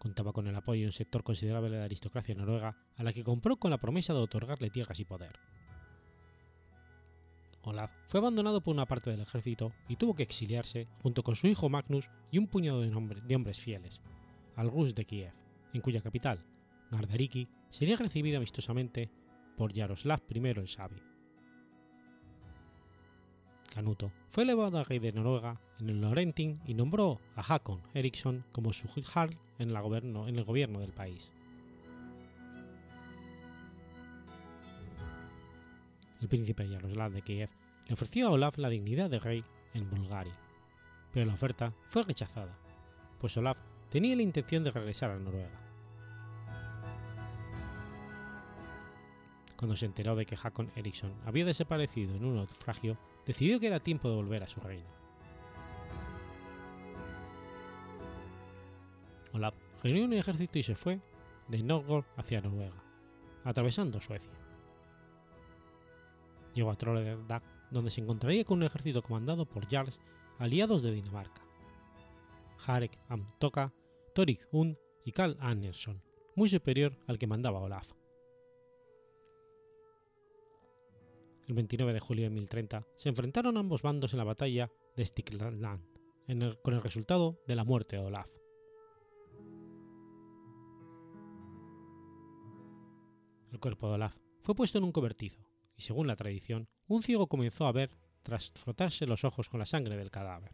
Contaba 0.01 0.33
con 0.33 0.49
el 0.49 0.57
apoyo 0.57 0.81
de 0.81 0.87
un 0.87 0.93
sector 0.93 1.23
considerable 1.23 1.71
de 1.71 1.79
la 1.79 1.85
aristocracia 1.85 2.35
noruega, 2.35 2.77
a 2.97 3.05
la 3.05 3.13
que 3.13 3.23
compró 3.23 3.57
con 3.57 3.71
la 3.71 3.79
promesa 3.79 4.13
de 4.13 4.19
otorgarle 4.19 4.69
tierras 4.71 4.99
y 4.99 5.05
poder. 5.05 5.39
Olaf 7.65 7.91
fue 8.07 8.21
abandonado 8.21 8.61
por 8.61 8.75
una 8.75 8.87
parte 8.87 9.11
del 9.11 9.21
ejército 9.21 9.73
y 9.89 9.97
tuvo 9.97 10.15
que 10.15 10.23
exiliarse 10.23 10.89
junto 11.03 11.23
con 11.23 11.37
su 11.37 11.47
hijo 11.47 11.69
Magnus 11.69 12.11
y 12.31 12.39
un 12.39 12.47
puñado 12.47 12.81
de, 12.81 13.35
hombres 13.35 13.59
fieles, 13.59 14.01
al 14.57 14.71
Rus 14.71 14.95
de 14.95 15.05
Kiev, 15.05 15.33
en 15.73 15.81
cuya 15.81 16.01
capital, 16.01 16.45
Gardariki, 16.91 17.49
sería 17.71 17.97
recibido 17.97 18.37
amistosamente 18.39 19.11
por 19.57 19.73
Yaroslav 19.73 20.21
I 20.29 20.39
el 20.47 20.69
Sabio. 20.69 21.03
Canuto 23.75 24.13
fue 24.29 24.45
elevado 24.45 24.79
a 24.79 24.85
rey 24.85 25.01
de 25.01 25.13
Noruega 25.13 25.61
en 25.81 25.91
el 25.91 26.01
Lorenting 26.01 26.61
y 26.65 26.75
nombró 26.75 27.21
a 27.35 27.55
Hakon 27.55 27.83
Eriksson 27.93 28.45
como 28.53 28.73
su 28.73 28.89
jarl 29.03 29.37
en 29.59 29.71
el 29.71 30.45
gobierno 30.45 30.79
del 30.79 30.93
país. 30.93 31.33
El 36.25 36.31
príncipe 36.31 36.67
Yaroslav 36.67 37.13
de 37.13 37.21
Kiev 37.21 37.51
le 37.87 37.93
ofreció 37.93 38.29
a 38.29 38.31
Olaf 38.31 38.57
la 38.57 38.71
dignidad 38.71 39.11
de 39.11 39.19
rey 39.19 39.45
en 39.75 39.91
Bulgaria, 39.91 40.33
pero 41.13 41.27
la 41.27 41.35
oferta 41.35 41.75
fue 41.91 42.03
rechazada, 42.03 42.57
pues 43.21 43.37
Olaf 43.37 43.59
tenía 43.91 44.17
la 44.17 44.23
intención 44.23 44.65
de 44.65 44.71
regresar 44.71 45.11
a 45.11 45.19
Noruega. 45.19 45.61
Cuando 49.59 49.77
se 49.77 49.85
enteró 49.85 50.17
de 50.17 50.25
que 50.25 50.39
Hakon 50.43 50.73
Eriksson 50.77 51.13
había 51.27 51.45
desaparecido 51.45 52.15
en 52.15 52.25
un 52.25 52.37
naufragio, 52.37 52.97
decidió 53.27 53.61
que 53.61 53.67
era 53.67 53.81
tiempo 53.81 54.09
de 54.09 54.17
volver 54.17 54.45
a 54.45 54.49
su 54.49 54.61
reino. 54.61 54.89
Olaf 59.35 59.55
reunió 59.83 60.07
un 60.07 60.15
ejército 60.15 60.59
y 60.59 60.63
se 60.63 60.75
fue 60.75 61.01
de 61.49 61.63
Novgorod 61.63 62.07
hacia 62.17 62.41
Noruega, 62.41 62.83
atravesando 63.45 64.01
Suecia. 64.01 64.44
Llegó 66.55 66.71
a 66.71 66.77
Trollhättan, 66.77 67.43
donde 67.71 67.91
se 67.91 68.01
encontraría 68.01 68.45
con 68.45 68.59
un 68.59 68.65
ejército 68.65 69.03
comandado 69.03 69.47
por 69.47 69.67
jarls 69.67 69.99
aliados 70.39 70.83
de 70.83 70.93
Dinamarca, 70.93 71.43
Harek 72.67 72.99
Amtoka, 73.09 73.73
Torik 74.15 74.47
Un 74.53 74.79
y 75.05 75.13
Karl 75.13 75.37
Andersson, 75.41 76.03
muy 76.37 76.49
superior 76.49 76.97
al 77.07 77.19
que 77.19 77.27
mandaba 77.27 77.61
Olaf. 77.61 77.93
el 81.47 81.55
29 81.55 81.93
de 81.93 82.01
julio 82.01 82.25
de 82.25 82.31
1030, 82.31 82.87
se 82.97 83.09
enfrentaron 83.09 83.57
ambos 83.57 83.83
bandos 83.83 84.13
en 84.13 84.19
la 84.19 84.25
batalla 84.25 84.71
de 84.97 85.05
Stikland, 85.05 85.81
con 86.63 86.75
el 86.75 86.83
resultado 86.83 87.43
de 87.47 87.55
la 87.55 87.65
muerte 87.65 87.97
de 87.97 88.03
Olaf. 88.03 88.31
El 93.53 93.61
cuerpo 93.61 93.89
de 93.89 93.95
Olaf 93.95 94.17
fue 94.41 94.55
puesto 94.55 94.79
en 94.79 94.85
un 94.85 94.93
cobertizo, 94.93 95.41
y 95.77 95.83
según 95.83 96.07
la 96.07 96.17
tradición, 96.17 96.69
un 96.87 97.03
ciego 97.03 97.27
comenzó 97.27 97.67
a 97.67 97.73
ver 97.73 97.91
tras 98.23 98.53
frotarse 98.53 99.07
los 99.07 99.25
ojos 99.25 99.49
con 99.49 99.61
la 99.61 99.67
sangre 99.67 99.97
del 99.97 100.11
cadáver. 100.11 100.53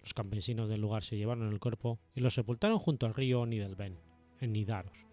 Los 0.00 0.14
campesinos 0.14 0.68
del 0.68 0.80
lugar 0.80 1.02
se 1.02 1.16
llevaron 1.16 1.52
el 1.52 1.60
cuerpo 1.60 1.98
y 2.14 2.20
lo 2.20 2.30
sepultaron 2.30 2.78
junto 2.78 3.06
al 3.06 3.14
río 3.14 3.46
Nidelben, 3.46 3.98
en 4.40 4.52
Nidaros, 4.52 5.06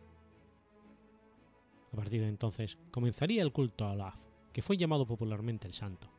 a 1.91 1.95
partir 1.95 2.21
de 2.21 2.29
entonces 2.29 2.77
comenzaría 2.89 3.43
el 3.43 3.51
culto 3.51 3.85
a 3.85 3.91
Olaf, 3.91 4.23
que 4.53 4.61
fue 4.61 4.77
llamado 4.77 5.05
popularmente 5.05 5.67
el 5.67 5.73
Santo. 5.73 6.09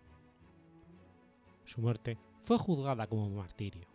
Su 1.65 1.81
muerte 1.81 2.19
fue 2.43 2.59
juzgada 2.59 3.07
como 3.07 3.31
martirio. 3.31 3.89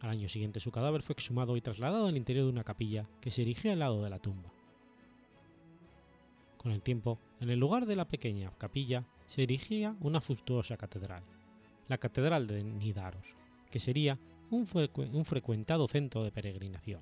Al 0.00 0.10
año 0.10 0.28
siguiente 0.28 0.60
su 0.60 0.70
cadáver 0.70 1.02
fue 1.02 1.14
exhumado 1.14 1.56
y 1.56 1.60
trasladado 1.60 2.06
al 2.06 2.16
interior 2.16 2.44
de 2.44 2.52
una 2.52 2.64
capilla 2.64 3.08
que 3.20 3.30
se 3.30 3.42
erigió 3.42 3.72
al 3.72 3.80
lado 3.80 4.02
de 4.02 4.10
la 4.10 4.18
tumba. 4.18 4.52
Con 6.56 6.72
el 6.72 6.82
tiempo, 6.82 7.18
en 7.40 7.50
el 7.50 7.58
lugar 7.58 7.86
de 7.86 7.96
la 7.96 8.08
pequeña 8.08 8.50
capilla 8.58 9.04
se 9.26 9.42
erigía 9.42 9.96
una 10.00 10.20
fastuosa 10.20 10.76
catedral, 10.76 11.22
la 11.88 11.98
Catedral 11.98 12.46
de 12.46 12.62
Nidaros, 12.62 13.36
que 13.70 13.80
sería 13.80 14.18
un, 14.50 14.66
un 15.12 15.24
frecuentado 15.24 15.86
centro 15.88 16.24
de 16.24 16.32
peregrinación. 16.32 17.00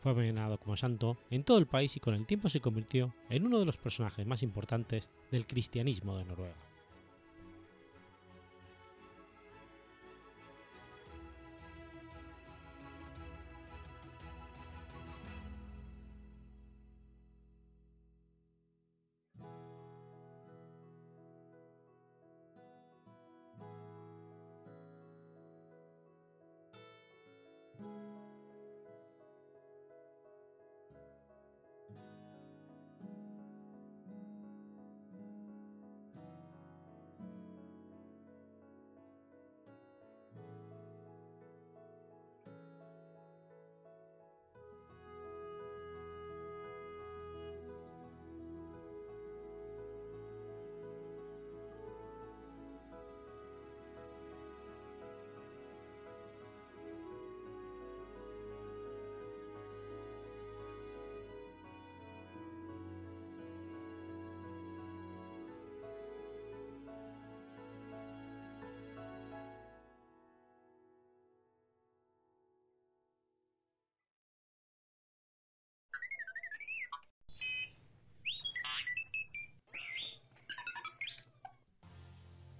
Fue 0.00 0.14
venerado 0.14 0.58
como 0.58 0.76
santo 0.76 1.16
en 1.30 1.44
todo 1.44 1.58
el 1.58 1.66
país 1.66 1.96
y 1.96 2.00
con 2.00 2.14
el 2.14 2.26
tiempo 2.26 2.48
se 2.48 2.60
convirtió 2.60 3.14
en 3.30 3.46
uno 3.46 3.60
de 3.60 3.66
los 3.66 3.76
personajes 3.76 4.26
más 4.26 4.42
importantes 4.42 5.08
del 5.30 5.46
cristianismo 5.46 6.16
de 6.16 6.24
Noruega. 6.24 6.71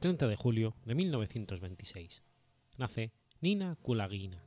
30 0.03 0.27
de 0.27 0.35
julio 0.35 0.75
de 0.85 0.97
1926. 0.97 2.25
Nace 2.77 3.13
Nina 3.41 3.77
Kulagina. 3.77 4.43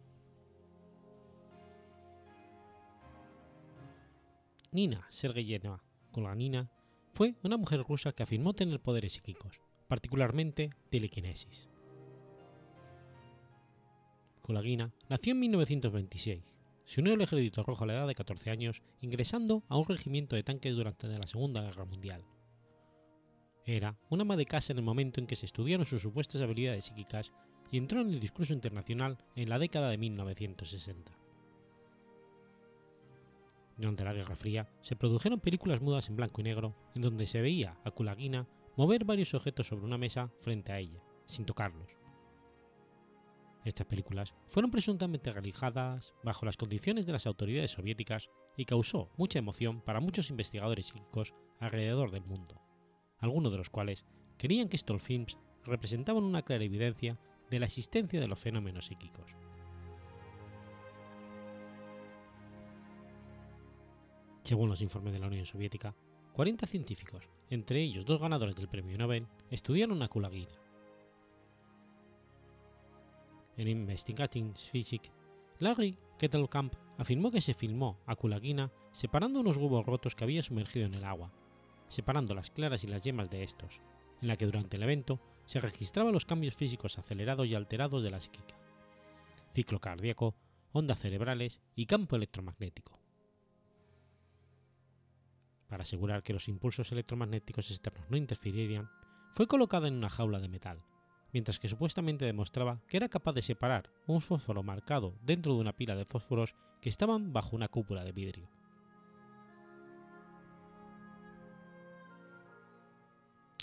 Nina 4.73 5.07
Sergeyeva 5.09 5.81
Kulagina 6.11 6.69
fue 7.13 7.35
una 7.41 7.55
mujer 7.55 7.83
rusa 7.87 8.11
que 8.11 8.23
afirmó 8.23 8.53
tener 8.53 8.81
poderes 8.81 9.13
psíquicos, 9.13 9.61
particularmente 9.87 10.71
telequinesis. 10.89 11.69
Kulagina 14.41 14.93
nació 15.07 15.31
en 15.31 15.39
1926. 15.39 16.53
Se 16.83 16.99
unió 16.99 17.13
al 17.13 17.21
ejército 17.21 17.63
rojo 17.63 17.85
a 17.85 17.87
la 17.87 17.93
edad 17.93 18.07
de 18.07 18.15
14 18.15 18.49
años, 18.49 18.81
ingresando 18.99 19.63
a 19.69 19.77
un 19.77 19.87
regimiento 19.87 20.35
de 20.35 20.43
tanques 20.43 20.75
durante 20.75 21.07
la 21.07 21.27
Segunda 21.27 21.61
Guerra 21.61 21.85
Mundial. 21.85 22.25
Era 23.67 23.97
una 24.11 24.21
ama 24.21 24.37
de 24.37 24.45
casa 24.45 24.73
en 24.73 24.77
el 24.77 24.85
momento 24.85 25.19
en 25.19 25.25
que 25.25 25.35
se 25.35 25.47
estudiaron 25.47 25.87
sus 25.87 26.03
supuestas 26.03 26.39
habilidades 26.39 26.85
psíquicas 26.85 27.33
y 27.71 27.77
entró 27.77 28.01
en 28.01 28.11
el 28.11 28.19
discurso 28.19 28.53
internacional 28.53 29.17
en 29.35 29.49
la 29.49 29.57
década 29.57 29.89
de 29.89 29.97
1960. 29.97 31.11
Durante 33.77 34.03
la 34.03 34.13
Guerra 34.13 34.35
Fría 34.35 34.69
se 34.81 34.95
produjeron 34.95 35.39
películas 35.39 35.81
mudas 35.81 36.09
en 36.09 36.15
blanco 36.15 36.41
y 36.41 36.43
negro 36.43 36.75
en 36.93 37.01
donde 37.01 37.25
se 37.25 37.41
veía 37.41 37.75
a 37.83 37.89
Kulagina 37.89 38.47
mover 38.77 39.03
varios 39.03 39.33
objetos 39.33 39.65
sobre 39.67 39.85
una 39.85 39.97
mesa 39.97 40.31
frente 40.41 40.71
a 40.71 40.77
ella, 40.77 41.01
sin 41.25 41.45
tocarlos. 41.45 41.97
Estas 43.63 43.87
películas 43.87 44.35
fueron 44.47 44.69
presuntamente 44.69 45.31
realizadas 45.31 46.13
bajo 46.23 46.45
las 46.45 46.55
condiciones 46.55 47.07
de 47.07 47.13
las 47.13 47.25
autoridades 47.25 47.71
soviéticas 47.71 48.29
y 48.55 48.65
causó 48.65 49.09
mucha 49.17 49.39
emoción 49.39 49.81
para 49.81 49.99
muchos 49.99 50.29
investigadores 50.29 50.85
psíquicos 50.85 51.33
alrededor 51.59 52.11
del 52.11 52.25
mundo 52.25 52.61
algunos 53.25 53.51
de 53.51 53.57
los 53.57 53.69
cuales 53.69 54.05
creían 54.37 54.69
que 54.69 54.77
estos 54.77 55.01
films 55.01 55.37
representaban 55.65 56.23
una 56.23 56.43
clara 56.43 56.63
evidencia 56.63 57.19
de 57.49 57.59
la 57.59 57.65
existencia 57.65 58.19
de 58.19 58.27
los 58.27 58.39
fenómenos 58.39 58.85
psíquicos. 58.85 59.35
Según 64.43 64.69
los 64.69 64.81
informes 64.81 65.13
de 65.13 65.19
la 65.19 65.27
Unión 65.27 65.45
Soviética, 65.45 65.95
40 66.33 66.67
científicos, 66.67 67.29
entre 67.49 67.81
ellos 67.81 68.05
dos 68.05 68.21
ganadores 68.21 68.55
del 68.55 68.69
premio 68.69 68.97
Nobel, 68.97 69.27
estudiaron 69.49 70.01
a 70.03 70.07
Kulagina. 70.07 70.53
En 73.57 73.67
Investigating 73.67 74.53
Physics, 74.53 75.11
Larry 75.59 75.97
Kettlekamp 76.19 76.75
afirmó 76.97 77.31
que 77.31 77.41
se 77.41 77.53
filmó 77.53 77.97
a 78.05 78.15
Kulagina 78.15 78.71
separando 78.91 79.39
unos 79.39 79.57
huevos 79.57 79.85
rotos 79.85 80.13
que 80.13 80.25
había 80.25 80.43
sumergido 80.43 80.85
en 80.85 80.93
el 80.93 81.05
agua 81.05 81.31
separando 81.89 82.33
las 82.35 82.51
claras 82.51 82.83
y 82.83 82.87
las 82.87 83.03
yemas 83.03 83.29
de 83.29 83.43
estos, 83.43 83.81
en 84.21 84.27
la 84.27 84.37
que 84.37 84.45
durante 84.45 84.77
el 84.77 84.83
evento 84.83 85.19
se 85.45 85.59
registraban 85.59 86.13
los 86.13 86.25
cambios 86.25 86.55
físicos 86.55 86.97
acelerados 86.97 87.47
y 87.47 87.55
alterados 87.55 88.03
de 88.03 88.11
la 88.11 88.19
psíquica, 88.19 88.55
ciclo 89.51 89.79
cardíaco, 89.79 90.35
ondas 90.71 90.99
cerebrales 90.99 91.61
y 91.75 91.85
campo 91.85 92.15
electromagnético. 92.15 92.99
Para 95.67 95.83
asegurar 95.83 96.23
que 96.23 96.33
los 96.33 96.47
impulsos 96.47 96.91
electromagnéticos 96.91 97.71
externos 97.71 98.05
no 98.09 98.17
interferirían, 98.17 98.89
fue 99.31 99.47
colocada 99.47 99.87
en 99.87 99.95
una 99.95 100.09
jaula 100.09 100.39
de 100.39 100.47
metal, 100.47 100.83
mientras 101.33 101.59
que 101.59 101.67
supuestamente 101.67 102.23
demostraba 102.23 102.81
que 102.87 102.97
era 102.97 103.09
capaz 103.09 103.33
de 103.33 103.41
separar 103.41 103.91
un 104.07 104.21
fósforo 104.21 104.63
marcado 104.63 105.17
dentro 105.21 105.53
de 105.53 105.59
una 105.59 105.75
pila 105.75 105.95
de 105.95 106.05
fósforos 106.05 106.55
que 106.81 106.89
estaban 106.89 107.33
bajo 107.33 107.55
una 107.55 107.67
cúpula 107.67 108.03
de 108.03 108.11
vidrio. 108.11 108.49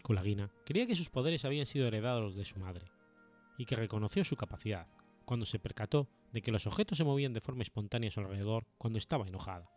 Kulagina 0.02 0.50
creía 0.64 0.86
que 0.86 0.96
sus 0.96 1.10
poderes 1.10 1.44
habían 1.44 1.66
sido 1.66 1.86
heredados 1.86 2.34
de 2.34 2.44
su 2.44 2.58
madre, 2.58 2.86
y 3.56 3.64
que 3.64 3.76
reconoció 3.76 4.24
su 4.24 4.36
capacidad 4.36 4.86
cuando 5.24 5.46
se 5.46 5.58
percató 5.58 6.08
de 6.32 6.42
que 6.42 6.50
los 6.50 6.66
objetos 6.66 6.98
se 6.98 7.04
movían 7.04 7.32
de 7.32 7.40
forma 7.40 7.62
espontánea 7.62 8.08
a 8.08 8.12
su 8.12 8.20
alrededor 8.20 8.66
cuando 8.78 8.98
estaba 8.98 9.26
enojada. 9.26 9.70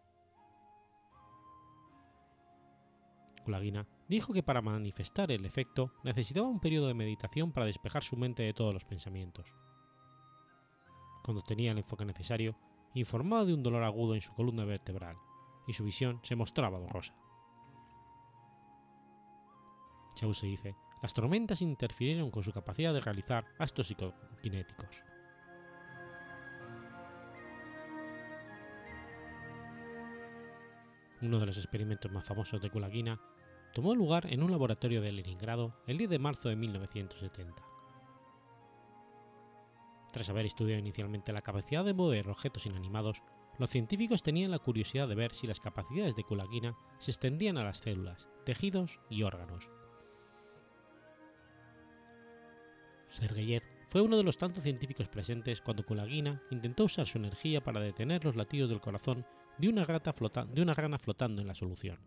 Kulagina 3.44 3.88
dijo 4.10 4.34
que 4.34 4.42
para 4.42 4.62
manifestar 4.62 5.32
el 5.32 5.46
efecto 5.46 5.94
necesitaba 6.04 6.48
un 6.48 6.60
periodo 6.60 6.88
de 6.88 6.96
meditación 6.96 7.52
para 7.52 7.68
despejar 7.68 8.04
su 8.04 8.18
mente 8.18 8.42
de 8.42 8.54
todos 8.54 8.74
los 8.74 8.86
pensamientos. 8.86 9.54
Cuando 11.24 11.44
tenía 11.44 11.72
el 11.72 11.78
enfoque 11.78 12.06
necesario, 12.06 12.58
informaba 12.96 13.46
de 13.46 13.54
un 13.54 13.62
dolor 13.62 13.84
agudo 13.84 14.16
en 14.16 14.22
su 14.22 14.34
columna 14.34 14.66
vertebral, 14.66 15.18
y 15.68 15.74
su 15.74 15.84
visión 15.84 16.20
se 16.24 16.36
mostraba 16.36 16.80
borrosa. 16.80 17.16
Chau 20.16 20.34
se 20.34 20.48
dice, 20.48 20.76
las 21.02 21.14
tormentas 21.14 21.62
interfirieron 21.62 22.32
con 22.32 22.42
su 22.42 22.52
capacidad 22.52 22.94
de 22.94 23.02
realizar 23.02 23.46
actos 23.60 23.88
psicoquinéticos. 23.88 25.04
Uno 31.22 31.40
de 31.40 31.46
los 31.46 31.58
experimentos 31.58 32.12
más 32.12 32.26
famosos 32.26 32.62
de 32.62 32.70
Kulagina 32.70 33.20
tomó 33.74 33.94
lugar 33.94 34.32
en 34.32 34.42
un 34.42 34.52
laboratorio 34.52 35.02
de 35.02 35.12
Leningrado 35.12 35.82
el 35.86 35.98
10 35.98 36.10
de 36.10 36.20
marzo 36.20 36.50
de 36.50 36.56
1970. 36.56 37.64
Tras 40.12 40.30
haber 40.30 40.46
estudiado 40.46 40.80
inicialmente 40.80 41.34
la 41.34 41.42
capacidad 41.42 41.84
de 41.84 41.94
mover 41.94 42.30
objetos 42.30 42.66
inanimados, 42.66 43.22
los 43.58 43.70
científicos 43.70 44.24
tenían 44.24 44.52
la 44.52 44.60
curiosidad 44.60 45.10
de 45.10 45.16
ver 45.16 45.34
si 45.34 45.46
las 45.46 45.60
capacidades 45.60 46.16
de 46.16 46.24
Kulagina 46.24 46.78
se 47.00 47.12
extendían 47.12 47.58
a 47.58 47.64
las 47.64 47.80
células, 47.80 48.28
tejidos 48.46 49.00
y 49.10 49.24
órganos, 49.24 49.70
Sergeyev 53.16 53.64
fue 53.88 54.02
uno 54.02 54.18
de 54.18 54.24
los 54.24 54.38
tantos 54.38 54.64
científicos 54.64 55.08
presentes 55.08 55.62
cuando 55.62 55.86
Kulagina 55.86 56.42
intentó 56.52 56.84
usar 56.84 57.08
su 57.08 57.18
energía 57.18 57.64
para 57.64 57.80
detener 57.80 58.26
los 58.26 58.36
latidos 58.36 58.70
del 58.70 58.82
corazón 58.82 59.26
de 59.58 59.70
una, 59.70 59.86
de 59.86 60.62
una 60.62 60.74
rana 60.74 61.00
flotando 61.00 61.42
en 61.42 61.48
la 61.48 61.56
solución. 61.56 61.98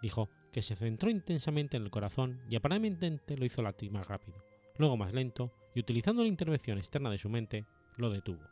Dijo 0.00 0.30
que 0.52 0.62
se 0.62 0.74
centró 0.74 1.10
intensamente 1.10 1.76
en 1.76 1.82
el 1.82 1.90
corazón 1.90 2.40
y 2.48 2.56
aparentemente 2.56 3.36
lo 3.36 3.44
hizo 3.44 3.60
latir 3.60 3.90
más 3.90 4.08
rápido, 4.08 4.42
luego 4.78 4.96
más 4.96 5.12
lento 5.12 5.52
y 5.74 5.80
utilizando 5.80 6.22
la 6.22 6.28
intervención 6.28 6.78
externa 6.78 7.10
de 7.10 7.18
su 7.18 7.28
mente, 7.28 7.66
lo 7.98 8.08
detuvo. 8.08 8.42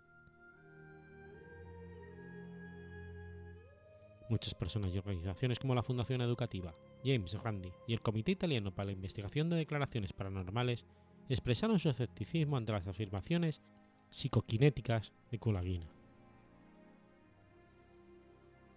Muchas 4.29 4.55
personas 4.55 4.95
y 4.95 4.99
organizaciones 4.99 5.59
como 5.59 5.75
la 5.75 5.83
Fundación 5.83 6.21
Educativa, 6.21 6.75
James 7.05 7.35
Randi 7.43 7.73
y 7.87 7.93
el 7.93 8.01
Comité 8.01 8.33
Italiano 8.33 8.75
para 8.75 8.87
la 8.87 8.93
Investigación 8.93 9.49
de 9.49 9.57
Declaraciones 9.57 10.13
Paranormales 10.13 10.85
expresaron 11.29 11.79
su 11.79 11.89
escepticismo 11.89 12.57
ante 12.57 12.73
las 12.73 12.87
afirmaciones 12.87 13.61
psicoquinéticas 14.11 15.13
de 15.31 15.39
Kulagina. 15.39 15.87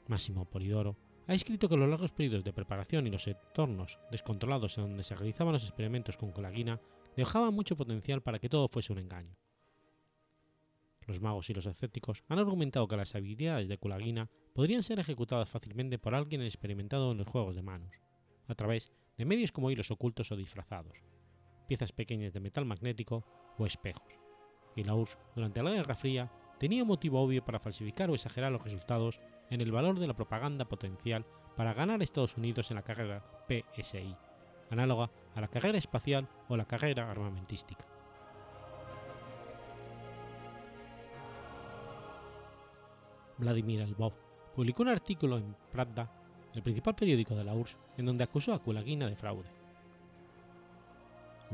Máximo 0.07 0.45
Polidoro 0.45 0.97
ha 1.27 1.33
escrito 1.33 1.69
que 1.69 1.77
los 1.77 1.89
largos 1.89 2.11
periodos 2.11 2.43
de 2.43 2.53
preparación 2.53 3.07
y 3.07 3.11
los 3.11 3.27
entornos 3.27 3.99
descontrolados 4.11 4.77
en 4.77 4.83
donde 4.85 5.03
se 5.03 5.15
realizaban 5.15 5.53
los 5.53 5.63
experimentos 5.63 6.17
con 6.17 6.31
Kulagina 6.31 6.81
dejaban 7.15 7.53
mucho 7.53 7.77
potencial 7.77 8.21
para 8.21 8.39
que 8.39 8.49
todo 8.49 8.67
fuese 8.67 8.91
un 8.91 8.99
engaño. 8.99 9.37
Los 11.07 11.21
magos 11.21 11.49
y 11.49 11.53
los 11.53 11.65
escépticos 11.65 12.23
han 12.27 12.39
argumentado 12.39 12.87
que 12.87 12.97
las 12.97 13.15
habilidades 13.15 13.67
de 13.67 13.77
Kulagina 13.77 14.29
podrían 14.53 14.83
ser 14.83 14.99
ejecutadas 14.99 15.49
fácilmente 15.49 15.97
por 15.97 16.15
alguien 16.15 16.41
experimentado 16.41 17.11
en 17.11 17.17
los 17.17 17.27
juegos 17.27 17.55
de 17.55 17.61
manos, 17.61 18.01
a 18.51 18.55
través 18.55 18.91
de 19.17 19.25
medios 19.25 19.51
como 19.51 19.71
hilos 19.71 19.91
ocultos 19.91 20.31
o 20.31 20.35
disfrazados, 20.35 21.03
piezas 21.67 21.91
pequeñas 21.91 22.33
de 22.33 22.39
metal 22.39 22.65
magnético 22.65 23.25
o 23.57 23.65
espejos, 23.65 24.19
y 24.75 24.83
la 24.83 24.95
URSS 24.95 25.17
durante 25.35 25.63
la 25.63 25.71
Guerra 25.71 25.95
Fría 25.95 26.31
tenía 26.59 26.85
motivo 26.85 27.21
obvio 27.21 27.43
para 27.43 27.59
falsificar 27.59 28.09
o 28.09 28.15
exagerar 28.15 28.51
los 28.51 28.63
resultados 28.63 29.19
en 29.49 29.61
el 29.61 29.71
valor 29.71 29.99
de 29.99 30.07
la 30.07 30.15
propaganda 30.15 30.65
potencial 30.65 31.25
para 31.55 31.73
ganar 31.73 32.01
Estados 32.01 32.37
Unidos 32.37 32.71
en 32.71 32.75
la 32.75 32.83
carrera 32.83 33.25
PSI, 33.47 34.15
análoga 34.69 35.11
a 35.35 35.41
la 35.41 35.47
carrera 35.47 35.77
espacial 35.77 36.29
o 36.47 36.55
la 36.55 36.65
carrera 36.65 37.09
armamentística. 37.09 37.85
Vladimir 43.37 43.87
Lvov 43.89 44.13
publicó 44.55 44.83
un 44.83 44.89
artículo 44.89 45.37
en 45.37 45.55
Pravda, 45.71 46.11
el 46.53 46.63
principal 46.63 46.95
periódico 46.95 47.35
de 47.35 47.43
la 47.43 47.53
URSS, 47.53 47.77
en 47.97 48.05
donde 48.05 48.23
acusó 48.23 48.53
a 48.53 48.59
Kulagina 48.59 49.07
de 49.07 49.15
fraude. 49.15 49.49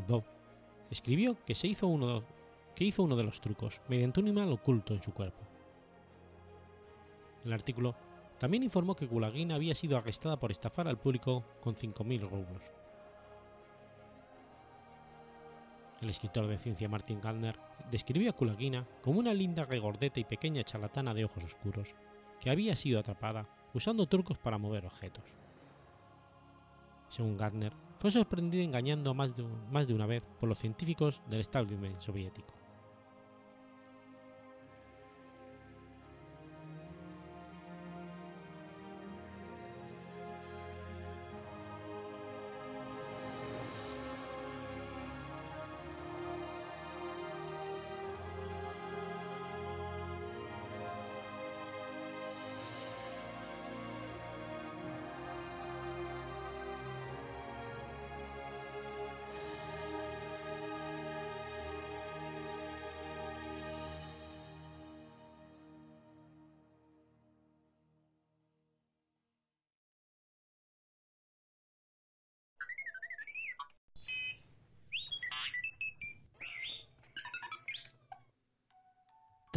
Lvov 0.07 0.23
escribió 0.89 1.37
que, 1.45 1.55
se 1.55 1.67
hizo 1.67 1.87
uno, 1.87 2.23
que 2.75 2.85
hizo 2.85 3.03
uno 3.03 3.15
de 3.15 3.23
los 3.23 3.41
trucos 3.41 3.81
mediante 3.87 4.19
un 4.19 4.27
imán 4.27 4.51
oculto 4.51 4.93
en 4.93 5.03
su 5.03 5.13
cuerpo. 5.13 5.43
El 7.45 7.53
artículo 7.53 7.95
también 8.39 8.63
informó 8.63 8.95
que 8.95 9.07
Kulagina 9.07 9.55
había 9.55 9.75
sido 9.75 9.97
arrestada 9.97 10.37
por 10.37 10.51
estafar 10.51 10.87
al 10.87 10.97
público 10.97 11.43
con 11.61 11.75
5.000 11.75 12.29
rublos. 12.29 12.71
El 16.01 16.09
escritor 16.11 16.45
de 16.45 16.59
ciencia 16.59 16.87
Martin 16.87 17.19
Gardner 17.19 17.57
describió 17.89 18.29
a 18.29 18.33
Kulagina 18.33 18.87
como 19.01 19.19
una 19.19 19.33
linda 19.33 19.65
regordeta 19.65 20.19
y 20.19 20.25
pequeña 20.25 20.63
charlatana 20.63 21.15
de 21.15 21.25
ojos 21.25 21.43
oscuros, 21.43 21.95
que 22.39 22.51
había 22.51 22.75
sido 22.75 22.99
atrapada 22.99 23.47
usando 23.78 24.07
trucos 24.07 24.38
para 24.38 24.57
mover 24.57 24.86
objetos. 24.86 25.23
Según 27.09 27.38
Gardner, 27.38 27.71
fue 27.99 28.11
sorprendida 28.11 28.63
engañando 28.63 29.13
más 29.13 29.36
de, 29.36 29.43
más 29.71 29.88
de 29.88 29.93
una 29.93 30.05
vez 30.05 30.23
por 30.39 30.49
los 30.49 30.59
científicos 30.59 31.21
del 31.30 31.41
establishment 31.41 31.99
soviético. 31.99 32.53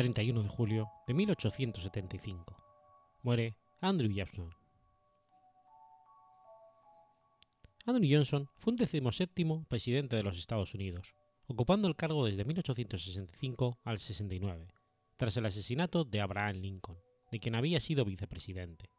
...31 0.00 0.42
de 0.42 0.48
julio 0.48 0.90
de 1.06 1.12
1875... 1.12 2.56
...muere 3.22 3.58
Andrew 3.82 4.10
Jackson. 4.10 4.50
Andrew 7.84 8.08
Johnson 8.10 8.48
fue 8.54 8.70
un 8.70 8.78
decimoséptimo 8.78 9.66
presidente 9.68 10.16
de 10.16 10.22
los 10.22 10.38
Estados 10.38 10.72
Unidos, 10.72 11.14
ocupando 11.48 11.86
el 11.86 11.96
cargo 11.96 12.24
desde 12.24 12.46
1865 12.46 13.78
al 13.84 13.98
69, 13.98 14.68
tras 15.18 15.36
el 15.36 15.44
asesinato 15.44 16.04
de 16.04 16.22
Abraham 16.22 16.56
Lincoln, 16.62 16.96
de 17.30 17.38
quien 17.38 17.54
había 17.54 17.78
sido 17.78 18.06
vicepresidente. 18.06 18.90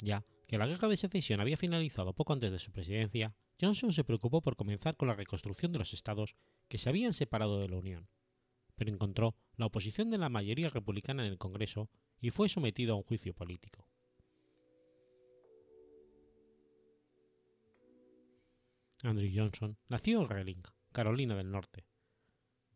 Ya 0.00 0.24
que 0.48 0.56
la 0.56 0.66
guerra 0.66 0.88
de 0.88 0.96
secesión 0.96 1.42
había 1.42 1.58
finalizado 1.58 2.14
poco 2.14 2.32
antes 2.32 2.50
de 2.50 2.58
su 2.58 2.72
presidencia, 2.72 3.36
Johnson 3.60 3.92
se 3.92 4.04
preocupó 4.04 4.40
por 4.40 4.56
comenzar 4.56 4.96
con 4.96 5.08
la 5.08 5.14
reconstrucción 5.14 5.70
de 5.70 5.80
los 5.80 5.92
estados 5.92 6.34
que 6.68 6.78
se 6.78 6.88
habían 6.88 7.12
separado 7.12 7.60
de 7.60 7.68
la 7.68 7.76
Unión, 7.76 8.08
pero 8.76 8.90
encontró 8.90 9.36
la 9.56 9.66
oposición 9.66 10.10
de 10.10 10.18
la 10.18 10.28
mayoría 10.28 10.70
republicana 10.70 11.24
en 11.24 11.32
el 11.32 11.38
Congreso 11.38 11.90
y 12.20 12.30
fue 12.30 12.48
sometido 12.48 12.94
a 12.94 12.96
un 12.96 13.02
juicio 13.02 13.34
político. 13.34 13.86
Andrew 19.02 19.30
Johnson 19.34 19.76
nació 19.88 20.22
en 20.22 20.28
Reading, 20.28 20.62
Carolina 20.92 21.36
del 21.36 21.50
Norte. 21.50 21.84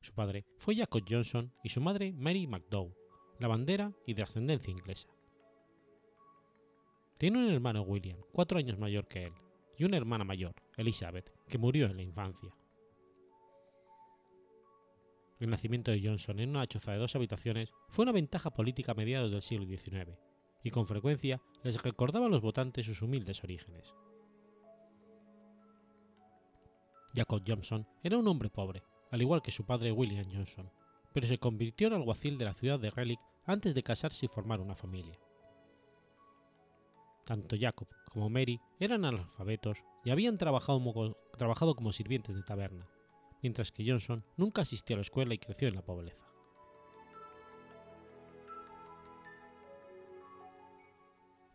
Su 0.02 0.12
padre 0.12 0.44
fue 0.58 0.76
Jacob 0.76 1.02
Johnson 1.08 1.52
y 1.64 1.70
su 1.70 1.80
madre 1.80 2.12
Mary 2.12 2.46
McDowell, 2.46 2.94
lavandera 3.38 3.92
y 4.06 4.14
de 4.14 4.22
ascendencia 4.22 4.70
inglesa. 4.70 5.08
Tiene 7.18 7.38
un 7.38 7.50
hermano 7.50 7.82
William, 7.82 8.18
cuatro 8.32 8.58
años 8.58 8.78
mayor 8.78 9.08
que 9.08 9.24
él, 9.24 9.32
y 9.76 9.84
una 9.84 9.96
hermana 9.96 10.24
mayor, 10.24 10.54
Elizabeth, 10.76 11.32
que 11.48 11.58
murió 11.58 11.86
en 11.86 11.96
la 11.96 12.02
infancia. 12.02 12.54
El 15.38 15.50
nacimiento 15.50 15.90
de 15.90 16.00
Johnson 16.02 16.40
en 16.40 16.50
una 16.50 16.66
choza 16.66 16.92
de 16.92 16.98
dos 16.98 17.14
habitaciones 17.14 17.72
fue 17.88 18.02
una 18.02 18.12
ventaja 18.12 18.50
política 18.50 18.92
a 18.92 18.96
mediados 18.96 19.30
del 19.30 19.42
siglo 19.42 19.66
XIX, 19.66 20.18
y 20.62 20.70
con 20.70 20.86
frecuencia 20.86 21.40
les 21.62 21.80
recordaba 21.82 22.26
a 22.26 22.28
los 22.28 22.40
votantes 22.40 22.86
sus 22.86 23.02
humildes 23.02 23.44
orígenes. 23.44 23.94
Jacob 27.14 27.42
Johnson 27.46 27.86
era 28.02 28.18
un 28.18 28.26
hombre 28.28 28.50
pobre, 28.50 28.82
al 29.10 29.22
igual 29.22 29.42
que 29.42 29.52
su 29.52 29.64
padre 29.64 29.92
William 29.92 30.26
Johnson, 30.30 30.70
pero 31.12 31.26
se 31.26 31.38
convirtió 31.38 31.86
en 31.86 31.94
alguacil 31.94 32.36
de 32.36 32.44
la 32.44 32.54
ciudad 32.54 32.78
de 32.80 32.90
Relic 32.90 33.20
antes 33.44 33.74
de 33.74 33.82
casarse 33.82 34.26
y 34.26 34.28
formar 34.28 34.60
una 34.60 34.74
familia. 34.74 35.18
Tanto 37.24 37.56
Jacob 37.58 37.88
como 38.10 38.30
Mary 38.30 38.60
eran 38.78 39.04
analfabetos 39.04 39.84
y 40.04 40.10
habían 40.10 40.38
trabajado 40.38 40.80
como, 41.74 41.92
sirvientes 41.92 42.34
de 42.34 42.42
taberna, 42.42 42.88
mientras 43.42 43.72
que 43.72 43.88
Johnson 43.88 44.24
nunca 44.36 44.62
asistió 44.62 44.94
a 44.94 44.98
la 44.98 45.02
escuela 45.02 45.34
y 45.34 45.38
creció 45.38 45.68
en 45.68 45.74
la 45.74 45.84
pobreza. 45.84 46.26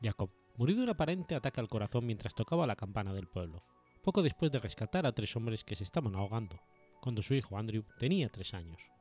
Jacob 0.01 0.29
murió 0.57 0.75
de 0.75 0.83
un 0.83 0.89
aparente 0.89 1.35
ataque 1.35 1.61
al 1.61 1.69
corazón 1.69 2.05
mientras 2.05 2.35
tocaba 2.35 2.67
la 2.67 2.75
campana 2.75 3.13
del 3.13 3.27
pueblo, 3.27 3.63
poco 4.03 4.21
después 4.21 4.51
de 4.51 4.59
rescatar 4.59 5.05
a 5.05 5.13
tres 5.13 5.35
hombres 5.35 5.63
que 5.63 5.75
se 5.75 5.83
estaban 5.83 6.15
ahogando, 6.15 6.59
cuando 7.01 7.21
su 7.21 7.33
hijo 7.33 7.57
Andrew 7.57 7.83
tenía 7.97 8.29
tres 8.29 8.53
años. 8.53 8.91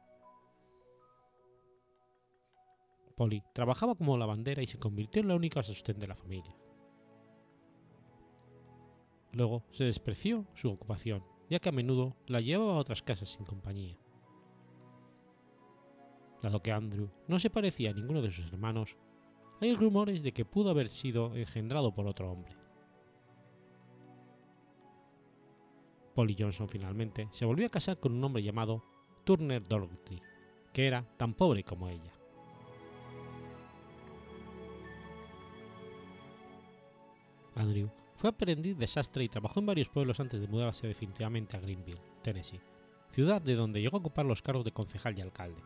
Polly 3.17 3.43
trabajaba 3.53 3.95
como 3.95 4.17
lavandera 4.17 4.63
y 4.63 4.67
se 4.67 4.79
convirtió 4.79 5.23
en 5.23 5.29
la 5.29 5.37
única 5.37 5.63
sostén 5.63 5.99
de 5.99 6.09
la 6.09 6.15
familia. 6.15 6.57
Luego 9.33 9.65
se 9.73 9.85
despreció 9.85 10.47
su 10.55 10.71
ocupación, 10.71 11.25
ya 11.53 11.59
que 11.59 11.69
a 11.69 11.73
menudo 11.73 12.17
la 12.29 12.41
llevaba 12.41 12.77
a 12.77 12.79
otras 12.79 13.03
casas 13.03 13.29
sin 13.29 13.45
compañía. 13.45 13.99
Dado 16.41 16.63
que 16.63 16.73
Andrew 16.73 17.11
no 17.29 17.39
se 17.39 17.51
parecía 17.51 17.91
a 17.91 17.93
ninguno 17.93 18.23
de 18.23 18.31
sus 18.31 18.51
hermanos, 18.51 18.97
hay 19.61 19.75
rumores 19.75 20.23
de 20.23 20.33
que 20.33 20.47
pudo 20.47 20.71
haber 20.71 20.89
sido 20.89 21.37
engendrado 21.37 21.93
por 21.93 22.07
otro 22.07 22.33
hombre. 22.33 22.57
Polly 26.15 26.35
Johnson 26.39 26.71
finalmente 26.71 27.29
se 27.33 27.45
volvió 27.45 27.67
a 27.67 27.71
casar 27.71 28.01
con 28.01 28.15
un 28.15 28.25
hombre 28.25 28.43
llamado 28.43 28.83
Turner 29.25 29.63
Dougherty, 29.63 30.23
que 30.73 30.87
era 30.87 31.05
tan 31.19 31.35
pobre 31.35 31.65
como 31.65 31.91
ella. 31.91 32.15
Andrew 37.55 37.91
fue 38.17 38.31
aprendiz 38.31 38.79
de 38.79 38.87
sastre 38.87 39.25
y 39.25 39.29
trabajó 39.29 39.61
en 39.61 39.67
varios 39.67 39.89
pueblos 39.89 40.21
antes 40.21 40.41
de 40.41 40.49
mudarse 40.49 40.87
definitivamente 40.87 41.57
a 41.57 41.61
Greenville, 41.61 42.01
Tennessee, 42.23 42.61
ciudad 43.11 43.43
de 43.43 43.55
donde 43.55 43.81
llegó 43.81 43.97
a 43.97 44.01
ocupar 44.01 44.27
los 44.27 44.43
cargos 44.43 44.65
de 44.65 44.73
concejal 44.73 45.19
y 45.19 45.23
alcalde. 45.23 45.63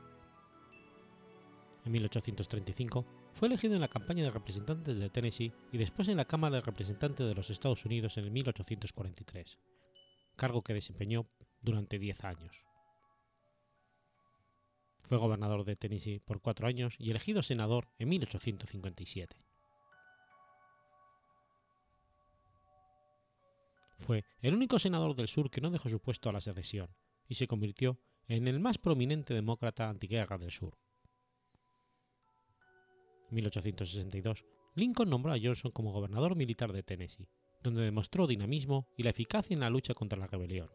En 1.84 1.92
1835 1.92 3.04
fue 3.32 3.48
elegido 3.48 3.74
en 3.74 3.80
la 3.80 3.88
campaña 3.88 4.24
de 4.24 4.30
representantes 4.30 4.98
de 4.98 5.10
Tennessee 5.10 5.52
y 5.70 5.78
después 5.78 6.08
en 6.08 6.16
la 6.16 6.24
Cámara 6.24 6.56
de 6.56 6.62
Representantes 6.62 7.26
de 7.26 7.34
los 7.34 7.50
Estados 7.50 7.84
Unidos 7.84 8.16
en 8.18 8.24
el 8.24 8.30
1843, 8.32 9.58
cargo 10.34 10.62
que 10.62 10.74
desempeñó 10.74 11.28
durante 11.60 11.98
10 11.98 12.24
años. 12.24 12.64
Fue 15.02 15.18
gobernador 15.18 15.64
de 15.64 15.76
Tennessee 15.76 16.18
por 16.18 16.40
cuatro 16.40 16.66
años 16.66 16.96
y 16.98 17.10
elegido 17.10 17.42
senador 17.42 17.88
en 17.98 18.08
1857. 18.08 19.36
Fue 23.98 24.24
el 24.40 24.54
único 24.54 24.78
senador 24.78 25.14
del 25.16 25.28
sur 25.28 25.50
que 25.50 25.60
no 25.60 25.70
dejó 25.70 25.88
su 25.88 26.00
puesto 26.00 26.28
a 26.28 26.32
la 26.32 26.40
secesión 26.40 26.94
y 27.26 27.34
se 27.34 27.46
convirtió 27.46 27.98
en 28.28 28.46
el 28.48 28.60
más 28.60 28.78
prominente 28.78 29.34
demócrata 29.34 29.88
antiguerra 29.88 30.38
del 30.38 30.50
sur. 30.50 30.76
En 33.28 33.34
1862, 33.34 34.44
Lincoln 34.74 35.10
nombró 35.10 35.32
a 35.32 35.38
Johnson 35.42 35.72
como 35.72 35.92
gobernador 35.92 36.36
militar 36.36 36.72
de 36.72 36.82
Tennessee, 36.82 37.28
donde 37.62 37.82
demostró 37.82 38.26
dinamismo 38.26 38.86
y 38.96 39.02
la 39.02 39.10
eficacia 39.10 39.54
en 39.54 39.60
la 39.60 39.70
lucha 39.70 39.94
contra 39.94 40.18
la 40.18 40.26
rebelión. 40.26 40.68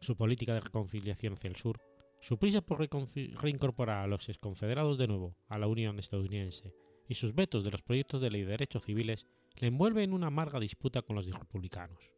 Su 0.00 0.16
política 0.16 0.52
de 0.54 0.60
reconciliación 0.60 1.34
hacia 1.34 1.48
el 1.48 1.56
sur, 1.56 1.80
su 2.20 2.38
prisa 2.38 2.60
por 2.60 2.80
reincorporar 2.80 3.98
a 3.98 4.06
los 4.06 4.28
exconfederados 4.28 4.98
de 4.98 5.06
nuevo 5.06 5.36
a 5.48 5.58
la 5.58 5.68
Unión 5.68 5.98
estadounidense 5.98 6.74
y 7.08 7.14
sus 7.14 7.34
vetos 7.34 7.64
de 7.64 7.70
los 7.70 7.82
proyectos 7.82 8.20
de 8.20 8.30
ley 8.30 8.42
de 8.42 8.52
derechos 8.52 8.84
civiles 8.84 9.26
le 9.56 9.68
envuelve 9.68 10.02
en 10.02 10.12
una 10.12 10.28
amarga 10.28 10.60
disputa 10.60 11.02
con 11.02 11.16
los 11.16 11.26
republicanos. 11.26 12.12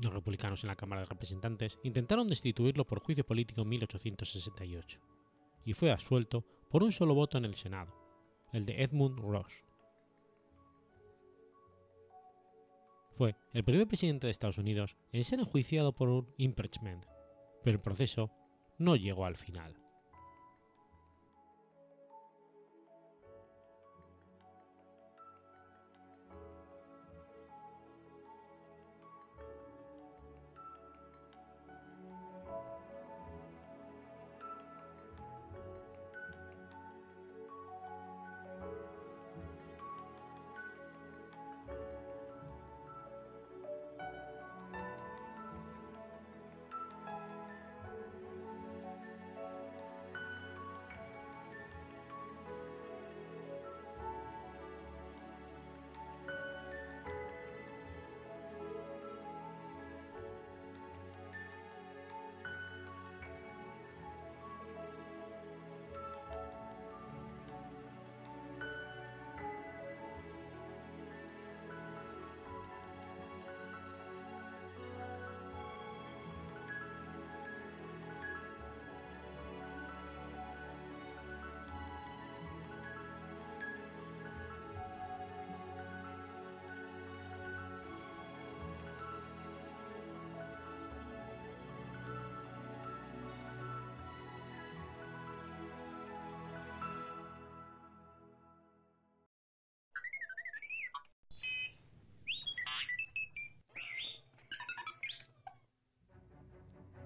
Los 0.00 0.12
republicanos 0.12 0.64
en 0.64 0.68
la 0.68 0.76
Cámara 0.76 1.02
de 1.02 1.06
Representantes 1.06 1.78
intentaron 1.84 2.28
destituirlo 2.28 2.86
por 2.86 3.00
juicio 3.00 3.24
político 3.24 3.62
en 3.62 3.68
1868, 3.68 5.00
y 5.64 5.72
fue 5.72 5.92
absuelto 5.92 6.44
por 6.68 6.82
un 6.82 6.90
solo 6.90 7.14
voto 7.14 7.38
en 7.38 7.44
el 7.44 7.54
Senado, 7.54 7.94
el 8.52 8.66
de 8.66 8.82
Edmund 8.82 9.20
Ross. 9.20 9.64
Fue 13.12 13.36
el 13.52 13.62
primer 13.62 13.86
presidente 13.86 14.26
de 14.26 14.32
Estados 14.32 14.58
Unidos 14.58 14.96
en 15.12 15.22
ser 15.22 15.38
enjuiciado 15.38 15.94
por 15.94 16.08
un 16.08 16.34
impeachment, 16.36 17.06
pero 17.62 17.76
el 17.76 17.82
proceso 17.82 18.32
no 18.78 18.96
llegó 18.96 19.24
al 19.24 19.36
final. 19.36 19.83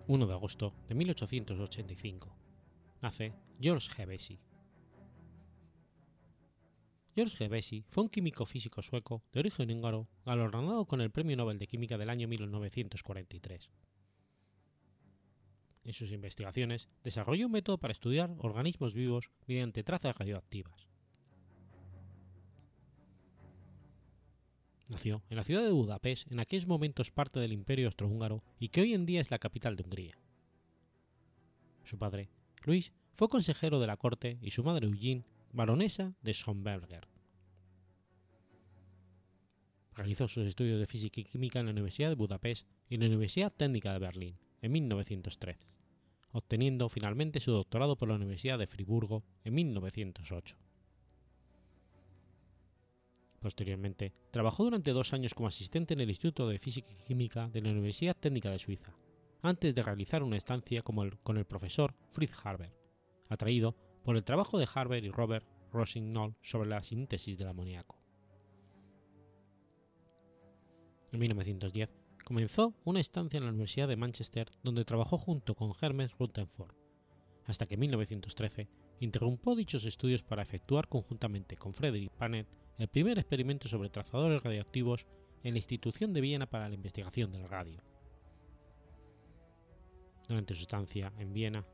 1 0.08 0.26
de 0.26 0.32
agosto 0.32 0.72
de 0.88 0.94
1885. 0.94 2.34
Nace 3.02 3.34
George 3.60 4.02
Hevesi. 4.02 4.40
George 7.14 7.44
Hevesi 7.44 7.84
fue 7.90 8.04
un 8.04 8.08
químico 8.08 8.46
físico 8.46 8.80
sueco 8.80 9.22
de 9.32 9.40
origen 9.40 9.70
húngaro 9.70 10.08
galardonado 10.24 10.86
con 10.86 11.02
el 11.02 11.10
Premio 11.10 11.36
Nobel 11.36 11.58
de 11.58 11.66
Química 11.66 11.98
del 11.98 12.08
año 12.08 12.26
1943. 12.26 13.68
En 15.84 15.92
sus 15.92 16.10
investigaciones 16.10 16.88
desarrolló 17.04 17.44
un 17.44 17.52
método 17.52 17.76
para 17.76 17.92
estudiar 17.92 18.34
organismos 18.38 18.94
vivos 18.94 19.30
mediante 19.46 19.84
trazas 19.84 20.16
radioactivas. 20.16 20.88
Nació 24.88 25.22
en 25.28 25.36
la 25.36 25.44
ciudad 25.44 25.62
de 25.62 25.70
Budapest, 25.70 26.32
en 26.32 26.40
aquellos 26.40 26.66
momentos 26.66 27.10
parte 27.10 27.38
del 27.38 27.52
Imperio 27.52 27.88
Austrohúngaro 27.88 28.42
y 28.58 28.70
que 28.70 28.80
hoy 28.80 28.94
en 28.94 29.04
día 29.04 29.20
es 29.20 29.30
la 29.30 29.38
capital 29.38 29.76
de 29.76 29.82
Hungría. 29.82 30.18
Su 31.84 31.98
padre, 31.98 32.30
Luis, 32.64 32.92
fue 33.12 33.28
consejero 33.28 33.80
de 33.80 33.86
la 33.86 33.98
corte 33.98 34.38
y 34.40 34.50
su 34.50 34.64
madre, 34.64 34.86
Eugene, 34.86 35.24
baronesa 35.52 36.14
de 36.22 36.32
Schomberger. 36.32 37.06
Realizó 39.94 40.26
sus 40.28 40.46
estudios 40.46 40.78
de 40.78 40.86
física 40.86 41.20
y 41.20 41.24
química 41.24 41.60
en 41.60 41.66
la 41.66 41.72
Universidad 41.72 42.08
de 42.08 42.14
Budapest 42.14 42.66
y 42.88 42.94
en 42.94 43.00
la 43.00 43.08
Universidad 43.08 43.52
Técnica 43.52 43.92
de 43.92 43.98
Berlín 43.98 44.38
en 44.62 44.72
1903, 44.72 45.58
obteniendo 46.30 46.88
finalmente 46.88 47.40
su 47.40 47.50
doctorado 47.50 47.98
por 47.98 48.08
la 48.08 48.14
Universidad 48.14 48.58
de 48.58 48.66
Friburgo 48.66 49.22
en 49.44 49.54
1908. 49.54 50.56
Posteriormente, 53.40 54.12
trabajó 54.30 54.64
durante 54.64 54.92
dos 54.92 55.12
años 55.12 55.34
como 55.34 55.48
asistente 55.48 55.94
en 55.94 56.00
el 56.00 56.10
Instituto 56.10 56.48
de 56.48 56.58
Física 56.58 56.88
y 56.90 57.06
Química 57.06 57.48
de 57.48 57.60
la 57.60 57.70
Universidad 57.70 58.16
Técnica 58.16 58.50
de 58.50 58.58
Suiza, 58.58 58.94
antes 59.42 59.74
de 59.74 59.82
realizar 59.82 60.22
una 60.22 60.36
estancia 60.36 60.82
con 60.82 61.36
el 61.36 61.44
profesor 61.44 61.94
Fritz 62.10 62.34
Haber, 62.44 62.74
atraído 63.28 63.76
por 64.02 64.16
el 64.16 64.24
trabajo 64.24 64.58
de 64.58 64.68
Haber 64.74 65.04
y 65.04 65.10
Robert 65.10 65.46
Rossignol 65.72 66.34
sobre 66.42 66.68
la 66.68 66.82
síntesis 66.82 67.36
del 67.38 67.48
amoníaco. 67.48 67.98
En 71.12 71.20
1910 71.20 71.90
comenzó 72.24 72.74
una 72.84 73.00
estancia 73.00 73.38
en 73.38 73.44
la 73.44 73.50
Universidad 73.50 73.88
de 73.88 73.96
Manchester 73.96 74.50
donde 74.62 74.84
trabajó 74.84 75.16
junto 75.16 75.54
con 75.54 75.72
Hermes 75.80 76.16
Rutherford, 76.18 76.74
hasta 77.44 77.66
que 77.66 77.74
en 77.74 77.80
1913 77.80 78.68
interrumpió 79.00 79.54
dichos 79.54 79.84
estudios 79.84 80.22
para 80.22 80.42
efectuar 80.42 80.88
conjuntamente 80.88 81.56
con 81.56 81.72
Frederick 81.72 82.12
Panet 82.12 82.46
el 82.78 82.88
primer 82.88 83.18
experimento 83.18 83.66
sobre 83.66 83.90
trazadores 83.90 84.42
radioactivos 84.42 85.06
en 85.42 85.54
la 85.54 85.58
Institución 85.58 86.12
de 86.12 86.20
Viena 86.20 86.46
para 86.46 86.68
la 86.68 86.76
Investigación 86.76 87.32
del 87.32 87.48
Radio. 87.48 87.82
Durante 90.28 90.54
su 90.54 90.62
estancia 90.62 91.12
en 91.18 91.32
Viena, 91.32 91.66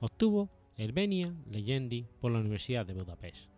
obtuvo 0.00 0.50
el 0.76 0.92
Venia 0.92 1.34
Legendi 1.46 2.06
por 2.20 2.32
la 2.32 2.40
Universidad 2.40 2.84
de 2.84 2.94
Budapest. 2.94 3.48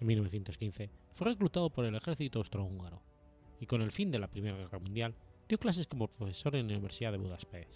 En 0.00 0.06
1915 0.06 0.90
fue 1.12 1.28
reclutado 1.28 1.70
por 1.70 1.84
el 1.84 1.94
ejército 1.94 2.38
austrohúngaro 2.38 3.02
y 3.60 3.66
con 3.66 3.82
el 3.82 3.92
fin 3.92 4.10
de 4.10 4.18
la 4.18 4.28
Primera 4.28 4.56
Guerra 4.56 4.78
Mundial 4.78 5.14
dio 5.48 5.58
clases 5.58 5.86
como 5.86 6.08
profesor 6.08 6.56
en 6.56 6.68
la 6.68 6.74
Universidad 6.74 7.12
de 7.12 7.18
Budapest, 7.18 7.70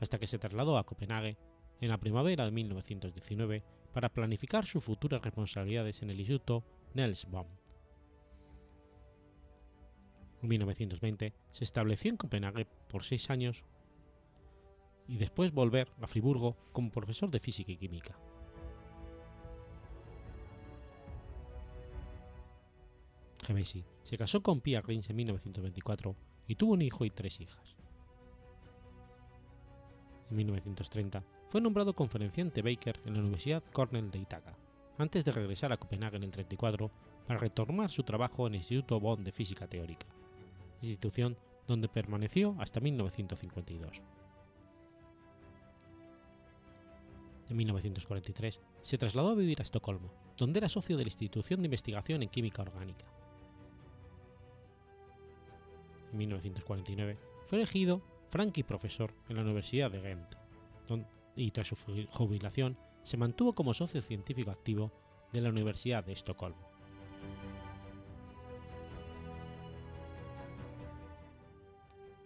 hasta 0.00 0.18
que 0.18 0.26
se 0.26 0.38
trasladó 0.38 0.78
a 0.78 0.86
Copenhague 0.86 1.36
en 1.80 1.88
la 1.88 1.98
primavera 1.98 2.44
de 2.44 2.50
1919 2.50 3.64
para 3.92 4.08
planificar 4.08 4.66
sus 4.66 4.84
futuras 4.84 5.22
responsabilidades 5.22 6.02
en 6.02 6.10
el 6.10 6.20
Instituto 6.20 6.64
Nelsbaum. 6.94 7.48
En 10.42 10.48
1920 10.48 11.34
se 11.52 11.64
estableció 11.64 12.10
en 12.10 12.16
Copenhague 12.16 12.66
por 12.88 13.04
seis 13.04 13.28
años 13.30 13.64
y 15.06 15.18
después 15.18 15.52
volver 15.52 15.90
a 16.00 16.06
Friburgo 16.06 16.56
como 16.72 16.90
profesor 16.90 17.30
de 17.30 17.40
física 17.40 17.72
y 17.72 17.76
química. 17.76 18.16
Gemesi 23.42 23.84
se 24.04 24.16
casó 24.16 24.42
con 24.42 24.60
Pia 24.60 24.80
Rins 24.80 25.10
en 25.10 25.16
1924 25.16 26.16
y 26.46 26.54
tuvo 26.54 26.74
un 26.74 26.82
hijo 26.82 27.04
y 27.04 27.10
tres 27.10 27.40
hijas. 27.40 27.79
En 30.30 30.36
1930 30.36 31.24
fue 31.48 31.60
nombrado 31.60 31.94
conferenciante 31.94 32.62
Baker 32.62 33.00
en 33.04 33.14
la 33.14 33.20
Universidad 33.20 33.64
Cornell 33.72 34.10
de 34.10 34.20
Itaca, 34.20 34.56
antes 34.96 35.24
de 35.24 35.32
regresar 35.32 35.72
a 35.72 35.76
Copenhague 35.76 36.16
en 36.16 36.22
el 36.22 36.30
34 36.30 36.90
para 37.26 37.40
retomar 37.40 37.90
su 37.90 38.04
trabajo 38.04 38.46
en 38.46 38.54
el 38.54 38.58
Instituto 38.58 39.00
Bonn 39.00 39.24
de 39.24 39.32
Física 39.32 39.66
Teórica, 39.66 40.06
institución 40.82 41.36
donde 41.66 41.88
permaneció 41.88 42.56
hasta 42.60 42.80
1952. 42.80 44.02
En 47.48 47.56
1943 47.56 48.60
se 48.80 48.98
trasladó 48.98 49.30
a 49.30 49.34
vivir 49.34 49.58
a 49.58 49.64
Estocolmo, 49.64 50.12
donde 50.36 50.58
era 50.58 50.68
socio 50.68 50.96
de 50.96 51.04
la 51.04 51.08
Institución 51.08 51.58
de 51.58 51.66
Investigación 51.66 52.22
en 52.22 52.28
Química 52.28 52.62
Orgánica. 52.62 53.04
En 56.12 56.18
1949 56.18 57.18
fue 57.46 57.58
elegido 57.58 58.02
Frankie 58.30 58.62
profesor 58.62 59.12
en 59.28 59.36
la 59.36 59.42
Universidad 59.42 59.90
de 59.90 60.00
Ghent, 60.00 60.34
y 61.34 61.50
tras 61.50 61.68
su 61.68 61.76
jubilación 61.76 62.78
se 63.02 63.16
mantuvo 63.16 63.54
como 63.54 63.74
socio 63.74 64.00
científico 64.02 64.50
activo 64.50 64.92
de 65.32 65.40
la 65.40 65.48
Universidad 65.48 66.04
de 66.04 66.12
Estocolmo. 66.12 66.70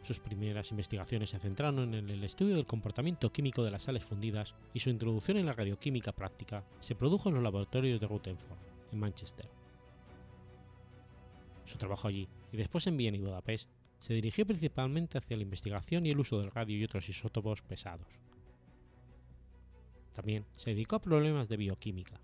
Sus 0.02 0.20
primeras 0.20 0.70
investigaciones 0.70 1.30
se 1.30 1.38
centraron 1.38 1.94
en 1.94 2.10
el 2.10 2.22
estudio 2.24 2.56
del 2.56 2.66
comportamiento 2.66 3.32
químico 3.32 3.64
de 3.64 3.70
las 3.70 3.84
sales 3.84 4.04
fundidas 4.04 4.54
y 4.74 4.80
su 4.80 4.90
introducción 4.90 5.38
en 5.38 5.46
la 5.46 5.54
radioquímica 5.54 6.12
práctica 6.12 6.66
se 6.80 6.94
produjo 6.94 7.30
en 7.30 7.36
los 7.36 7.42
laboratorios 7.42 7.98
de 7.98 8.06
Rutherford, 8.06 8.58
en 8.92 8.98
Manchester. 8.98 9.48
Su 11.64 11.78
trabajo 11.78 12.08
allí 12.08 12.28
y 12.52 12.58
después 12.58 12.86
en 12.86 12.98
Viena 12.98 13.16
y 13.16 13.20
Budapest 13.20 13.70
se 14.04 14.12
dirigió 14.12 14.44
principalmente 14.44 15.16
hacia 15.16 15.34
la 15.34 15.44
investigación 15.44 16.04
y 16.04 16.10
el 16.10 16.20
uso 16.20 16.38
del 16.38 16.50
radio 16.50 16.76
y 16.76 16.84
otros 16.84 17.08
isótopos 17.08 17.62
pesados. 17.62 18.06
También 20.12 20.44
se 20.56 20.74
dedicó 20.74 20.96
a 20.96 21.00
problemas 21.00 21.48
de 21.48 21.56
bioquímica. 21.56 22.20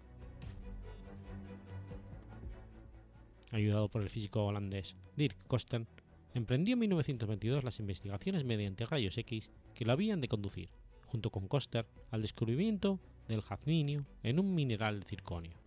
Ayudado 3.51 3.89
por 3.89 4.03
el 4.03 4.11
físico 4.11 4.45
holandés 4.45 4.95
Dirk 5.16 5.39
Kosten, 5.47 5.87
emprendió 6.35 6.74
en 6.74 6.81
1922 6.81 7.64
las 7.64 7.81
investigaciones 7.81 8.45
mediante 8.45 8.85
rayos 8.85 9.16
X 9.16 9.51
que 9.72 9.87
lo 9.87 9.93
habían 9.93 10.20
de 10.20 10.28
conducir, 10.28 10.68
junto 11.07 11.31
con 11.31 11.49
Koster, 11.49 11.87
al 12.11 12.20
descubrimiento 12.20 13.01
del 13.26 13.41
jazminio 13.41 14.05
en 14.22 14.39
un 14.39 14.55
mineral 14.55 15.01
de 15.01 15.07
circonio. 15.07 15.59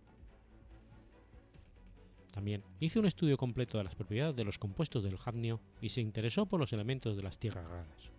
También 2.34 2.64
hizo 2.80 2.98
un 2.98 3.06
estudio 3.06 3.36
completo 3.36 3.78
de 3.78 3.84
las 3.84 3.94
propiedades 3.94 4.34
de 4.34 4.42
los 4.42 4.58
compuestos 4.58 5.04
del 5.04 5.16
jazmio 5.16 5.60
y 5.80 5.90
se 5.90 6.00
interesó 6.00 6.46
por 6.46 6.58
los 6.58 6.72
elementos 6.72 7.16
de 7.16 7.22
las 7.22 7.38
tierras 7.38 7.64
raras. 7.64 8.10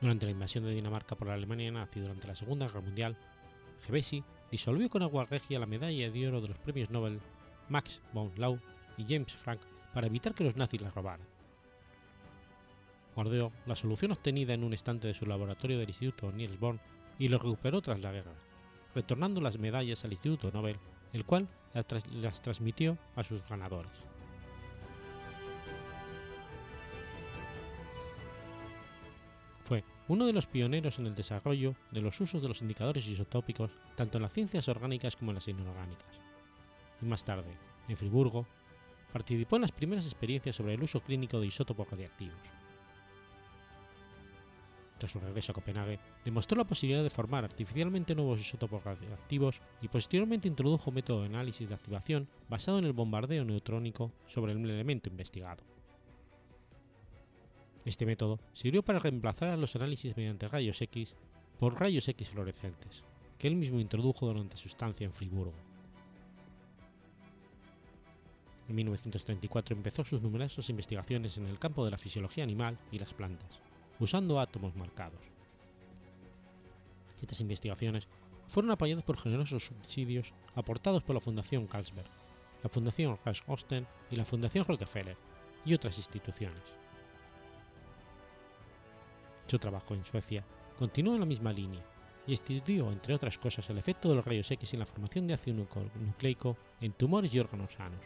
Durante 0.00 0.26
la 0.26 0.30
invasión 0.30 0.62
de 0.62 0.70
Dinamarca 0.70 1.16
por 1.16 1.26
la 1.26 1.34
Alemania 1.34 1.72
nazi 1.72 1.98
durante 1.98 2.28
la 2.28 2.36
Segunda 2.36 2.68
Guerra 2.68 2.80
Mundial, 2.80 3.16
Gebesi 3.84 4.22
disolvió 4.52 4.88
con 4.88 5.02
agua 5.02 5.24
regia 5.24 5.58
la 5.58 5.66
medalla 5.66 6.08
de 6.08 6.28
oro 6.28 6.40
de 6.40 6.48
los 6.48 6.58
premios 6.58 6.90
Nobel 6.90 7.18
Max 7.68 8.00
von 8.12 8.30
Laue 8.36 8.60
y 8.96 9.02
James 9.02 9.32
Frank 9.32 9.62
para 9.92 10.06
evitar 10.06 10.32
que 10.32 10.44
los 10.44 10.54
nazis 10.54 10.80
la 10.80 10.90
robaran. 10.90 11.26
Guardó 13.16 13.50
la 13.66 13.74
solución 13.74 14.12
obtenida 14.12 14.54
en 14.54 14.62
un 14.62 14.74
estante 14.74 15.08
de 15.08 15.14
su 15.14 15.26
laboratorio 15.26 15.76
del 15.76 15.88
Instituto 15.88 16.30
Niels 16.30 16.60
Bohr 16.60 16.78
y 17.18 17.26
lo 17.26 17.38
recuperó 17.38 17.82
tras 17.82 18.00
la 18.00 18.12
guerra, 18.12 18.32
retornando 18.94 19.40
las 19.40 19.58
medallas 19.58 20.04
al 20.04 20.12
Instituto 20.12 20.50
Nobel, 20.52 20.76
el 21.12 21.24
cual 21.24 21.48
las 22.12 22.42
transmitió 22.42 22.98
a 23.16 23.24
sus 23.24 23.46
ganadores. 23.48 23.92
Fue 29.62 29.84
uno 30.08 30.26
de 30.26 30.32
los 30.32 30.46
pioneros 30.46 30.98
en 30.98 31.06
el 31.06 31.14
desarrollo 31.14 31.76
de 31.92 32.00
los 32.00 32.20
usos 32.20 32.42
de 32.42 32.48
los 32.48 32.60
indicadores 32.60 33.06
isotópicos 33.06 33.70
tanto 33.94 34.18
en 34.18 34.22
las 34.22 34.32
ciencias 34.32 34.68
orgánicas 34.68 35.14
como 35.14 35.30
en 35.30 35.36
las 35.36 35.46
inorgánicas. 35.46 36.18
Y 37.00 37.06
más 37.06 37.24
tarde, 37.24 37.56
en 37.88 37.96
Friburgo, 37.96 38.46
participó 39.12 39.56
en 39.56 39.62
las 39.62 39.72
primeras 39.72 40.06
experiencias 40.06 40.56
sobre 40.56 40.74
el 40.74 40.82
uso 40.82 41.00
clínico 41.00 41.38
de 41.40 41.46
isótopos 41.46 41.88
radiactivos. 41.88 42.59
Tras 45.00 45.12
su 45.12 45.18
regreso 45.18 45.52
a 45.52 45.54
Copenhague, 45.54 45.98
demostró 46.26 46.58
la 46.58 46.66
posibilidad 46.66 47.02
de 47.02 47.08
formar 47.08 47.42
artificialmente 47.42 48.14
nuevos 48.14 48.38
isótopos 48.38 48.84
radiactivos 48.84 49.62
y 49.80 49.88
posteriormente 49.88 50.46
introdujo 50.46 50.90
un 50.90 50.96
método 50.96 51.22
de 51.22 51.28
análisis 51.28 51.66
de 51.66 51.74
activación 51.74 52.28
basado 52.50 52.78
en 52.78 52.84
el 52.84 52.92
bombardeo 52.92 53.42
neutrónico 53.46 54.12
sobre 54.26 54.52
el 54.52 54.58
elemento 54.58 55.08
investigado. 55.08 55.64
Este 57.86 58.04
método 58.04 58.40
sirvió 58.52 58.82
para 58.82 58.98
reemplazar 58.98 59.48
a 59.48 59.56
los 59.56 59.74
análisis 59.74 60.14
mediante 60.18 60.48
rayos 60.48 60.82
X 60.82 61.16
por 61.58 61.80
rayos 61.80 62.06
X 62.06 62.28
fluorescentes, 62.28 63.02
que 63.38 63.48
él 63.48 63.56
mismo 63.56 63.80
introdujo 63.80 64.26
durante 64.26 64.58
su 64.58 64.68
estancia 64.68 65.06
en 65.06 65.14
Friburgo. 65.14 65.54
En 68.68 68.74
1934 68.74 69.74
empezó 69.74 70.04
sus 70.04 70.20
numerosas 70.20 70.68
investigaciones 70.68 71.38
en 71.38 71.46
el 71.46 71.58
campo 71.58 71.86
de 71.86 71.90
la 71.90 71.96
fisiología 71.96 72.44
animal 72.44 72.76
y 72.92 72.98
las 72.98 73.14
plantas, 73.14 73.60
usando 74.00 74.40
átomos 74.40 74.74
marcados. 74.74 75.20
Estas 77.22 77.40
investigaciones 77.40 78.08
fueron 78.48 78.72
apoyadas 78.72 79.04
por 79.04 79.16
generosos 79.16 79.66
subsidios 79.66 80.32
aportados 80.54 81.04
por 81.04 81.14
la 81.14 81.20
Fundación 81.20 81.66
Carlsberg, 81.66 82.08
la 82.62 82.68
Fundación 82.68 83.18
Rasch 83.24 83.42
Osten 83.46 83.86
y 84.10 84.16
la 84.16 84.24
Fundación 84.24 84.64
Rockefeller 84.64 85.16
y 85.64 85.74
otras 85.74 85.96
instituciones. 85.98 86.62
Su 89.46 89.58
trabajo 89.58 89.94
en 89.94 90.04
Suecia 90.04 90.44
continuó 90.78 91.14
en 91.14 91.20
la 91.20 91.26
misma 91.26 91.52
línea 91.52 91.82
y 92.26 92.32
estudió, 92.32 92.90
entre 92.92 93.14
otras 93.14 93.38
cosas, 93.38 93.68
el 93.70 93.78
efecto 93.78 94.08
de 94.08 94.14
los 94.14 94.24
rayos 94.24 94.50
X 94.50 94.74
en 94.74 94.80
la 94.80 94.86
formación 94.86 95.26
de 95.26 95.34
ácido 95.34 95.66
nucleico 96.00 96.56
en 96.80 96.92
tumores 96.92 97.34
y 97.34 97.38
órganos 97.38 97.72
sanos, 97.72 98.04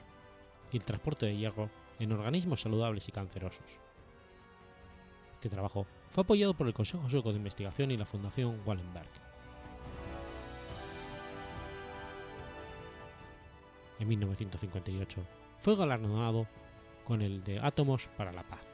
y 0.73 0.77
el 0.77 0.85
transporte 0.85 1.27
de 1.27 1.37
hierro 1.37 1.71
en 1.99 2.13
organismos 2.13 2.63
saludables 2.63 3.09
y 3.09 3.13
cancerosos. 3.13 3.79
Este 5.45 5.55
trabajo 5.55 5.87
fue 6.09 6.23
apoyado 6.23 6.55
por 6.55 6.67
el 6.67 6.73
Consejo 6.73 7.11
Sueco 7.11 7.31
de 7.31 7.37
Investigación 7.37 7.91
y 7.91 7.99
la 7.99 8.07
Fundación 8.07 8.63
Wallenberg. 8.65 9.11
En 13.99 14.09
1958 14.09 15.21
fue 15.59 15.77
galardonado 15.77 16.47
con 17.05 17.21
el 17.21 17.45
de 17.45 17.61
Átomos 17.61 18.09
para 18.17 18.33
la 18.33 18.43
Paz. 18.43 18.74